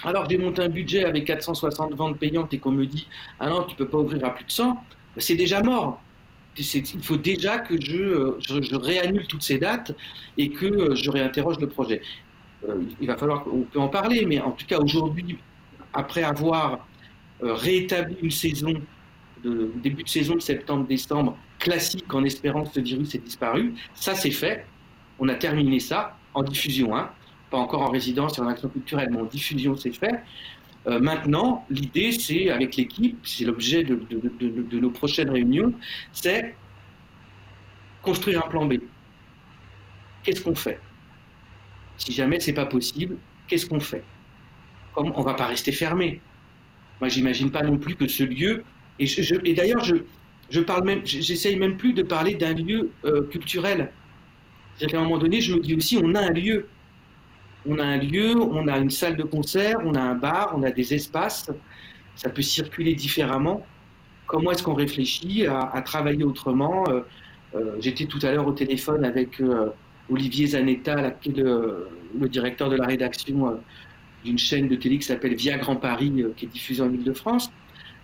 alors 0.03 0.29
j'ai 0.29 0.37
monté 0.37 0.61
un 0.61 0.69
budget 0.69 1.03
avec 1.05 1.25
460 1.25 1.93
ventes 1.95 2.17
payantes 2.17 2.53
et 2.53 2.59
qu'on 2.59 2.71
me 2.71 2.85
dit, 2.85 3.07
ah 3.39 3.49
non, 3.49 3.63
tu 3.63 3.75
peux 3.75 3.87
pas 3.87 3.97
ouvrir 3.97 4.23
à 4.25 4.29
plus 4.33 4.45
de 4.45 4.51
100, 4.51 4.73
ben, 4.73 4.81
c'est 5.17 5.35
déjà 5.35 5.61
mort. 5.61 6.01
Il 6.59 7.03
faut 7.03 7.17
déjà 7.17 7.59
que 7.59 7.79
je, 7.79 8.35
je, 8.39 8.75
réannule 8.75 9.27
toutes 9.27 9.43
ces 9.43 9.59
dates 9.59 9.95
et 10.39 10.49
que 10.49 10.95
je 10.95 11.11
réinterroge 11.11 11.59
le 11.59 11.67
projet. 11.67 12.01
Euh, 12.67 12.81
il 12.99 13.07
va 13.07 13.15
falloir 13.15 13.43
qu'on 13.43 13.61
peut 13.61 13.79
en 13.79 13.89
parler, 13.89 14.25
mais 14.25 14.39
en 14.39 14.51
tout 14.51 14.65
cas 14.65 14.79
aujourd'hui, 14.79 15.37
après 15.93 16.23
avoir 16.23 16.87
euh, 17.43 17.53
réétabli 17.53 18.17
une 18.21 18.31
saison, 18.31 18.73
début 19.43 20.03
de 20.03 20.09
saison 20.09 20.35
de 20.35 20.41
septembre-décembre, 20.41 21.37
classique 21.59 22.13
en 22.13 22.23
espérant 22.23 22.63
que 22.63 22.73
ce 22.73 22.79
virus 22.79 23.15
ait 23.15 23.19
disparu, 23.19 23.73
ça 23.93 24.15
c'est 24.15 24.31
fait. 24.31 24.65
On 25.19 25.27
a 25.29 25.35
terminé 25.35 25.79
ça 25.79 26.17
en 26.33 26.43
diffusion, 26.43 26.95
hein. 26.95 27.09
pas 27.49 27.57
encore 27.57 27.81
en 27.81 27.89
résidence 27.89 28.37
et 28.37 28.41
en 28.41 28.47
action 28.47 28.69
culturelle, 28.69 29.09
mais 29.11 29.19
en 29.19 29.25
diffusion 29.25 29.75
c'est 29.75 29.91
fait. 29.91 30.23
Euh, 30.87 30.99
maintenant, 30.99 31.65
l'idée, 31.69 32.13
c'est 32.13 32.49
avec 32.49 32.77
l'équipe, 32.77 33.19
c'est 33.23 33.43
l'objet 33.43 33.83
de, 33.83 33.95
de, 33.95 34.79
nos 34.79 34.89
prochaines 34.89 35.29
réunions, 35.29 35.73
c'est 36.13 36.55
construire 38.01 38.45
un 38.45 38.47
plan 38.47 38.65
B. 38.65 38.75
Qu'est-ce 40.23 40.41
qu'on 40.41 40.55
fait? 40.55 40.79
Si 41.97 42.13
jamais 42.13 42.39
c'est 42.39 42.53
pas 42.53 42.65
possible, 42.65 43.17
qu'est-ce 43.47 43.65
qu'on 43.65 43.81
fait? 43.81 44.03
On 44.97 45.19
ne 45.19 45.23
va 45.23 45.33
pas 45.33 45.47
rester 45.47 45.71
fermé. 45.71 46.21
Moi, 46.99 47.09
j'imagine 47.09 47.51
pas 47.51 47.61
non 47.61 47.77
plus 47.77 47.95
que 47.95 48.07
ce 48.07 48.23
lieu. 48.23 48.63
Et, 48.99 49.53
d'ailleurs, 49.53 49.83
je, 49.83 49.95
je 50.49 50.61
parle 50.61 50.83
même, 50.83 51.01
j'essaye 51.05 51.57
même 51.57 51.77
plus 51.77 51.93
de 51.93 52.03
parler 52.03 52.35
d'un 52.35 52.53
lieu 52.53 52.89
euh, 53.05 53.23
culturel. 53.23 53.91
C'est-à-dire 54.75 54.93
qu'à 54.93 54.99
un 54.99 55.03
moment 55.03 55.19
donné, 55.19 55.41
je 55.41 55.55
me 55.55 55.59
dis 55.59 55.75
aussi, 55.75 55.99
on 56.01 56.15
a 56.15 56.21
un 56.21 56.31
lieu. 56.31 56.67
On 57.67 57.79
a 57.79 57.83
un 57.83 57.97
lieu, 57.97 58.35
on 58.37 58.67
a 58.67 58.77
une 58.77 58.89
salle 58.89 59.17
de 59.17 59.23
concert, 59.23 59.77
on 59.83 59.93
a 59.93 60.01
un 60.01 60.15
bar, 60.15 60.53
on 60.55 60.63
a 60.63 60.71
des 60.71 60.93
espaces. 60.93 61.51
Ça 62.15 62.29
peut 62.29 62.41
circuler 62.41 62.95
différemment. 62.95 63.65
Comment 64.25 64.51
est-ce 64.51 64.63
qu'on 64.63 64.73
réfléchit 64.73 65.45
à, 65.47 65.81
travailler 65.83 66.23
autrement 66.23 66.83
euh, 66.89 67.01
euh, 67.55 67.75
J'étais 67.79 68.05
tout 68.05 68.19
à 68.23 68.31
l'heure 68.31 68.47
au 68.47 68.53
téléphone 68.53 69.05
avec 69.05 69.41
Olivier 70.09 70.47
Zanetta, 70.47 71.13
le, 71.25 71.87
directeur 72.29 72.69
de 72.69 72.75
la 72.75 72.85
rédaction 72.85 73.59
d'une 74.23 74.37
chaîne 74.37 74.67
de 74.67 74.75
télé 74.75 74.97
qui 74.97 75.05
s'appelle 75.05 75.35
Via 75.35 75.57
Grand 75.57 75.75
Paris, 75.75 76.23
qui 76.35 76.45
est 76.45 76.49
diffusée 76.49 76.81
en 76.81 76.91
Ile-de-France. 76.91 77.51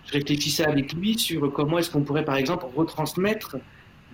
Je 0.06 0.12
réfléchissais 0.12 0.64
avec 0.64 0.92
lui 0.92 1.18
sur 1.18 1.52
comment 1.52 1.78
est-ce 1.78 1.90
qu'on 1.90 2.02
pourrait, 2.02 2.24
par 2.24 2.36
exemple, 2.36 2.66
retransmettre 2.74 3.56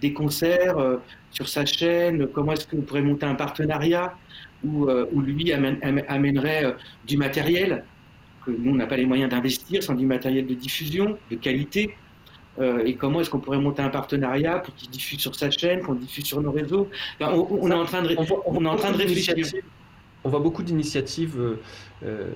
des 0.00 0.12
concerts 0.12 0.78
euh, 0.78 0.96
sur 1.30 1.48
sa 1.48 1.64
chaîne, 1.64 2.26
comment 2.28 2.52
est-ce 2.52 2.66
qu'on 2.66 2.80
pourrait 2.82 3.02
monter 3.02 3.26
un 3.26 3.34
partenariat 3.34 4.14
où, 4.64 4.88
euh, 4.88 5.06
lui 5.14 5.52
amènerait 5.52 6.64
euh, 6.64 6.72
du 7.06 7.16
matériel, 7.16 7.84
que 8.44 8.50
nous, 8.50 8.72
on 8.72 8.76
n'a 8.76 8.86
pas 8.86 8.96
les 8.96 9.06
moyens 9.06 9.30
d'investir, 9.30 9.82
sans 9.82 9.94
du 9.94 10.06
matériel 10.06 10.46
de 10.46 10.54
diffusion, 10.54 11.18
de 11.30 11.36
qualité. 11.36 11.94
et 12.84 12.94
comment 12.94 13.20
est-ce 13.20 13.30
qu'on 13.30 13.38
pourrait 13.38 13.58
monter 13.58 13.82
un 13.82 13.90
partenariat 13.90 14.58
pour 14.58 14.74
qu'il 14.74 14.90
diffuse 14.90 15.20
sur 15.20 15.34
sa 15.34 15.50
chaîne, 15.50 15.80
qu'on 15.80 15.94
diffuse 15.94 16.24
sur 16.24 16.40
nos 16.42 16.50
réseaux. 16.50 16.88
On, 17.20 17.70
est 17.70 17.74
en 17.74 17.84
train 17.84 18.02
de, 18.02 18.16
on 18.46 18.64
est 18.64 18.68
en 18.68 18.76
train 18.76 18.92
de 18.92 18.96
réfléchir 18.96 19.34
on 20.24 20.28
voit 20.28 20.40
beaucoup 20.40 20.62
d'initiatives, 20.62 21.38
euh, 21.38 21.60
euh, 22.04 22.28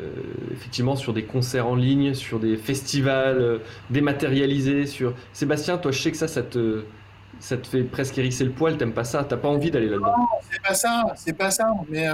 effectivement, 0.53 0.97
sur 0.97 1.13
des 1.13 1.25
concerts 1.25 1.67
en 1.67 1.75
ligne, 1.75 2.15
sur 2.15 2.41
des 2.41 2.57
festivals 2.57 3.39
euh, 3.39 3.59
dématérialisés. 3.91 4.87
Sur 4.87 5.15
Sébastien, 5.33 5.79
toi, 5.79 5.93
je 5.93 6.01
sais 6.01 6.11
que 6.11 6.17
ça, 6.17 6.29
ça 6.29 6.43
te, 6.43 6.85
ça 7.41 7.57
te 7.57 7.67
fait 7.67 7.83
presque 7.83 8.17
hérisser 8.17 8.45
le 8.45 8.53
poil. 8.53 8.79
T'aimes 8.79 8.95
pas 8.95 9.05
ça 9.05 9.25
T'as 9.25 9.37
pas 9.37 9.49
envie 9.49 9.71
d'aller 9.71 9.89
là-dedans 9.89 10.17
Non, 10.17 10.27
c'est 10.51 10.63
pas 10.63 10.75
ça. 10.75 11.05
C'est 11.17 11.35
pas 11.35 11.51
ça. 11.51 11.67
Mais 11.91 12.09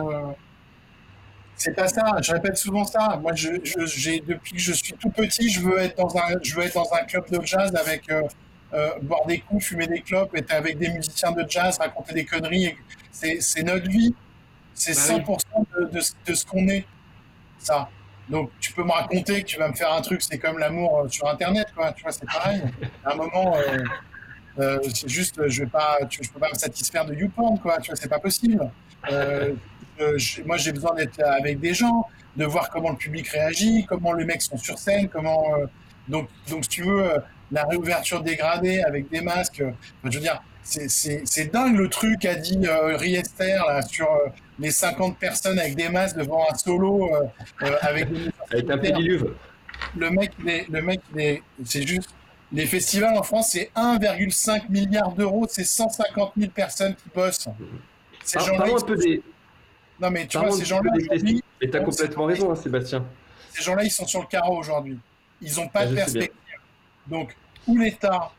c'est 1.57 1.75
pas 1.75 1.87
ça. 1.87 2.17
Je 2.21 2.33
répète 2.33 2.57
souvent 2.57 2.85
ça. 2.85 3.19
Moi, 3.23 3.35
je, 3.35 3.51
j'ai 3.87 4.21
depuis 4.21 4.53
que 4.53 4.61
je 4.61 4.73
suis 4.73 4.95
tout 4.95 5.11
petit, 5.11 5.49
je 5.51 5.61
veux 5.61 5.79
être 5.79 5.97
dans 5.97 6.17
un, 6.17 6.43
je 6.43 6.57
veux 6.57 6.65
être 6.65 6.75
dans 6.75 6.93
un 6.95 7.05
club 7.05 7.31
de 7.31 7.47
jazz 7.47 7.73
avec 7.77 8.11
boire 9.03 9.27
des 9.27 9.39
coups, 9.39 9.67
fumer 9.67 9.87
des 9.87 10.01
clopes, 10.01 10.35
être 10.35 10.53
avec 10.53 10.79
des 10.79 10.89
musiciens 10.89 11.31
de 11.31 11.45
jazz, 11.49 11.79
raconter 11.79 12.15
des 12.15 12.25
conneries. 12.25 12.75
C'est 13.13 13.63
notre 13.63 13.89
vie. 13.89 14.15
C'est 14.81 14.93
100% 14.93 15.27
bah 15.27 15.81
de, 15.93 16.35
ce 16.35 16.47
qu'on 16.47 16.67
est, 16.69 16.87
ça. 17.59 17.91
Donc, 18.31 18.51
tu 18.61 18.73
peux 18.73 18.83
me 18.83 18.91
raconter 18.91 19.43
que 19.43 19.47
tu 19.47 19.59
vas 19.59 19.69
me 19.69 19.75
faire 19.75 19.93
un 19.93 20.01
truc, 20.01 20.23
c'est 20.23 20.39
comme 20.39 20.57
l'amour 20.57 21.01
euh, 21.01 21.09
sur 21.09 21.29
Internet, 21.29 21.67
quoi. 21.77 21.93
Tu 21.93 22.03
vois, 22.03 22.13
c'est 22.13 22.25
pareil. 22.25 22.63
À 23.05 23.13
un 23.13 23.17
moment, 23.17 23.59
euh, 23.59 23.85
euh, 24.59 24.79
c'est 24.95 25.07
juste, 25.07 25.39
je 25.49 25.51
je 25.51 26.31
peux 26.31 26.39
pas 26.41 26.49
me 26.49 26.59
satisfaire 26.59 27.05
de 27.05 27.15
YouPorn, 27.15 27.59
quoi. 27.59 27.79
Tu 27.81 27.91
vois, 27.91 27.97
c'est 27.97 28.09
pas 28.09 28.21
possible. 28.21 28.71
moi, 30.47 30.57
j'ai 30.57 30.73
besoin 30.73 30.95
d'être 30.95 31.21
avec 31.25 31.61
des 31.61 31.75
gens, 31.75 32.07
de 32.37 32.47
voir 32.47 32.71
comment 32.71 32.91
le 32.91 32.97
public 32.97 33.29
réagit, 33.29 33.85
comment 33.87 34.15
les 34.15 34.25
mecs 34.25 34.41
sont 34.41 34.57
sur 34.57 34.79
scène, 34.79 35.11
comment. 35.11 35.45
donc, 36.09 36.31
donc, 36.49 36.65
si 36.65 36.71
tu 36.71 36.85
veux, 36.85 37.23
la 37.53 37.65
réouverture 37.65 38.23
dégradée 38.23 38.81
avec 38.81 39.11
des 39.11 39.21
masques, 39.21 39.63
je 40.05 40.11
veux 40.11 40.23
dire, 40.23 40.41
c'est 40.71 41.53
dingue 41.53 41.77
le 41.77 41.89
truc 41.89 42.21
qu'a 42.21 42.35
dit 42.35 42.59
Riester 42.67 43.57
là, 43.67 43.83
sur 43.83 44.09
les 44.61 44.71
50 44.71 45.19
personnes 45.19 45.59
avec 45.59 45.75
des 45.75 45.89
masques 45.89 46.17
devant 46.17 46.45
un 46.51 46.55
solo 46.57 47.15
euh, 47.15 47.25
euh, 47.63 47.77
avec 47.81 48.09
un 48.69 48.79
pédiluve. 48.79 49.35
Le 49.97 50.11
mec, 50.11 50.33
le 50.39 50.81
mec, 50.83 51.01
c'est 51.65 51.87
juste. 51.87 52.11
Les 52.53 52.67
festivals 52.67 53.17
en 53.17 53.23
France, 53.23 53.51
c'est 53.53 53.71
1,5 53.77 54.71
milliard 54.71 55.13
d'euros, 55.13 55.47
c'est 55.49 55.63
150 55.63 56.33
000 56.37 56.51
personnes 56.51 56.97
qui 56.97 57.09
bossent. 57.15 57.49
Ces 58.25 58.39
ah, 58.39 58.45
gens-là. 58.45 58.67
un 58.77 58.81
peu 58.85 58.97
des. 58.97 59.23
Non, 60.01 60.11
mais 60.11 60.27
tu 60.27 60.37
vois, 60.37 60.51
ces 60.51 60.65
gens-là. 60.65 60.91
Et 61.61 61.71
tu 61.71 61.77
as 61.77 61.81
complètement 61.81 62.25
raison, 62.25 62.51
hein, 62.51 62.57
Sébastien. 62.57 63.05
Ces 63.53 63.63
gens-là, 63.63 63.85
ils 63.85 63.91
sont 63.91 64.07
sur 64.07 64.21
le 64.21 64.27
carreau 64.27 64.59
aujourd'hui. 64.59 64.99
Ils 65.41 65.55
n'ont 65.57 65.69
pas 65.69 65.87
de 65.87 65.95
perspective. 65.95 66.35
Donc, 67.07 67.37
où 67.69 67.79
l'État, 67.79 68.33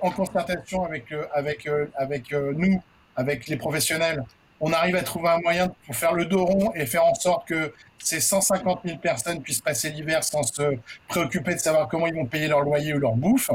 en 0.00 0.10
concertation 0.10 0.84
avec, 0.84 1.12
avec, 1.32 1.68
avec 1.96 2.32
nous, 2.32 2.82
avec 3.16 3.46
les 3.48 3.56
professionnels, 3.56 4.24
on 4.60 4.72
arrive 4.72 4.96
à 4.96 5.02
trouver 5.02 5.28
un 5.28 5.40
moyen 5.40 5.68
pour 5.84 5.94
faire 5.94 6.14
le 6.14 6.24
dos 6.24 6.44
rond 6.44 6.72
et 6.74 6.86
faire 6.86 7.04
en 7.04 7.14
sorte 7.14 7.46
que 7.46 7.72
ces 7.98 8.20
150 8.20 8.80
000 8.84 8.98
personnes 8.98 9.42
puissent 9.42 9.60
passer 9.60 9.90
l'hiver 9.90 10.22
sans 10.22 10.42
se 10.42 10.76
préoccuper 11.08 11.54
de 11.54 11.60
savoir 11.60 11.88
comment 11.88 12.06
ils 12.06 12.14
vont 12.14 12.26
payer 12.26 12.48
leur 12.48 12.60
loyer 12.60 12.94
ou 12.94 12.98
leur 12.98 13.14
bouffe, 13.14 13.50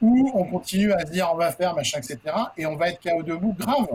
ou 0.00 0.30
on 0.34 0.44
continue 0.44 0.92
à 0.92 1.06
se 1.06 1.12
dire 1.12 1.28
on 1.32 1.36
va 1.36 1.52
faire 1.52 1.74
machin, 1.74 1.98
etc. 1.98 2.18
et 2.56 2.66
on 2.66 2.76
va 2.76 2.90
être 2.90 3.00
KO 3.00 3.22
debout 3.22 3.54
grave. 3.58 3.88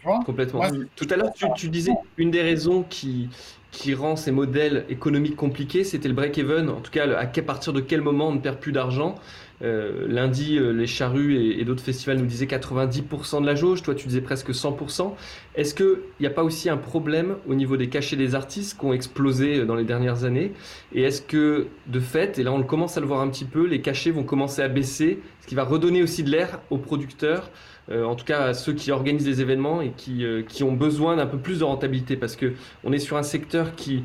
Tu 0.00 0.06
vois? 0.06 0.22
Complètement. 0.24 0.62
Tout 0.94 1.08
à 1.10 1.16
l'heure, 1.16 1.32
tu, 1.56 1.68
disais 1.68 1.92
une 2.16 2.30
des 2.30 2.42
raisons 2.42 2.84
qui, 2.88 3.28
qui 3.72 3.94
rend 3.94 4.14
ces 4.14 4.30
modèles 4.30 4.84
économiques 4.88 5.36
compliqués, 5.36 5.82
c'était 5.82 6.08
le 6.08 6.14
break-even. 6.14 6.68
En 6.70 6.80
tout 6.80 6.92
cas, 6.92 7.06
à 7.18 7.26
partir 7.42 7.72
de 7.72 7.80
quel 7.80 8.00
moment 8.00 8.28
on 8.28 8.32
ne 8.32 8.38
perd 8.38 8.58
plus 8.58 8.72
d'argent? 8.72 9.16
Euh, 9.60 10.06
lundi, 10.06 10.56
euh, 10.56 10.72
les 10.72 10.86
charrues 10.86 11.34
et, 11.34 11.64
d'autres 11.64 11.82
festivals 11.82 12.18
nous 12.18 12.26
disaient 12.26 12.46
90% 12.46 13.40
de 13.40 13.46
la 13.46 13.54
jauge. 13.54 13.82
Toi, 13.82 13.94
tu 13.94 14.06
disais 14.06 14.20
presque 14.20 14.50
100%. 14.50 15.14
Est-ce 15.56 15.74
qu'il 15.74 15.98
n'y 16.20 16.26
a 16.26 16.30
pas 16.30 16.44
aussi 16.44 16.70
un 16.70 16.76
problème 16.76 17.36
au 17.48 17.54
niveau 17.54 17.76
des 17.76 17.88
cachets 17.88 18.16
des 18.16 18.34
artistes 18.34 18.78
qui 18.78 18.86
ont 18.86 18.92
explosé 18.92 19.58
euh, 19.58 19.64
dans 19.64 19.74
les 19.74 19.84
dernières 19.84 20.24
années? 20.24 20.52
Et 20.94 21.02
est-ce 21.02 21.22
que, 21.22 21.66
de 21.86 22.00
fait, 22.00 22.38
et 22.38 22.42
là 22.42 22.52
on 22.52 22.62
commence 22.62 22.96
à 22.96 23.00
le 23.00 23.06
voir 23.06 23.20
un 23.20 23.28
petit 23.28 23.44
peu, 23.44 23.66
les 23.66 23.80
cachets 23.80 24.10
vont 24.10 24.22
commencer 24.22 24.62
à 24.62 24.68
baisser, 24.68 25.20
ce 25.40 25.46
qui 25.46 25.54
va 25.54 25.64
redonner 25.64 26.02
aussi 26.02 26.22
de 26.22 26.30
l'air 26.30 26.60
aux 26.70 26.78
producteurs, 26.78 27.50
en 27.90 28.14
tout 28.16 28.26
cas 28.26 28.42
à 28.42 28.54
ceux 28.54 28.74
qui 28.74 28.90
organisent 28.90 29.26
les 29.26 29.40
événements 29.40 29.80
et 29.80 29.92
qui, 29.96 30.22
qui 30.46 30.62
ont 30.62 30.72
besoin 30.72 31.16
d'un 31.16 31.26
peu 31.26 31.38
plus 31.38 31.60
de 31.60 31.64
rentabilité? 31.64 32.16
Parce 32.16 32.36
qu'on 32.36 32.92
est 32.92 32.98
sur 32.98 33.16
un 33.16 33.22
secteur 33.22 33.74
qui 33.74 34.04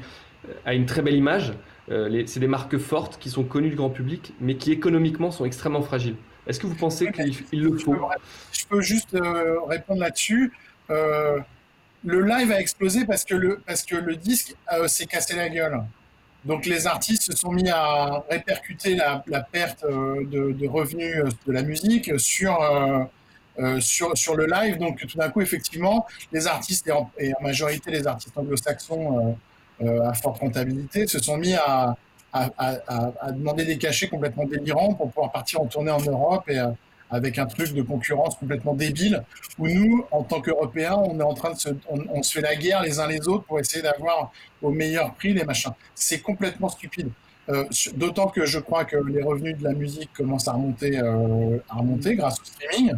a 0.66 0.74
une 0.74 0.86
très 0.86 1.02
belle 1.02 1.16
image. 1.16 1.54
Euh, 1.92 2.24
c'est 2.28 2.40
des 2.40 2.48
marques 2.48 2.78
fortes 2.78 3.18
qui 3.20 3.30
sont 3.30 3.44
connues 3.44 3.70
du 3.70 3.76
grand 3.76 3.90
public, 3.90 4.34
mais 4.40 4.56
qui 4.56 4.72
économiquement 4.72 5.32
sont 5.32 5.46
extrêmement 5.46 5.82
fragiles. 5.82 6.16
Est-ce 6.48 6.60
que 6.60 6.68
vous 6.68 6.76
pensez 6.76 7.12
qu'il 7.12 7.64
le 7.64 7.78
faut 7.78 7.96
je 8.52 8.66
peux, 8.68 8.82
juste 8.82 9.14
euh, 9.16 9.60
répondre 9.68 10.02
là-dessus. 10.02 10.52
Euh, 10.90 11.40
le 12.06 12.22
live 12.22 12.52
a 12.52 12.60
explosé 12.60 13.06
parce 13.06 13.24
que 13.24 13.36
le, 13.36 13.62
parce 13.66 13.84
que 13.84 13.96
le 13.96 14.16
disque 14.16 14.56
s'est 14.88 15.06
cassé 15.06 15.36
la 15.36 15.50
gueule. 15.50 15.82
Donc 16.44 16.66
les 16.66 16.86
artistes 16.88 17.24
se 17.24 17.38
sont 17.38 17.52
mis 17.52 17.70
à 17.70 18.24
répercuter 18.30 18.96
la, 18.96 19.24
perte 19.50 19.86
de, 19.86 20.68
revenus 20.68 21.24
de 21.48 21.54
la 21.54 21.64
musique 21.64 22.20
sur, 22.20 22.60
sur, 23.80 24.18
sur 24.18 24.36
le 24.36 24.48
live. 24.48 24.78
Donc 24.80 25.06
tout 25.08 25.18
d'un 25.18 25.30
coup, 25.30 25.40
effectivement, 25.40 26.06
les 26.34 26.46
artistes, 26.46 26.88
et 26.88 26.92
en, 26.92 27.10
et 27.18 27.34
en 27.34 27.42
majorité 27.42 27.92
les 27.92 28.06
artistes 28.06 28.38
anglo-saxons, 28.38 29.38
à 30.06 30.14
forte 30.14 30.40
rentabilité, 30.40 31.08
se 31.08 31.20
sont 31.20 31.38
mis 31.38 31.54
à, 31.54 31.96
à, 32.34 33.32
demander 33.32 33.66
des 33.66 33.78
cachets 33.78 34.08
complètement 34.08 34.46
délirants 34.46 34.94
pour 34.94 35.10
pouvoir 35.12 35.32
partir 35.32 35.62
en 35.62 35.66
tournée 35.66 35.92
en 35.92 36.02
Europe 36.02 36.50
et 36.50 36.60
euh, 36.60 36.68
avec 37.12 37.38
un 37.38 37.46
truc 37.46 37.74
de 37.74 37.84
concurrence 37.84 38.36
complètement 38.36 38.74
débile 38.74 39.24
où 39.60 39.68
nous, 39.68 40.04
en 40.10 40.24
tant 40.24 40.42
qu'Européens, 40.42 40.96
on 40.96 41.20
est 41.20 41.24
en 41.24 41.36
train 41.36 41.54
de 41.54 41.60
se, 41.60 41.70
on, 41.88 42.24
se 42.24 42.34
fait 42.34 42.42
la 42.42 42.56
guerre 42.56 42.82
les 42.82 43.00
uns 43.00 43.08
les 43.08 43.28
autres 43.28 43.44
pour 43.44 43.60
essayer 43.60 43.84
d'avoir 43.84 44.32
au 44.64 44.72
meilleur 44.72 45.14
prix 45.14 45.34
les 45.34 45.44
machins. 45.44 45.74
C'est 45.94 46.22
complètement 46.22 46.70
stupide. 46.70 47.10
Euh, 47.50 47.66
d'autant 47.96 48.30
que 48.30 48.46
je 48.46 48.58
crois 48.58 48.86
que 48.86 48.96
les 48.96 49.22
revenus 49.22 49.58
de 49.58 49.64
la 49.64 49.74
musique 49.74 50.12
commencent 50.14 50.48
à 50.48 50.54
remonter, 50.54 50.98
à 50.98 51.76
remonter 51.76 52.16
grâce 52.16 52.40
au 52.40 52.46
streaming. 52.46 52.94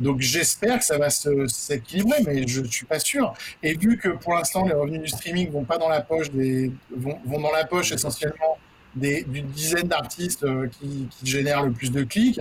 Donc 0.00 0.20
j'espère 0.20 0.78
que 0.78 0.84
ça 0.84 0.96
va 0.96 1.10
s'équilibrer, 1.10 2.22
mais 2.24 2.46
je 2.46 2.60
ne 2.60 2.66
suis 2.66 2.86
pas 2.86 3.00
sûr. 3.00 3.34
Et 3.62 3.74
vu 3.74 3.98
que 3.98 4.08
pour 4.08 4.34
l'instant 4.34 4.64
les 4.64 4.72
revenus 4.72 5.02
du 5.02 5.08
streaming 5.08 5.50
vont 5.50 5.64
pas 5.64 5.78
dans 5.78 5.88
la 5.88 6.00
poche 6.00 6.30
des 6.30 6.70
vont, 6.94 7.18
vont 7.24 7.40
dans 7.40 7.52
la 7.52 7.64
poche 7.64 7.92
essentiellement 7.92 8.58
des 8.94 9.24
d'une 9.24 9.48
dizaine 9.48 9.88
d'artistes 9.88 10.44
euh, 10.44 10.68
qui, 10.68 11.08
qui, 11.10 11.26
génèrent 11.26 11.62
le 11.62 11.72
plus 11.72 11.90
de 11.90 12.02
clics, 12.04 12.40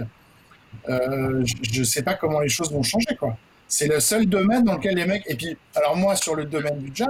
euh, 0.88 1.44
je 1.64 1.80
ne 1.80 1.86
sais 1.86 2.04
pas 2.04 2.14
comment 2.14 2.40
les 2.40 2.50
choses 2.50 2.72
vont 2.72 2.84
changer 2.84 3.16
quoi. 3.20 3.36
C'est 3.68 3.88
le 3.88 4.00
seul 4.00 4.28
domaine 4.28 4.64
dans 4.64 4.76
lequel 4.76 4.96
les 4.96 5.06
mecs 5.06 5.24
et 5.28 5.36
puis 5.36 5.58
alors 5.76 5.98
moi 5.98 6.16
sur 6.16 6.36
le 6.36 6.46
domaine 6.46 6.78
du 6.78 6.92
jazz, 6.94 7.10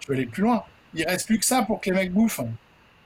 je 0.00 0.08
vais 0.08 0.14
aller 0.14 0.26
plus 0.26 0.42
loin. 0.42 0.64
Il 0.92 1.04
reste 1.04 1.26
plus 1.26 1.38
que 1.38 1.44
ça 1.44 1.62
pour 1.62 1.80
que 1.80 1.90
les 1.90 1.96
mecs 1.96 2.12
bouffent. 2.12 2.40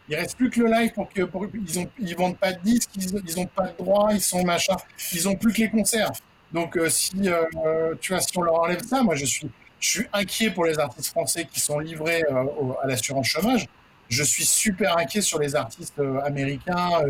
Il 0.09 0.16
reste 0.16 0.36
plus 0.36 0.49
que 0.49 0.61
le 0.61 0.70
live 0.70 0.93
pour 0.93 1.09
que 1.11 1.20
ils 1.66 1.78
ont 1.78 1.89
ils 1.99 2.16
vendent 2.16 2.39
pas 2.39 2.53
de 2.53 2.61
disques, 2.62 2.91
ils, 2.97 3.20
ils 3.26 3.39
ont 3.39 3.47
pas 3.47 3.68
de 3.68 3.76
droits, 3.76 4.09
ils 4.12 4.22
sont 4.22 4.43
machin, 4.43 4.76
ils 5.12 5.28
ont 5.28 5.36
plus 5.36 5.53
que 5.53 5.59
les 5.59 5.70
concerts. 5.70 6.12
Donc, 6.53 6.76
euh, 6.76 6.88
si, 6.88 7.12
euh, 7.28 7.94
tu 8.01 8.12
vois, 8.12 8.20
si 8.20 8.36
on 8.38 8.42
leur 8.42 8.61
enlève 8.61 8.82
ça, 8.82 9.03
moi, 9.03 9.14
je 9.14 9.26
suis, 9.26 9.49
je 9.80 9.88
suis 9.88 10.07
inquiet 10.12 10.51
pour 10.51 10.64
les 10.64 10.78
artistes 10.78 11.11
français 11.11 11.46
qui 11.51 11.61
sont 11.61 11.78
livrés 11.78 12.24
euh, 12.30 12.72
à 12.82 12.86
l'assurance 12.86 13.26
chômage. 13.26 13.66
Je 14.09 14.22
suis 14.22 14.44
super 14.44 14.96
inquiet 14.96 15.20
sur 15.20 15.38
les 15.38 15.55
artistes 15.55 16.01
américains, 16.24 17.03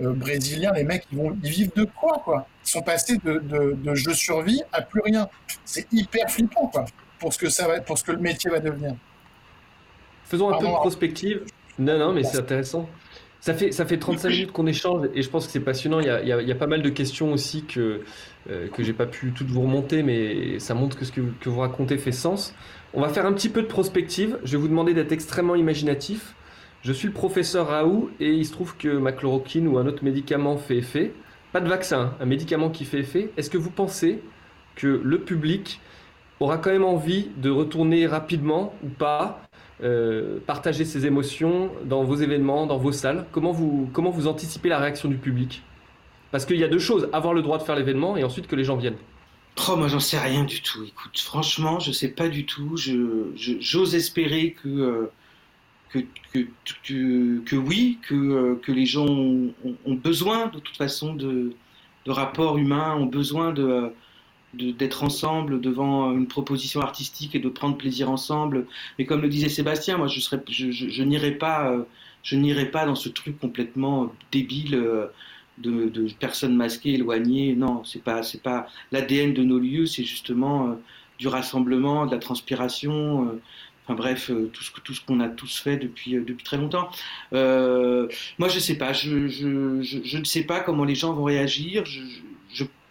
brésiliens. 0.00 0.72
Les 0.72 0.84
mecs, 0.84 1.04
ils, 1.12 1.18
vont, 1.18 1.36
ils 1.42 1.50
vivent 1.50 1.72
de 1.76 1.84
quoi, 1.84 2.22
quoi? 2.24 2.46
Ils 2.64 2.70
sont 2.70 2.80
passés 2.80 3.18
de, 3.18 3.34
de, 3.38 3.72
de 3.72 3.94
je 3.94 4.10
survie 4.12 4.62
à 4.72 4.80
plus 4.80 5.02
rien. 5.02 5.28
C'est 5.66 5.86
hyper 5.92 6.30
flippant, 6.30 6.68
quoi, 6.68 6.86
pour 7.18 7.34
ce 7.34 7.38
que, 7.38 7.50
ça 7.50 7.68
va, 7.68 7.82
pour 7.82 7.98
ce 7.98 8.04
que 8.04 8.12
le 8.12 8.18
métier 8.18 8.50
va 8.50 8.60
devenir. 8.60 8.94
Faisons 10.24 10.54
un 10.54 10.58
peu 10.58 10.66
de 10.66 10.72
prospective. 10.72 11.44
Non, 11.78 11.98
non, 11.98 12.14
mais 12.14 12.24
c'est 12.24 12.38
intéressant. 12.38 12.88
Ça 13.42 13.54
fait, 13.54 13.72
ça 13.72 13.84
fait 13.84 13.98
35 13.98 14.28
minutes 14.28 14.52
qu'on 14.52 14.68
échange 14.68 15.08
et 15.16 15.20
je 15.20 15.28
pense 15.28 15.46
que 15.46 15.52
c'est 15.52 15.58
passionnant. 15.58 15.98
Il 15.98 16.06
y, 16.06 16.10
a, 16.10 16.22
il, 16.22 16.46
y 16.46 16.52
a, 16.52 16.54
pas 16.54 16.68
mal 16.68 16.80
de 16.80 16.88
questions 16.90 17.32
aussi 17.32 17.64
que, 17.64 18.02
euh, 18.48 18.68
que 18.68 18.84
j'ai 18.84 18.92
pas 18.92 19.06
pu 19.06 19.32
toutes 19.32 19.48
vous 19.48 19.62
remonter, 19.62 20.04
mais 20.04 20.60
ça 20.60 20.74
montre 20.74 20.96
que 20.96 21.04
ce 21.04 21.10
que, 21.10 21.22
que, 21.40 21.48
vous 21.48 21.58
racontez 21.58 21.98
fait 21.98 22.12
sens. 22.12 22.54
On 22.94 23.00
va 23.00 23.08
faire 23.08 23.26
un 23.26 23.32
petit 23.32 23.48
peu 23.48 23.60
de 23.62 23.66
prospective. 23.66 24.38
Je 24.44 24.52
vais 24.52 24.58
vous 24.58 24.68
demander 24.68 24.94
d'être 24.94 25.10
extrêmement 25.10 25.56
imaginatif. 25.56 26.36
Je 26.82 26.92
suis 26.92 27.08
le 27.08 27.14
professeur 27.14 27.66
Raoult 27.66 28.10
et 28.20 28.30
il 28.30 28.46
se 28.46 28.52
trouve 28.52 28.76
que 28.76 28.96
ma 28.96 29.10
chloroquine 29.10 29.66
ou 29.66 29.76
un 29.76 29.88
autre 29.88 30.04
médicament 30.04 30.56
fait 30.56 30.76
effet. 30.76 31.12
Pas 31.52 31.60
de 31.60 31.68
vaccin, 31.68 32.14
un 32.20 32.26
médicament 32.26 32.70
qui 32.70 32.84
fait 32.84 33.00
effet. 33.00 33.32
Est-ce 33.36 33.50
que 33.50 33.58
vous 33.58 33.72
pensez 33.72 34.22
que 34.76 35.00
le 35.02 35.18
public 35.18 35.80
aura 36.38 36.58
quand 36.58 36.70
même 36.70 36.84
envie 36.84 37.30
de 37.38 37.50
retourner 37.50 38.06
rapidement 38.06 38.72
ou 38.84 38.88
pas 38.88 39.42
euh, 39.82 40.38
partager 40.46 40.84
ses 40.84 41.06
émotions 41.06 41.70
dans 41.84 42.04
vos 42.04 42.14
événements, 42.14 42.66
dans 42.66 42.78
vos 42.78 42.92
salles 42.92 43.26
Comment 43.32 43.50
vous, 43.50 43.90
comment 43.92 44.10
vous 44.10 44.28
anticipez 44.28 44.68
la 44.68 44.78
réaction 44.78 45.08
du 45.08 45.16
public? 45.16 45.62
Parce 46.30 46.46
qu'il 46.46 46.56
y 46.56 46.64
a 46.64 46.68
deux 46.68 46.78
choses, 46.78 47.08
avoir 47.12 47.34
le 47.34 47.42
droit 47.42 47.58
de 47.58 47.64
faire 47.64 47.74
l'événement 47.74 48.16
et 48.16 48.24
ensuite 48.24 48.46
que 48.46 48.56
les 48.56 48.64
gens 48.64 48.76
viennent. 48.76 48.96
Oh, 49.68 49.76
moi 49.76 49.88
j'en 49.88 50.00
sais 50.00 50.18
rien 50.18 50.44
du 50.44 50.62
tout. 50.62 50.82
Écoute, 50.84 51.18
franchement, 51.18 51.78
je 51.78 51.92
sais 51.92 52.08
pas 52.08 52.28
du 52.28 52.46
tout. 52.46 52.76
J'ose 52.76 53.90
je, 53.90 53.96
espérer 53.96 54.52
que, 54.62 54.68
euh, 54.68 55.10
que, 55.90 55.98
que, 56.32 57.40
que, 57.44 57.56
oui, 57.56 57.98
que, 58.02 58.14
euh, 58.14 58.60
que 58.62 58.72
les 58.72 58.86
gens 58.86 59.06
ont, 59.06 59.52
ont, 59.84 59.94
besoin 59.94 60.46
de 60.46 60.58
toute 60.58 60.76
façon 60.76 61.14
de, 61.14 61.52
de 62.06 62.10
rapports 62.10 62.56
humains, 62.56 62.94
ont 62.94 63.06
besoin 63.06 63.52
de, 63.52 63.92
d'être 64.54 65.02
ensemble 65.02 65.60
devant 65.60 66.12
une 66.12 66.26
proposition 66.26 66.80
artistique 66.80 67.34
et 67.34 67.38
de 67.38 67.48
prendre 67.48 67.76
plaisir 67.76 68.10
ensemble. 68.10 68.66
Mais 68.98 69.06
comme 69.06 69.22
le 69.22 69.28
disait 69.28 69.48
Sébastien, 69.48 69.96
moi 69.96 70.08
je 70.08 71.02
n'irai 71.02 71.32
pas, 71.32 71.70
euh, 71.70 71.84
je 72.22 72.64
pas 72.66 72.84
dans 72.84 72.94
ce 72.94 73.08
truc 73.08 73.38
complètement 73.40 74.12
débile 74.30 74.74
euh, 74.74 75.06
de, 75.58 75.88
de 75.88 76.12
personnes 76.20 76.54
masquées, 76.54 76.94
éloignées. 76.94 77.54
Non, 77.54 77.82
c'est 77.84 78.02
pas, 78.02 78.20
pas 78.42 78.66
l'ADN 78.90 79.32
de 79.32 79.42
nos 79.42 79.58
lieux, 79.58 79.86
c'est 79.86 80.04
justement 80.04 80.68
euh, 80.68 80.74
du 81.18 81.28
rassemblement, 81.28 82.04
de 82.06 82.12
la 82.12 82.18
transpiration. 82.18 83.40
Enfin 83.84 83.94
bref, 83.94 84.30
tout 84.52 84.94
ce, 84.94 85.00
qu'on 85.00 85.20
a 85.20 85.28
tous 85.28 85.58
fait 85.58 85.76
depuis, 85.76 86.12
depuis 86.12 86.44
très 86.44 86.56
longtemps. 86.58 86.90
moi, 87.32 88.48
je 88.48 88.58
sais 88.58 88.76
pas. 88.76 88.92
Je, 88.92 90.18
ne 90.18 90.24
sais 90.24 90.44
pas 90.44 90.60
comment 90.60 90.84
les 90.84 90.94
gens 90.94 91.14
vont 91.14 91.24
réagir. 91.24 91.84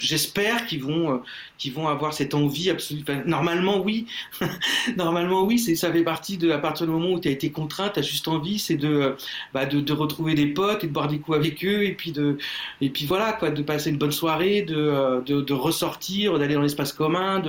J'espère 0.02 0.66
qu'ils 0.66 0.84
vont, 0.84 1.14
euh, 1.14 1.18
qu'ils 1.58 1.74
vont 1.74 1.88
avoir 1.88 2.14
cette 2.14 2.34
envie 2.34 2.70
absolue. 2.70 3.04
normalement, 3.26 3.82
oui. 3.82 4.08
normalement, 4.98 5.44
oui. 5.44 5.60
Ça 5.60 5.92
fait 5.92 6.04
partie 6.04 6.38
de, 6.38 6.52
à 6.52 6.58
partir 6.58 6.88
du 6.88 6.92
moment 6.92 7.12
où 7.12 7.20
tu 7.20 7.28
as 7.28 7.32
été 7.32 7.52
contraint, 7.52 7.90
tu 7.90 8.00
as 8.00 8.04
juste 8.04 8.28
envie, 8.28 8.60
c'est 8.60 8.76
de, 8.76 8.88
euh, 8.88 9.16
bah, 9.54 9.66
de, 9.66 9.94
retrouver 9.94 10.34
des 10.34 10.48
potes 10.48 10.84
et 10.84 10.88
de 10.88 10.92
boire 10.92 11.08
des 11.08 11.20
coups 11.20 11.38
avec 11.38 11.64
eux. 11.64 11.84
Et 11.84 11.94
puis, 11.94 12.12
de, 12.12 12.38
et 12.82 12.90
puis 12.90 13.06
voilà, 13.06 13.34
quoi, 13.34 13.52
de 13.52 13.62
passer 13.62 13.92
une 13.92 13.98
bonne 13.98 14.12
soirée, 14.12 14.64
de, 14.64 14.76
euh, 14.76 15.22
de, 15.22 15.54
ressortir, 15.54 16.40
d'aller 16.40 16.56
dans 16.56 16.62
l'espace 16.62 16.94
commun. 16.94 17.42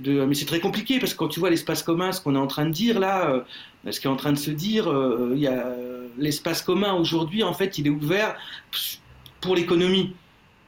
Mais 0.00 0.34
c'est 0.34 0.46
très 0.46 0.60
compliqué 0.60 0.98
parce 0.98 1.12
que 1.12 1.18
quand 1.18 1.28
tu 1.28 1.40
vois 1.40 1.50
l'espace 1.50 1.82
commun, 1.82 2.12
ce 2.12 2.20
qu'on 2.20 2.34
est 2.34 2.38
en 2.38 2.46
train 2.46 2.66
de 2.66 2.70
dire 2.70 2.98
là, 2.98 3.44
ce 3.90 3.98
qui 3.98 4.06
est 4.06 4.10
en 4.10 4.16
train 4.16 4.32
de 4.32 4.38
se 4.38 4.50
dire, 4.50 4.92
il 5.32 5.38
y 5.38 5.46
a, 5.46 5.74
l'espace 6.18 6.62
commun 6.62 6.94
aujourd'hui, 6.94 7.42
en 7.42 7.54
fait, 7.54 7.78
il 7.78 7.86
est 7.86 7.90
ouvert 7.90 8.36
pour 9.40 9.54
l'économie 9.54 10.14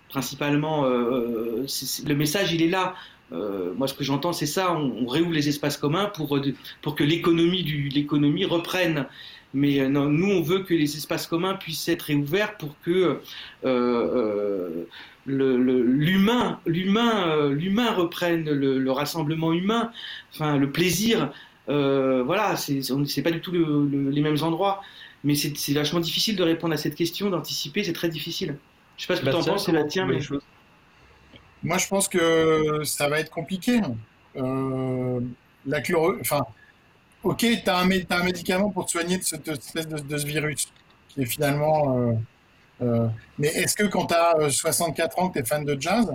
principalement, 0.09 0.84
euh, 0.84 1.64
euh, 1.64 1.66
le 2.06 2.14
message, 2.14 2.52
il 2.52 2.62
est 2.62 2.68
là. 2.68 2.94
Euh, 3.32 3.72
moi, 3.76 3.86
ce 3.88 3.94
que 3.94 4.04
j'entends, 4.04 4.32
c'est 4.32 4.46
ça. 4.46 4.72
On, 4.72 5.06
réouvre 5.06 5.32
les 5.32 5.48
espaces 5.48 5.76
communs 5.76 6.06
pour, 6.06 6.40
que 6.96 7.04
l'économie 7.04 8.44
reprenne. 8.44 9.06
Mais 9.54 9.88
nous, 9.88 10.30
on 10.30 10.42
veut 10.42 10.61
que 10.61 10.74
les 10.74 10.96
espaces 10.96 11.26
communs 11.26 11.54
puissent 11.54 11.88
être 11.88 12.02
réouverts 12.02 12.56
pour 12.59 12.74
que 12.82 13.20
l'humain, 15.26 16.61
l'humain, 16.66 17.48
l'humain 17.48 17.92
reprenne 17.92 18.50
le, 18.50 18.90
rassemblement 18.90 19.52
humain, 19.54 19.90
enfin 20.34 20.59
le 20.59 20.70
plaisir. 20.70 21.32
voilà, 21.66 22.56
c'est 22.56 23.22
pas 23.22 23.30
du 23.30 23.40
tout 23.40 23.52
les 23.52 24.20
mêmes 24.20 24.42
endroits. 24.42 24.82
Mais 25.24 25.34
c'est 25.34 25.72
vachement 25.72 26.00
difficile 26.00 26.36
de 26.36 26.42
répondre 26.42 26.74
à 26.74 26.76
cette 26.76 26.94
question, 26.94 27.30
d'anticiper, 27.30 27.84
c'est 27.84 27.92
très 27.92 28.09
difficile. 28.09 28.56
Je 28.99 29.05
sais 29.05 29.07
pas 29.09 29.16
ce 29.16 29.24
que 29.24 29.30
tu 29.30 29.36
en 29.36 29.44
penses, 29.44 29.64
Sébastien, 29.64 30.07
mais. 30.07 30.18
Moi, 31.62 31.78
je 31.78 31.88
pense 31.88 32.09
que 32.09 32.82
ça 32.84 33.09
va 33.09 33.18
être 33.20 33.30
compliqué. 33.30 33.80
Euh, 34.36 35.20
la 35.66 35.80
chloro... 35.80 36.14
Enfin, 36.20 36.46
ok, 37.22 37.38
tu 37.38 37.70
as, 37.70 37.78
un 37.78 38.24
médicament 38.24 38.70
pour 38.70 38.86
te 38.86 38.92
soigner 38.92 39.18
de, 39.18 39.24
ce, 39.24 39.36
de, 39.36 40.18
ce 40.18 40.26
virus, 40.26 40.72
qui 41.09 41.22
est 41.22 41.26
finalement. 41.26 41.99
Euh, 41.99 42.12
euh, 42.80 43.09
mais 43.38 43.49
est-ce 43.49 43.74
que 43.74 43.84
quand 43.84 44.07
tu 44.07 44.14
as 44.14 44.51
64 44.51 45.18
ans, 45.18 45.28
que 45.28 45.34
tu 45.34 45.44
es 45.44 45.44
fan 45.44 45.64
de 45.64 45.76
jazz, 45.80 46.09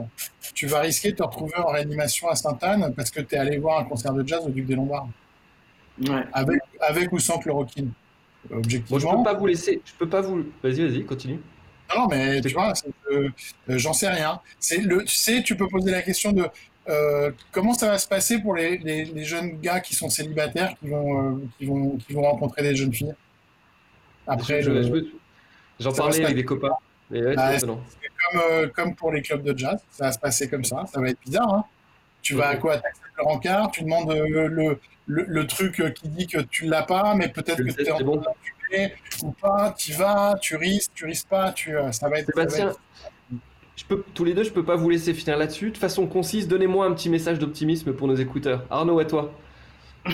tu 0.53 0.67
vas 0.67 0.79
risquer 0.79 1.11
de 1.11 1.17
te 1.17 1.23
retrouver 1.23 1.57
en 1.57 1.71
réanimation 1.71 2.29
à 2.29 2.35
Sainte-Anne 2.35 2.93
parce 2.95 3.11
que 3.11 3.19
tu 3.19 3.35
es 3.35 3.37
allé 3.37 3.57
voir 3.57 3.79
un 3.79 3.83
concert 3.83 4.13
de 4.13 4.25
jazz 4.25 4.45
au 4.45 4.49
Duc 4.49 4.65
des 4.65 4.75
Lombards? 4.75 5.09
Ouais. 6.07 6.23
avec, 6.33 6.59
avec 6.79 7.11
ou 7.11 7.19
sans 7.19 7.37
chloroquine 7.37 7.91
Objectivement. 8.49 8.99
je 8.99 9.17
peux 9.17 9.23
pas 9.23 9.33
vous 9.35 9.45
laisser. 9.45 9.81
Je 9.85 9.93
peux 9.99 10.09
pas 10.09 10.21
vous. 10.21 10.45
Vas-y, 10.63 10.87
vas-y, 10.87 11.05
continue. 11.05 11.39
Non, 11.95 12.07
mais 12.07 12.41
tu 12.41 12.49
vois, 12.49 12.73
euh, 13.11 13.29
j'en 13.67 13.93
sais 13.93 14.09
rien. 14.09 14.39
C'est 14.59 14.77
le, 14.77 15.03
tu 15.03 15.15
sais, 15.15 15.43
tu 15.43 15.55
peux 15.55 15.67
poser 15.67 15.91
la 15.91 16.01
question 16.01 16.31
de 16.31 16.45
euh, 16.89 17.31
comment 17.51 17.73
ça 17.73 17.87
va 17.87 17.97
se 17.97 18.07
passer 18.07 18.39
pour 18.39 18.55
les, 18.55 18.77
les, 18.77 19.23
jeunes 19.23 19.59
gars 19.61 19.79
qui 19.79 19.95
sont 19.95 20.09
célibataires, 20.09 20.75
qui 20.79 20.87
vont, 20.87 21.33
euh, 21.33 21.35
qui 21.57 21.65
vont, 21.65 21.97
qui 21.97 22.13
vont 22.13 22.23
rencontrer 22.23 22.63
des 22.63 22.75
jeunes 22.75 22.93
filles. 22.93 23.15
Après, 24.27 24.61
j'en 25.79 25.93
parlais 25.93 26.23
avec 26.23 26.35
des 26.35 26.45
copains. 26.45 26.75
Bah, 27.09 27.51
comme, 27.59 28.71
comme 28.71 28.95
pour 28.95 29.11
les 29.11 29.21
clubs 29.21 29.43
de 29.43 29.57
jazz, 29.57 29.79
ça 29.91 30.05
va 30.05 30.11
se 30.11 30.19
passer 30.19 30.49
comme 30.49 30.63
ça. 30.63 30.85
Ça 30.91 30.99
va 30.99 31.09
être 31.09 31.19
bizarre. 31.23 31.53
Hein. 31.53 31.65
tu 32.21 32.35
vas 32.35 32.49
à 32.49 32.55
quoi? 32.55 32.81
Le 33.17 33.23
rencard, 33.23 33.71
tu 33.71 33.83
demandes 33.83 34.11
le, 34.11 34.47
le, 34.47 34.79
le, 35.05 35.47
truc 35.47 35.83
qui 35.93 36.07
dit 36.07 36.27
que 36.27 36.39
tu 36.39 36.65
l'as 36.65 36.83
pas, 36.83 37.13
mais 37.15 37.27
peut-être 37.27 37.61
que 37.61 37.71
tu 37.71 37.81
es 37.81 37.91
en 37.91 37.97
train 37.97 38.31
ou 39.23 39.31
pas, 39.31 39.73
tu 39.77 39.93
vas, 39.93 40.35
tu 40.41 40.55
risques, 40.55 40.91
tu 40.93 41.05
risques 41.05 41.27
pas, 41.27 41.51
tu, 41.51 41.75
euh, 41.75 41.91
ça 41.91 42.09
va 42.09 42.19
être. 42.19 42.27
Sébastien, 42.27 42.73
Je 43.75 43.85
peux, 43.85 44.03
tous 44.13 44.23
les 44.23 44.33
deux, 44.33 44.43
je 44.43 44.51
peux 44.51 44.63
pas 44.63 44.75
vous 44.75 44.89
laisser 44.89 45.13
finir 45.13 45.37
là-dessus. 45.37 45.71
De 45.71 45.77
façon 45.77 46.07
concise, 46.07 46.47
donnez-moi 46.47 46.85
un 46.85 46.93
petit 46.93 47.09
message 47.09 47.39
d'optimisme 47.39 47.93
pour 47.93 48.07
nos 48.07 48.15
écouteurs. 48.15 48.65
Arnaud, 48.69 48.99
à 48.99 49.05
toi. 49.05 49.33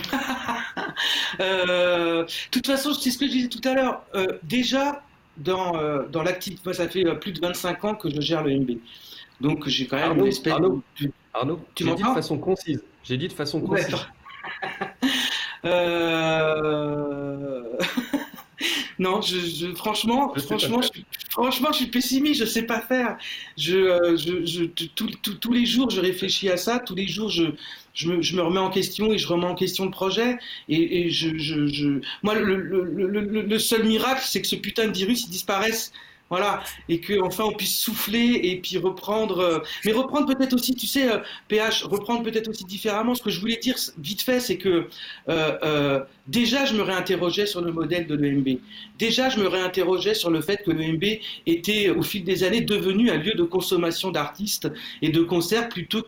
Euh, 1.40 2.24
de 2.24 2.50
toute 2.50 2.66
façon, 2.66 2.92
c'est 2.92 3.10
ce 3.10 3.16
que 3.16 3.26
je 3.26 3.30
disais 3.30 3.48
tout 3.48 3.66
à 3.66 3.74
l'heure. 3.74 4.02
Euh, 4.14 4.26
déjà, 4.42 5.02
dans, 5.38 5.72
dans 6.08 6.22
l'activité, 6.22 6.60
moi, 6.64 6.74
ça 6.74 6.88
fait 6.88 7.04
plus 7.18 7.32
de 7.32 7.40
25 7.40 7.84
ans 7.84 7.94
que 7.94 8.10
je 8.10 8.20
gère 8.20 8.42
le 8.42 8.58
MB. 8.58 8.72
Donc, 9.40 9.66
j'ai 9.68 9.86
quand 9.86 9.96
même 9.96 10.18
une 10.18 10.26
espèce 10.26 10.52
Arnaud, 10.52 10.82
de... 11.00 11.10
Arnaud 11.32 11.60
tu 11.74 11.84
dit 11.84 11.90
de 11.90 11.98
façon 11.98 12.38
concise. 12.38 12.82
J'ai 13.02 13.16
dit 13.16 13.28
de 13.28 13.32
façon 13.32 13.60
concise. 13.60 13.96
euh... 15.64 17.09
non, 19.00 19.22
je, 19.22 19.72
franchement, 19.74 20.34
franchement, 20.36 20.82
je, 20.82 21.00
franchement, 21.30 21.68
je 21.72 21.78
suis 21.78 21.86
pessimiste, 21.86 22.38
je 22.38 22.44
sais 22.44 22.64
pas 22.64 22.82
faire. 22.82 23.16
Je, 23.56 23.74
euh, 23.74 24.16
je, 24.18 24.64
tous 24.66 25.52
les 25.52 25.64
jours, 25.64 25.88
je 25.88 26.02
réfléchis 26.02 26.50
à 26.50 26.58
ça. 26.58 26.78
Tous 26.80 26.94
les 26.94 27.08
jours, 27.08 27.30
je, 27.30 27.44
je 27.94 28.08
me, 28.08 28.20
je, 28.20 28.36
me, 28.36 28.42
remets 28.42 28.60
en 28.60 28.68
question 28.68 29.10
et 29.10 29.16
je 29.16 29.26
remets 29.26 29.46
en 29.46 29.54
question 29.54 29.86
le 29.86 29.90
projet. 29.90 30.38
Et, 30.68 31.06
et 31.06 31.10
je, 31.10 31.38
je, 31.38 32.00
moi, 32.22 32.34
le, 32.34 32.56
le, 32.56 32.84
le, 32.84 33.40
le 33.40 33.58
seul 33.58 33.84
miracle, 33.86 34.20
c'est 34.22 34.42
que 34.42 34.46
ce 34.46 34.56
putain 34.56 34.88
de 34.88 34.92
virus, 34.92 35.24
il 35.24 35.30
disparaisse 35.30 35.92
voilà, 36.30 36.62
et 36.88 37.00
que 37.00 37.20
enfin 37.20 37.44
on 37.44 37.52
puisse 37.52 37.76
souffler 37.76 38.40
et 38.44 38.60
puis 38.60 38.78
reprendre, 38.78 39.40
euh, 39.40 39.58
mais 39.84 39.90
reprendre 39.90 40.32
peut-être 40.32 40.54
aussi, 40.54 40.76
tu 40.76 40.86
sais, 40.86 41.08
PH, 41.48 41.82
euh, 41.82 41.88
reprendre 41.88 42.22
peut-être 42.22 42.48
aussi 42.48 42.64
différemment. 42.64 43.16
Ce 43.16 43.22
que 43.22 43.30
je 43.30 43.40
voulais 43.40 43.56
dire 43.56 43.74
vite 43.98 44.22
fait, 44.22 44.38
c'est 44.38 44.56
que 44.56 44.86
euh, 45.28 46.00
déjà 46.28 46.64
je 46.64 46.74
me 46.74 46.82
réinterrogeais 46.82 47.46
sur 47.46 47.60
le 47.60 47.72
modèle 47.72 48.06
de 48.06 48.14
l'EMB. 48.14 48.60
Déjà 48.96 49.28
je 49.28 49.40
me 49.40 49.48
réinterrogeais 49.48 50.14
sur 50.14 50.30
le 50.30 50.40
fait 50.40 50.58
que 50.64 50.70
l'EMB 50.70 51.04
était 51.46 51.90
au 51.90 52.02
fil 52.02 52.22
des 52.22 52.44
années 52.44 52.60
devenu 52.60 53.10
un 53.10 53.16
lieu 53.16 53.34
de 53.34 53.42
consommation 53.42 54.12
d'artistes 54.12 54.68
et 55.02 55.08
de 55.08 55.22
concerts 55.22 55.68
plutôt 55.68 56.02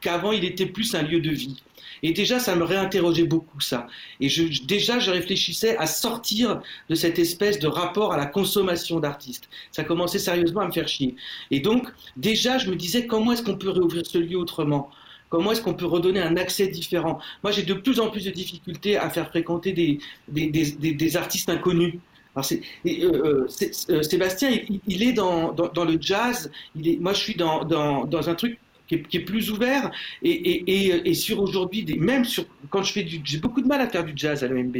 qu'avant 0.00 0.32
il 0.32 0.44
était 0.44 0.66
plus 0.66 0.94
un 0.94 1.02
lieu 1.02 1.20
de 1.20 1.30
vie. 1.30 1.62
Et 2.02 2.12
déjà, 2.12 2.38
ça 2.38 2.54
me 2.56 2.64
réinterrogeait 2.64 3.24
beaucoup 3.24 3.60
ça. 3.60 3.86
Et 4.20 4.28
déjà, 4.64 4.98
je 4.98 5.10
réfléchissais 5.10 5.76
à 5.76 5.86
sortir 5.86 6.60
de 6.88 6.94
cette 6.94 7.18
espèce 7.18 7.58
de 7.58 7.68
rapport 7.68 8.12
à 8.12 8.16
la 8.16 8.26
consommation 8.26 9.00
d'artistes. 9.00 9.48
Ça 9.72 9.84
commençait 9.84 10.18
sérieusement 10.18 10.60
à 10.60 10.66
me 10.66 10.72
faire 10.72 10.88
chier. 10.88 11.16
Et 11.50 11.60
donc, 11.60 11.88
déjà, 12.16 12.58
je 12.58 12.70
me 12.70 12.76
disais 12.76 13.06
comment 13.06 13.32
est-ce 13.32 13.42
qu'on 13.42 13.56
peut 13.56 13.70
réouvrir 13.70 14.04
ce 14.06 14.18
lieu 14.18 14.38
autrement? 14.38 14.90
Comment 15.28 15.52
est-ce 15.52 15.62
qu'on 15.62 15.74
peut 15.74 15.86
redonner 15.86 16.20
un 16.20 16.36
accès 16.36 16.68
différent? 16.68 17.18
Moi, 17.42 17.50
j'ai 17.50 17.64
de 17.64 17.74
plus 17.74 17.98
en 17.98 18.10
plus 18.10 18.24
de 18.24 18.30
difficultés 18.30 18.96
à 18.96 19.10
faire 19.10 19.28
fréquenter 19.28 19.72
des, 19.72 19.98
des, 20.28 20.48
des, 20.48 20.92
des 20.92 21.16
artistes 21.16 21.48
inconnus. 21.48 21.94
Alors 22.36 22.46
euh, 22.86 23.46
euh, 23.90 24.02
Sébastien, 24.02 24.50
il, 24.86 25.02
est 25.02 25.14
dans, 25.14 25.52
dans, 25.52 25.84
le 25.84 25.96
jazz. 26.00 26.50
Moi, 26.74 27.14
je 27.14 27.18
suis 27.18 27.34
dans, 27.34 27.64
dans 27.64 28.28
un 28.28 28.34
truc 28.34 28.58
qui 28.86 28.94
est, 28.94 29.20
plus 29.20 29.50
ouvert 29.50 29.90
et, 30.22 30.30
et, 30.30 31.08
et, 31.08 31.14
sur 31.14 31.40
aujourd'hui, 31.40 31.84
même 31.98 32.24
sur 32.24 32.44
quand 32.70 32.82
je 32.82 32.92
fais 32.92 33.02
du, 33.02 33.20
j'ai 33.24 33.38
beaucoup 33.38 33.60
de 33.60 33.66
mal 33.66 33.80
à 33.80 33.88
faire 33.88 34.04
du 34.04 34.12
jazz 34.14 34.44
à 34.44 34.48
l'OMB. 34.48 34.76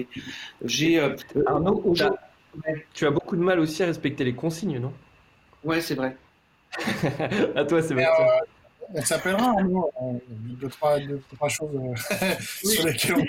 J'ai 0.64 1.00
euh, 1.00 1.16
Arnaud, 1.46 1.94
tu 2.94 3.06
as 3.06 3.10
beaucoup 3.10 3.36
de 3.36 3.42
mal 3.42 3.60
aussi 3.60 3.82
à 3.82 3.86
respecter 3.86 4.24
les 4.24 4.34
consignes, 4.34 4.78
non? 4.78 4.92
Ouais, 5.64 5.80
c'est 5.80 5.94
vrai. 5.94 6.16
à 7.56 7.64
toi, 7.64 7.82
Sébastien. 7.82 8.24
Euh, 8.24 8.38
on 8.94 9.02
s'appellera, 9.02 9.50
hein, 9.58 9.64
nous, 9.64 9.90
deux, 10.30 10.68
trois, 10.68 11.00
deux, 11.00 11.20
trois 11.34 11.48
choses 11.48 11.70
euh, 11.74 12.34
sur 12.64 12.86
lesquelles 12.86 13.26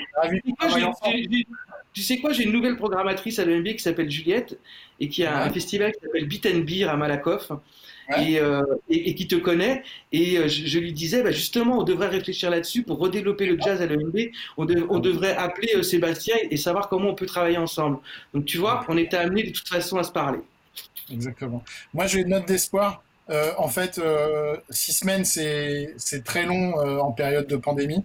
on 0.61 1.07
est 1.07 1.47
Tu 1.93 2.01
sais 2.03 2.19
quoi, 2.19 2.31
j'ai 2.31 2.43
une 2.43 2.51
nouvelle 2.51 2.77
programmatrice 2.77 3.39
à 3.39 3.45
l'EMB 3.45 3.65
qui 3.69 3.79
s'appelle 3.79 4.09
Juliette 4.09 4.59
et 4.99 5.09
qui 5.09 5.25
a 5.25 5.43
un 5.43 5.49
festival 5.49 5.93
qui 5.93 5.99
s'appelle 6.01 6.27
Beat 6.27 6.45
and 6.45 6.59
Beer 6.59 6.85
à 6.85 6.95
Malakoff. 6.95 7.51
Euh, 8.15 8.63
et, 8.89 9.15
qui 9.15 9.27
te 9.27 9.35
connaît. 9.35 9.83
Et 10.11 10.37
euh, 10.37 10.47
je, 10.47 10.79
lui 10.79 10.93
disais, 10.93 11.23
bah, 11.23 11.31
justement, 11.31 11.79
on 11.79 11.83
devrait 11.83 12.07
réfléchir 12.07 12.49
là-dessus 12.49 12.83
pour 12.83 12.99
redévelopper 12.99 13.45
le 13.45 13.59
jazz 13.59 13.81
à 13.81 13.85
l'EMB. 13.85 14.17
On, 14.57 14.65
on, 14.89 14.99
devrait 14.99 15.35
appeler 15.35 15.75
euh, 15.75 15.83
Sébastien 15.83 16.35
et 16.49 16.57
savoir 16.57 16.87
comment 16.87 17.09
on 17.09 17.15
peut 17.15 17.25
travailler 17.25 17.57
ensemble. 17.57 17.97
Donc, 18.33 18.45
tu 18.45 18.57
vois, 18.57 18.85
on 18.87 18.97
était 18.97 19.17
amené 19.17 19.43
de 19.43 19.51
toute 19.51 19.67
façon 19.67 19.97
à 19.97 20.03
se 20.03 20.11
parler. 20.11 20.39
Exactement. 21.11 21.63
Moi, 21.93 22.07
j'ai 22.07 22.19
une 22.19 22.29
note 22.29 22.47
d'espoir. 22.47 23.03
en 23.57 23.67
fait, 23.67 23.99
six 24.69 24.93
semaines, 24.93 25.25
c'est 25.25 26.23
très 26.23 26.45
long 26.45 26.75
en 26.99 27.11
période 27.11 27.47
de 27.47 27.57
pandémie. 27.57 28.03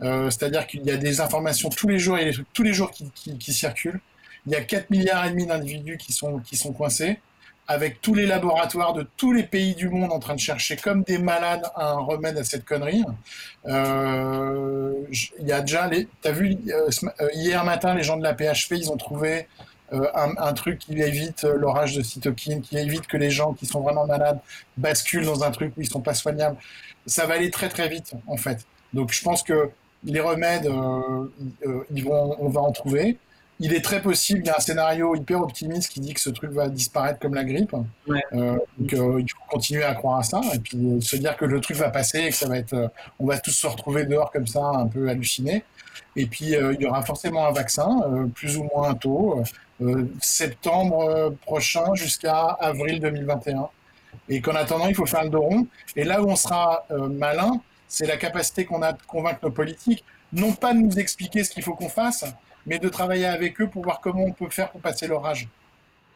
C'est-à-dire 0.00 0.66
qu'il 0.66 0.84
y 0.84 0.90
a 0.90 0.96
des 0.96 1.20
informations 1.20 1.68
tous 1.68 1.88
les 1.88 1.98
jours 1.98 2.18
et 2.18 2.32
tous 2.54 2.62
les 2.62 2.72
jours 2.72 2.90
qui, 2.90 3.10
qui, 3.14 3.38
qui 3.38 3.52
circulent. 3.52 4.00
Il 4.46 4.52
y 4.52 4.56
a 4.56 4.62
4 4.62 4.90
milliards 4.90 5.26
et 5.26 5.30
demi 5.30 5.46
d'individus 5.46 5.98
qui 5.98 6.12
sont, 6.12 6.38
qui 6.38 6.56
sont 6.56 6.72
coincés 6.72 7.18
avec 7.68 8.00
tous 8.00 8.14
les 8.14 8.24
laboratoires 8.24 8.94
de 8.94 9.06
tous 9.18 9.32
les 9.32 9.42
pays 9.42 9.74
du 9.74 9.90
monde 9.90 10.10
en 10.10 10.18
train 10.18 10.34
de 10.34 10.40
chercher 10.40 10.76
comme 10.76 11.02
des 11.02 11.18
malades 11.18 11.64
un 11.76 11.98
remède 11.98 12.38
à 12.38 12.44
cette 12.44 12.64
connerie. 12.64 13.04
Euh, 13.66 14.94
il 15.38 15.46
y 15.46 15.52
a 15.52 15.60
déjà 15.60 15.86
les, 15.86 16.08
t'as 16.22 16.32
vu 16.32 16.56
euh, 16.68 16.88
euh, 17.20 17.28
hier 17.34 17.62
matin 17.66 17.94
les 17.94 18.02
gens 18.02 18.16
de 18.16 18.22
la 18.22 18.32
PHP 18.32 18.72
ils 18.72 18.90
ont 18.90 18.96
trouvé 18.96 19.46
un, 19.90 20.52
truc 20.52 20.80
qui 20.80 21.00
évite 21.00 21.44
l'orage 21.44 21.96
de 21.96 22.02
cytokine, 22.02 22.60
qui 22.60 22.76
évite 22.76 23.06
que 23.06 23.16
les 23.16 23.30
gens 23.30 23.54
qui 23.54 23.64
sont 23.64 23.80
vraiment 23.80 24.06
malades 24.06 24.38
basculent 24.76 25.24
dans 25.24 25.44
un 25.44 25.50
truc 25.50 25.72
où 25.78 25.80
ils 25.80 25.88
sont 25.88 26.02
pas 26.02 26.12
soignables. 26.12 26.58
Ça 27.06 27.24
va 27.24 27.34
aller 27.34 27.50
très 27.50 27.70
très 27.70 27.88
vite 27.88 28.12
en 28.26 28.36
fait. 28.36 28.66
Donc 28.92 29.12
je 29.12 29.22
pense 29.22 29.42
que 29.42 29.70
les 30.04 30.20
remèdes, 30.20 30.70
ils 31.90 32.04
vont, 32.04 32.36
on 32.38 32.50
va 32.50 32.60
en 32.60 32.72
trouver 32.72 33.16
il 33.60 33.74
est 33.74 33.80
très 33.80 34.00
possible, 34.00 34.40
il 34.40 34.46
y 34.46 34.50
a 34.50 34.56
un 34.56 34.60
scénario 34.60 35.14
hyper 35.16 35.40
optimiste 35.40 35.90
qui 35.90 36.00
dit 36.00 36.14
que 36.14 36.20
ce 36.20 36.30
truc 36.30 36.52
va 36.52 36.68
disparaître 36.68 37.18
comme 37.18 37.34
la 37.34 37.44
grippe. 37.44 37.74
Euh, 38.08 38.58
donc 38.78 38.92
euh, 38.92 39.20
il 39.20 39.30
faut 39.30 39.38
continuer 39.48 39.82
à 39.82 39.94
croire 39.94 40.18
à 40.18 40.22
ça 40.22 40.40
et 40.54 40.58
puis 40.60 40.78
euh, 40.78 41.00
se 41.00 41.16
dire 41.16 41.36
que 41.36 41.44
le 41.44 41.60
truc 41.60 41.76
va 41.76 41.90
passer 41.90 42.20
et 42.20 42.28
que 42.28 42.36
ça 42.36 42.48
va 42.48 42.58
être, 42.58 42.92
on 43.18 43.26
va 43.26 43.38
tous 43.38 43.50
se 43.50 43.66
retrouver 43.66 44.04
dehors 44.06 44.30
comme 44.30 44.46
ça, 44.46 44.64
un 44.64 44.86
peu 44.86 45.08
hallucinés. 45.08 45.64
Et 46.14 46.26
puis 46.26 46.46
il 46.52 46.76
y 46.80 46.86
aura 46.86 47.02
forcément 47.02 47.46
un 47.46 47.52
vaccin, 47.52 48.28
plus 48.34 48.56
ou 48.56 48.68
moins 48.74 48.94
tôt, 48.94 49.42
septembre 50.20 51.34
prochain 51.42 51.94
jusqu'à 51.94 52.44
avril 52.44 53.00
2021. 53.00 53.68
Et 54.28 54.40
qu'en 54.40 54.54
attendant, 54.54 54.88
il 54.88 54.94
faut 54.94 55.06
faire 55.06 55.24
le 55.24 55.30
dos 55.30 55.40
rond. 55.40 55.66
Et 55.96 56.04
là 56.04 56.22
où 56.22 56.28
on 56.28 56.36
sera 56.36 56.86
malin, 56.90 57.60
c'est 57.88 58.06
la 58.06 58.16
capacité 58.16 58.64
qu'on 58.64 58.82
a 58.82 58.92
de 58.92 59.02
convaincre 59.06 59.40
nos 59.42 59.50
politiques, 59.50 60.04
non 60.32 60.52
pas 60.52 60.72
de 60.72 60.78
nous 60.78 60.98
expliquer 60.98 61.44
ce 61.44 61.50
qu'il 61.50 61.62
faut 61.62 61.74
qu'on 61.74 61.88
fasse, 61.88 62.24
mais 62.68 62.78
de 62.78 62.88
travailler 62.88 63.26
avec 63.26 63.60
eux 63.60 63.68
pour 63.68 63.82
voir 63.82 64.00
comment 64.00 64.24
on 64.24 64.32
peut 64.32 64.50
faire 64.50 64.70
pour 64.70 64.80
passer 64.80 65.06
l'orage. 65.06 65.48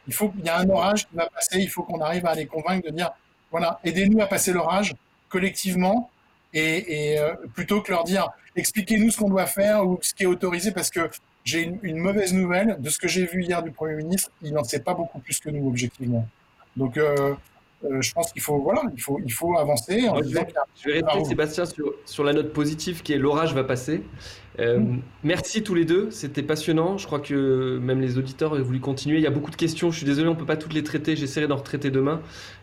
Il 0.07 0.15
faut 0.15 0.29
qu'il 0.29 0.45
y 0.45 0.49
a 0.49 0.59
un 0.59 0.69
orage 0.69 1.09
qui 1.09 1.17
va 1.17 1.29
passer, 1.29 1.59
il 1.61 1.69
faut 1.69 1.83
qu'on 1.83 2.01
arrive 2.01 2.27
à 2.27 2.35
les 2.35 2.47
convaincre 2.47 2.87
de 2.89 2.95
dire 2.95 3.11
voilà, 3.51 3.81
aidez-nous 3.85 4.21
à 4.21 4.27
passer 4.27 4.53
l'orage 4.53 4.95
collectivement 5.29 6.11
et, 6.55 7.19
euh, 7.19 7.35
plutôt 7.55 7.81
que 7.81 7.91
leur 7.91 8.05
dire 8.05 8.29
expliquez-nous 8.57 9.11
ce 9.11 9.19
qu'on 9.19 9.31
doit 9.31 9.47
faire 9.47 9.87
ou 9.87 9.99
ce 10.03 10.15
qui 10.15 10.25
est 10.25 10.27
autorisé 10.27 10.71
parce 10.73 10.91
que 10.91 11.09
j'ai 11.45 11.73
une, 11.83 11.97
mauvaise 11.97 12.35
nouvelle 12.35 12.77
de 12.79 12.91
ce 12.91 12.99
que 12.99 13.09
j'ai 13.09 13.27
vu 13.27 13.43
hier 13.43 13.63
du 13.63 13.71
Premier 13.71 13.97
ministre, 13.97 14.31
il 14.43 14.53
n'en 14.53 14.63
sait 14.63 14.81
pas 14.81 14.95
beaucoup 14.95 15.19
plus 15.19 15.41
que 15.41 15.49
nous 15.51 15.67
objectivement. 15.67 16.29
Donc 16.77 16.99
euh, 16.99 17.35
euh, 17.85 18.01
je 18.01 18.13
pense 18.13 18.33
qu'il 18.33 18.43
faut, 18.43 18.59
voilà, 18.59 18.83
il 18.95 19.01
faut, 19.01 19.19
il 19.25 19.33
faut 19.33 19.57
avancer. 19.59 20.03
je, 20.03 20.35
vais, 20.89 20.93
répéter, 20.93 21.25
Sébastien, 21.25 21.65
sur, 21.65 21.95
sur, 22.05 22.23
la 22.23 22.33
note 22.33 22.53
positive 22.53 23.03
qui 23.03 23.13
est 23.13 23.19
l'orage 23.19 23.55
va 23.55 23.65
passer. 23.65 24.03
Euh, 24.61 24.81
merci 25.25 25.63
tous 25.63 25.75
les 25.75 25.85
deux, 25.85 26.11
c'était 26.11 26.43
passionnant. 26.43 26.99
Je 26.99 27.07
crois 27.07 27.21
que 27.21 27.79
même 27.79 28.01
les 28.01 28.19
auditeurs 28.19 28.53
ont 28.53 28.63
voulu 28.63 28.81
continuer. 28.81 29.17
Il 29.17 29.23
y 29.23 29.27
a 29.27 29.31
beaucoup 29.31 29.51
de 29.51 29.57
questions. 29.57 29.91
Je 29.91 29.97
suis 29.97 30.07
désolé, 30.07 30.29
on 30.29 30.35
peut 30.35 30.45
pas 30.45 30.57
toutes 30.57 30.75
les 30.75 30.83
traiter. 30.83 31.17
J'essaierai 31.17 31.47
d'en 31.47 31.57
retraiter 31.57 31.91
demain. 31.91 32.21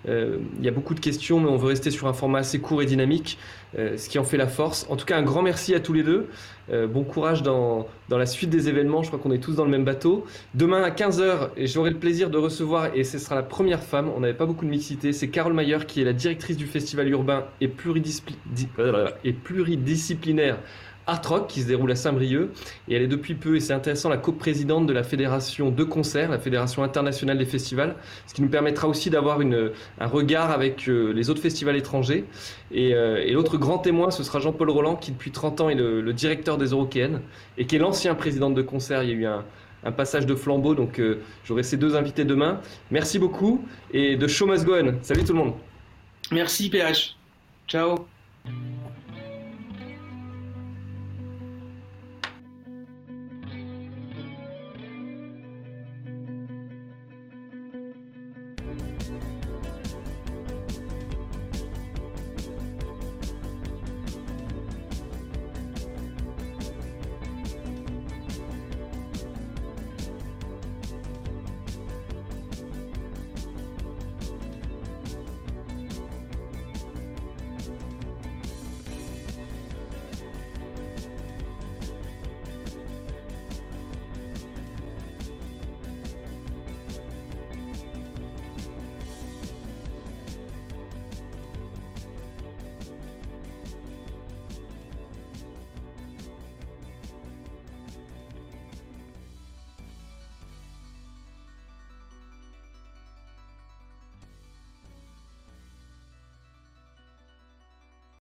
Euh, 0.08 0.38
il 0.60 0.66
y 0.66 0.68
a 0.68 0.72
beaucoup 0.72 0.94
de 0.94 1.00
questions, 1.00 1.40
mais 1.40 1.50
on 1.50 1.58
veut 1.58 1.68
rester 1.68 1.92
sur 1.92 2.08
un 2.08 2.14
format 2.14 2.40
assez 2.40 2.60
court 2.60 2.82
et 2.82 2.86
dynamique, 2.86 3.38
euh, 3.78 3.98
ce 3.98 4.10
qui 4.10 4.20
en 4.20 4.24
fait 4.24 4.38
la 4.38 4.48
force. 4.48 4.86
En 4.90 4.96
tout 4.96 5.06
cas, 5.06 5.18
un 5.18 5.24
grand 5.24 5.42
merci 5.42 5.74
à 5.74 5.80
tous 5.80 5.94
les 5.94 6.04
deux. 6.04 6.28
bon 6.70 7.04
courage 7.04 7.42
dans, 7.42 7.88
dans, 8.10 8.20
la 8.20 8.28
suite 8.28 8.52
des 8.52 8.70
événements. 8.70 9.02
Je 9.02 9.08
crois 9.08 9.20
qu'on 9.20 9.32
est 9.32 9.40
tous 9.40 9.56
dans 9.56 9.66
le 9.66 9.72
même 9.72 9.86
bateau. 9.86 10.26
Demain 10.54 10.84
à 10.84 10.92
15h, 10.92 11.50
j'aurai 11.66 11.90
le 11.90 11.98
plaisir 11.98 12.30
de 12.30 12.38
recevoir, 12.38 12.96
et 12.96 13.04
ce 13.04 13.18
sera 13.18 13.34
la 13.34 13.42
première 13.42 13.82
femme, 13.82 14.12
on 14.16 14.20
n'avait 14.20 14.36
pas 14.36 14.46
beaucoup 14.46 14.66
de 14.66 14.70
mixité, 14.70 15.12
c'est 15.12 15.30
Carole 15.30 15.54
Mayer 15.54 15.80
qui 15.88 16.02
est 16.02 16.06
la 16.06 16.14
directrice 16.14 16.58
du 16.58 16.68
festival 16.68 17.10
urbain 17.10 17.46
et, 17.60 17.66
et 17.66 19.34
pluridisciplinaire 19.34 20.58
Art 21.10 21.22
Rock 21.28 21.47
qui 21.47 21.62
se 21.62 21.68
déroule 21.68 21.91
à 21.91 21.95
Saint-Brieuc 21.95 22.51
et 22.88 22.95
elle 22.95 23.01
est 23.01 23.07
depuis 23.07 23.34
peu, 23.36 23.55
et 23.55 23.60
c'est 23.60 23.74
intéressant, 23.74 24.10
la 24.10 24.18
coprésidente 24.18 24.86
de 24.86 24.93
la 24.93 25.03
fédération 25.03 25.72
de 25.72 25.84
concerts, 25.84 26.30
la 26.30 26.39
fédération 26.39 26.84
internationale 26.84 27.38
des 27.38 27.45
festivals, 27.45 27.95
ce 28.28 28.34
qui 28.34 28.41
nous 28.41 28.49
permettra 28.49 28.88
aussi 28.88 29.10
d'avoir 29.10 29.39
un 29.39 30.07
regard 30.07 30.51
avec 30.51 30.88
euh, 30.88 31.12
les 31.12 31.30
autres 31.30 31.41
festivals 31.41 31.76
étrangers. 31.76 32.26
Euh, 32.76 33.18
et, 33.18 33.32
l'autre 33.32 33.57
grand 33.57 33.80
témoin, 33.80 34.12
ce 34.12 34.24
sera 34.24 34.39
Jean-Paul 34.39 34.70
Roland 34.70 34.95
qui 34.95 35.12
depuis 35.12 35.32
30 35.32 35.62
ans 35.62 35.70
est 35.70 35.76
le, 35.76 36.14
directeur 36.14 36.57
des 36.57 36.68
Eurokéennes 36.68 37.22
et 37.57 37.66
qui 37.66 37.76
est 37.76 37.80
l'ancien 37.80 38.16
président 38.16 38.49
de 38.49 38.62
concert. 38.62 39.03
Il 39.03 39.10
y 39.10 39.14
a 39.14 39.16
eu 39.16 39.26
un, 39.26 39.91
passage 39.91 40.26
de 40.26 40.36
flambeau, 40.36 40.76
donc 40.76 40.99
euh, 40.99 41.22
j'aurai 41.45 41.64
ces 41.64 41.78
deux 41.78 41.95
invités 41.95 42.26
demain. 42.26 42.60
Merci 42.91 43.18
beaucoup 43.18 43.66
et 43.93 44.18
de 44.18 44.28
Show 44.28 44.45
Must. 44.45 44.68
Salut 45.01 45.24
tout 45.24 45.34
le 45.34 45.39
monde. 45.39 45.53
Merci 46.32 46.70
PH. 46.70 47.16
Ciao. 47.68 48.05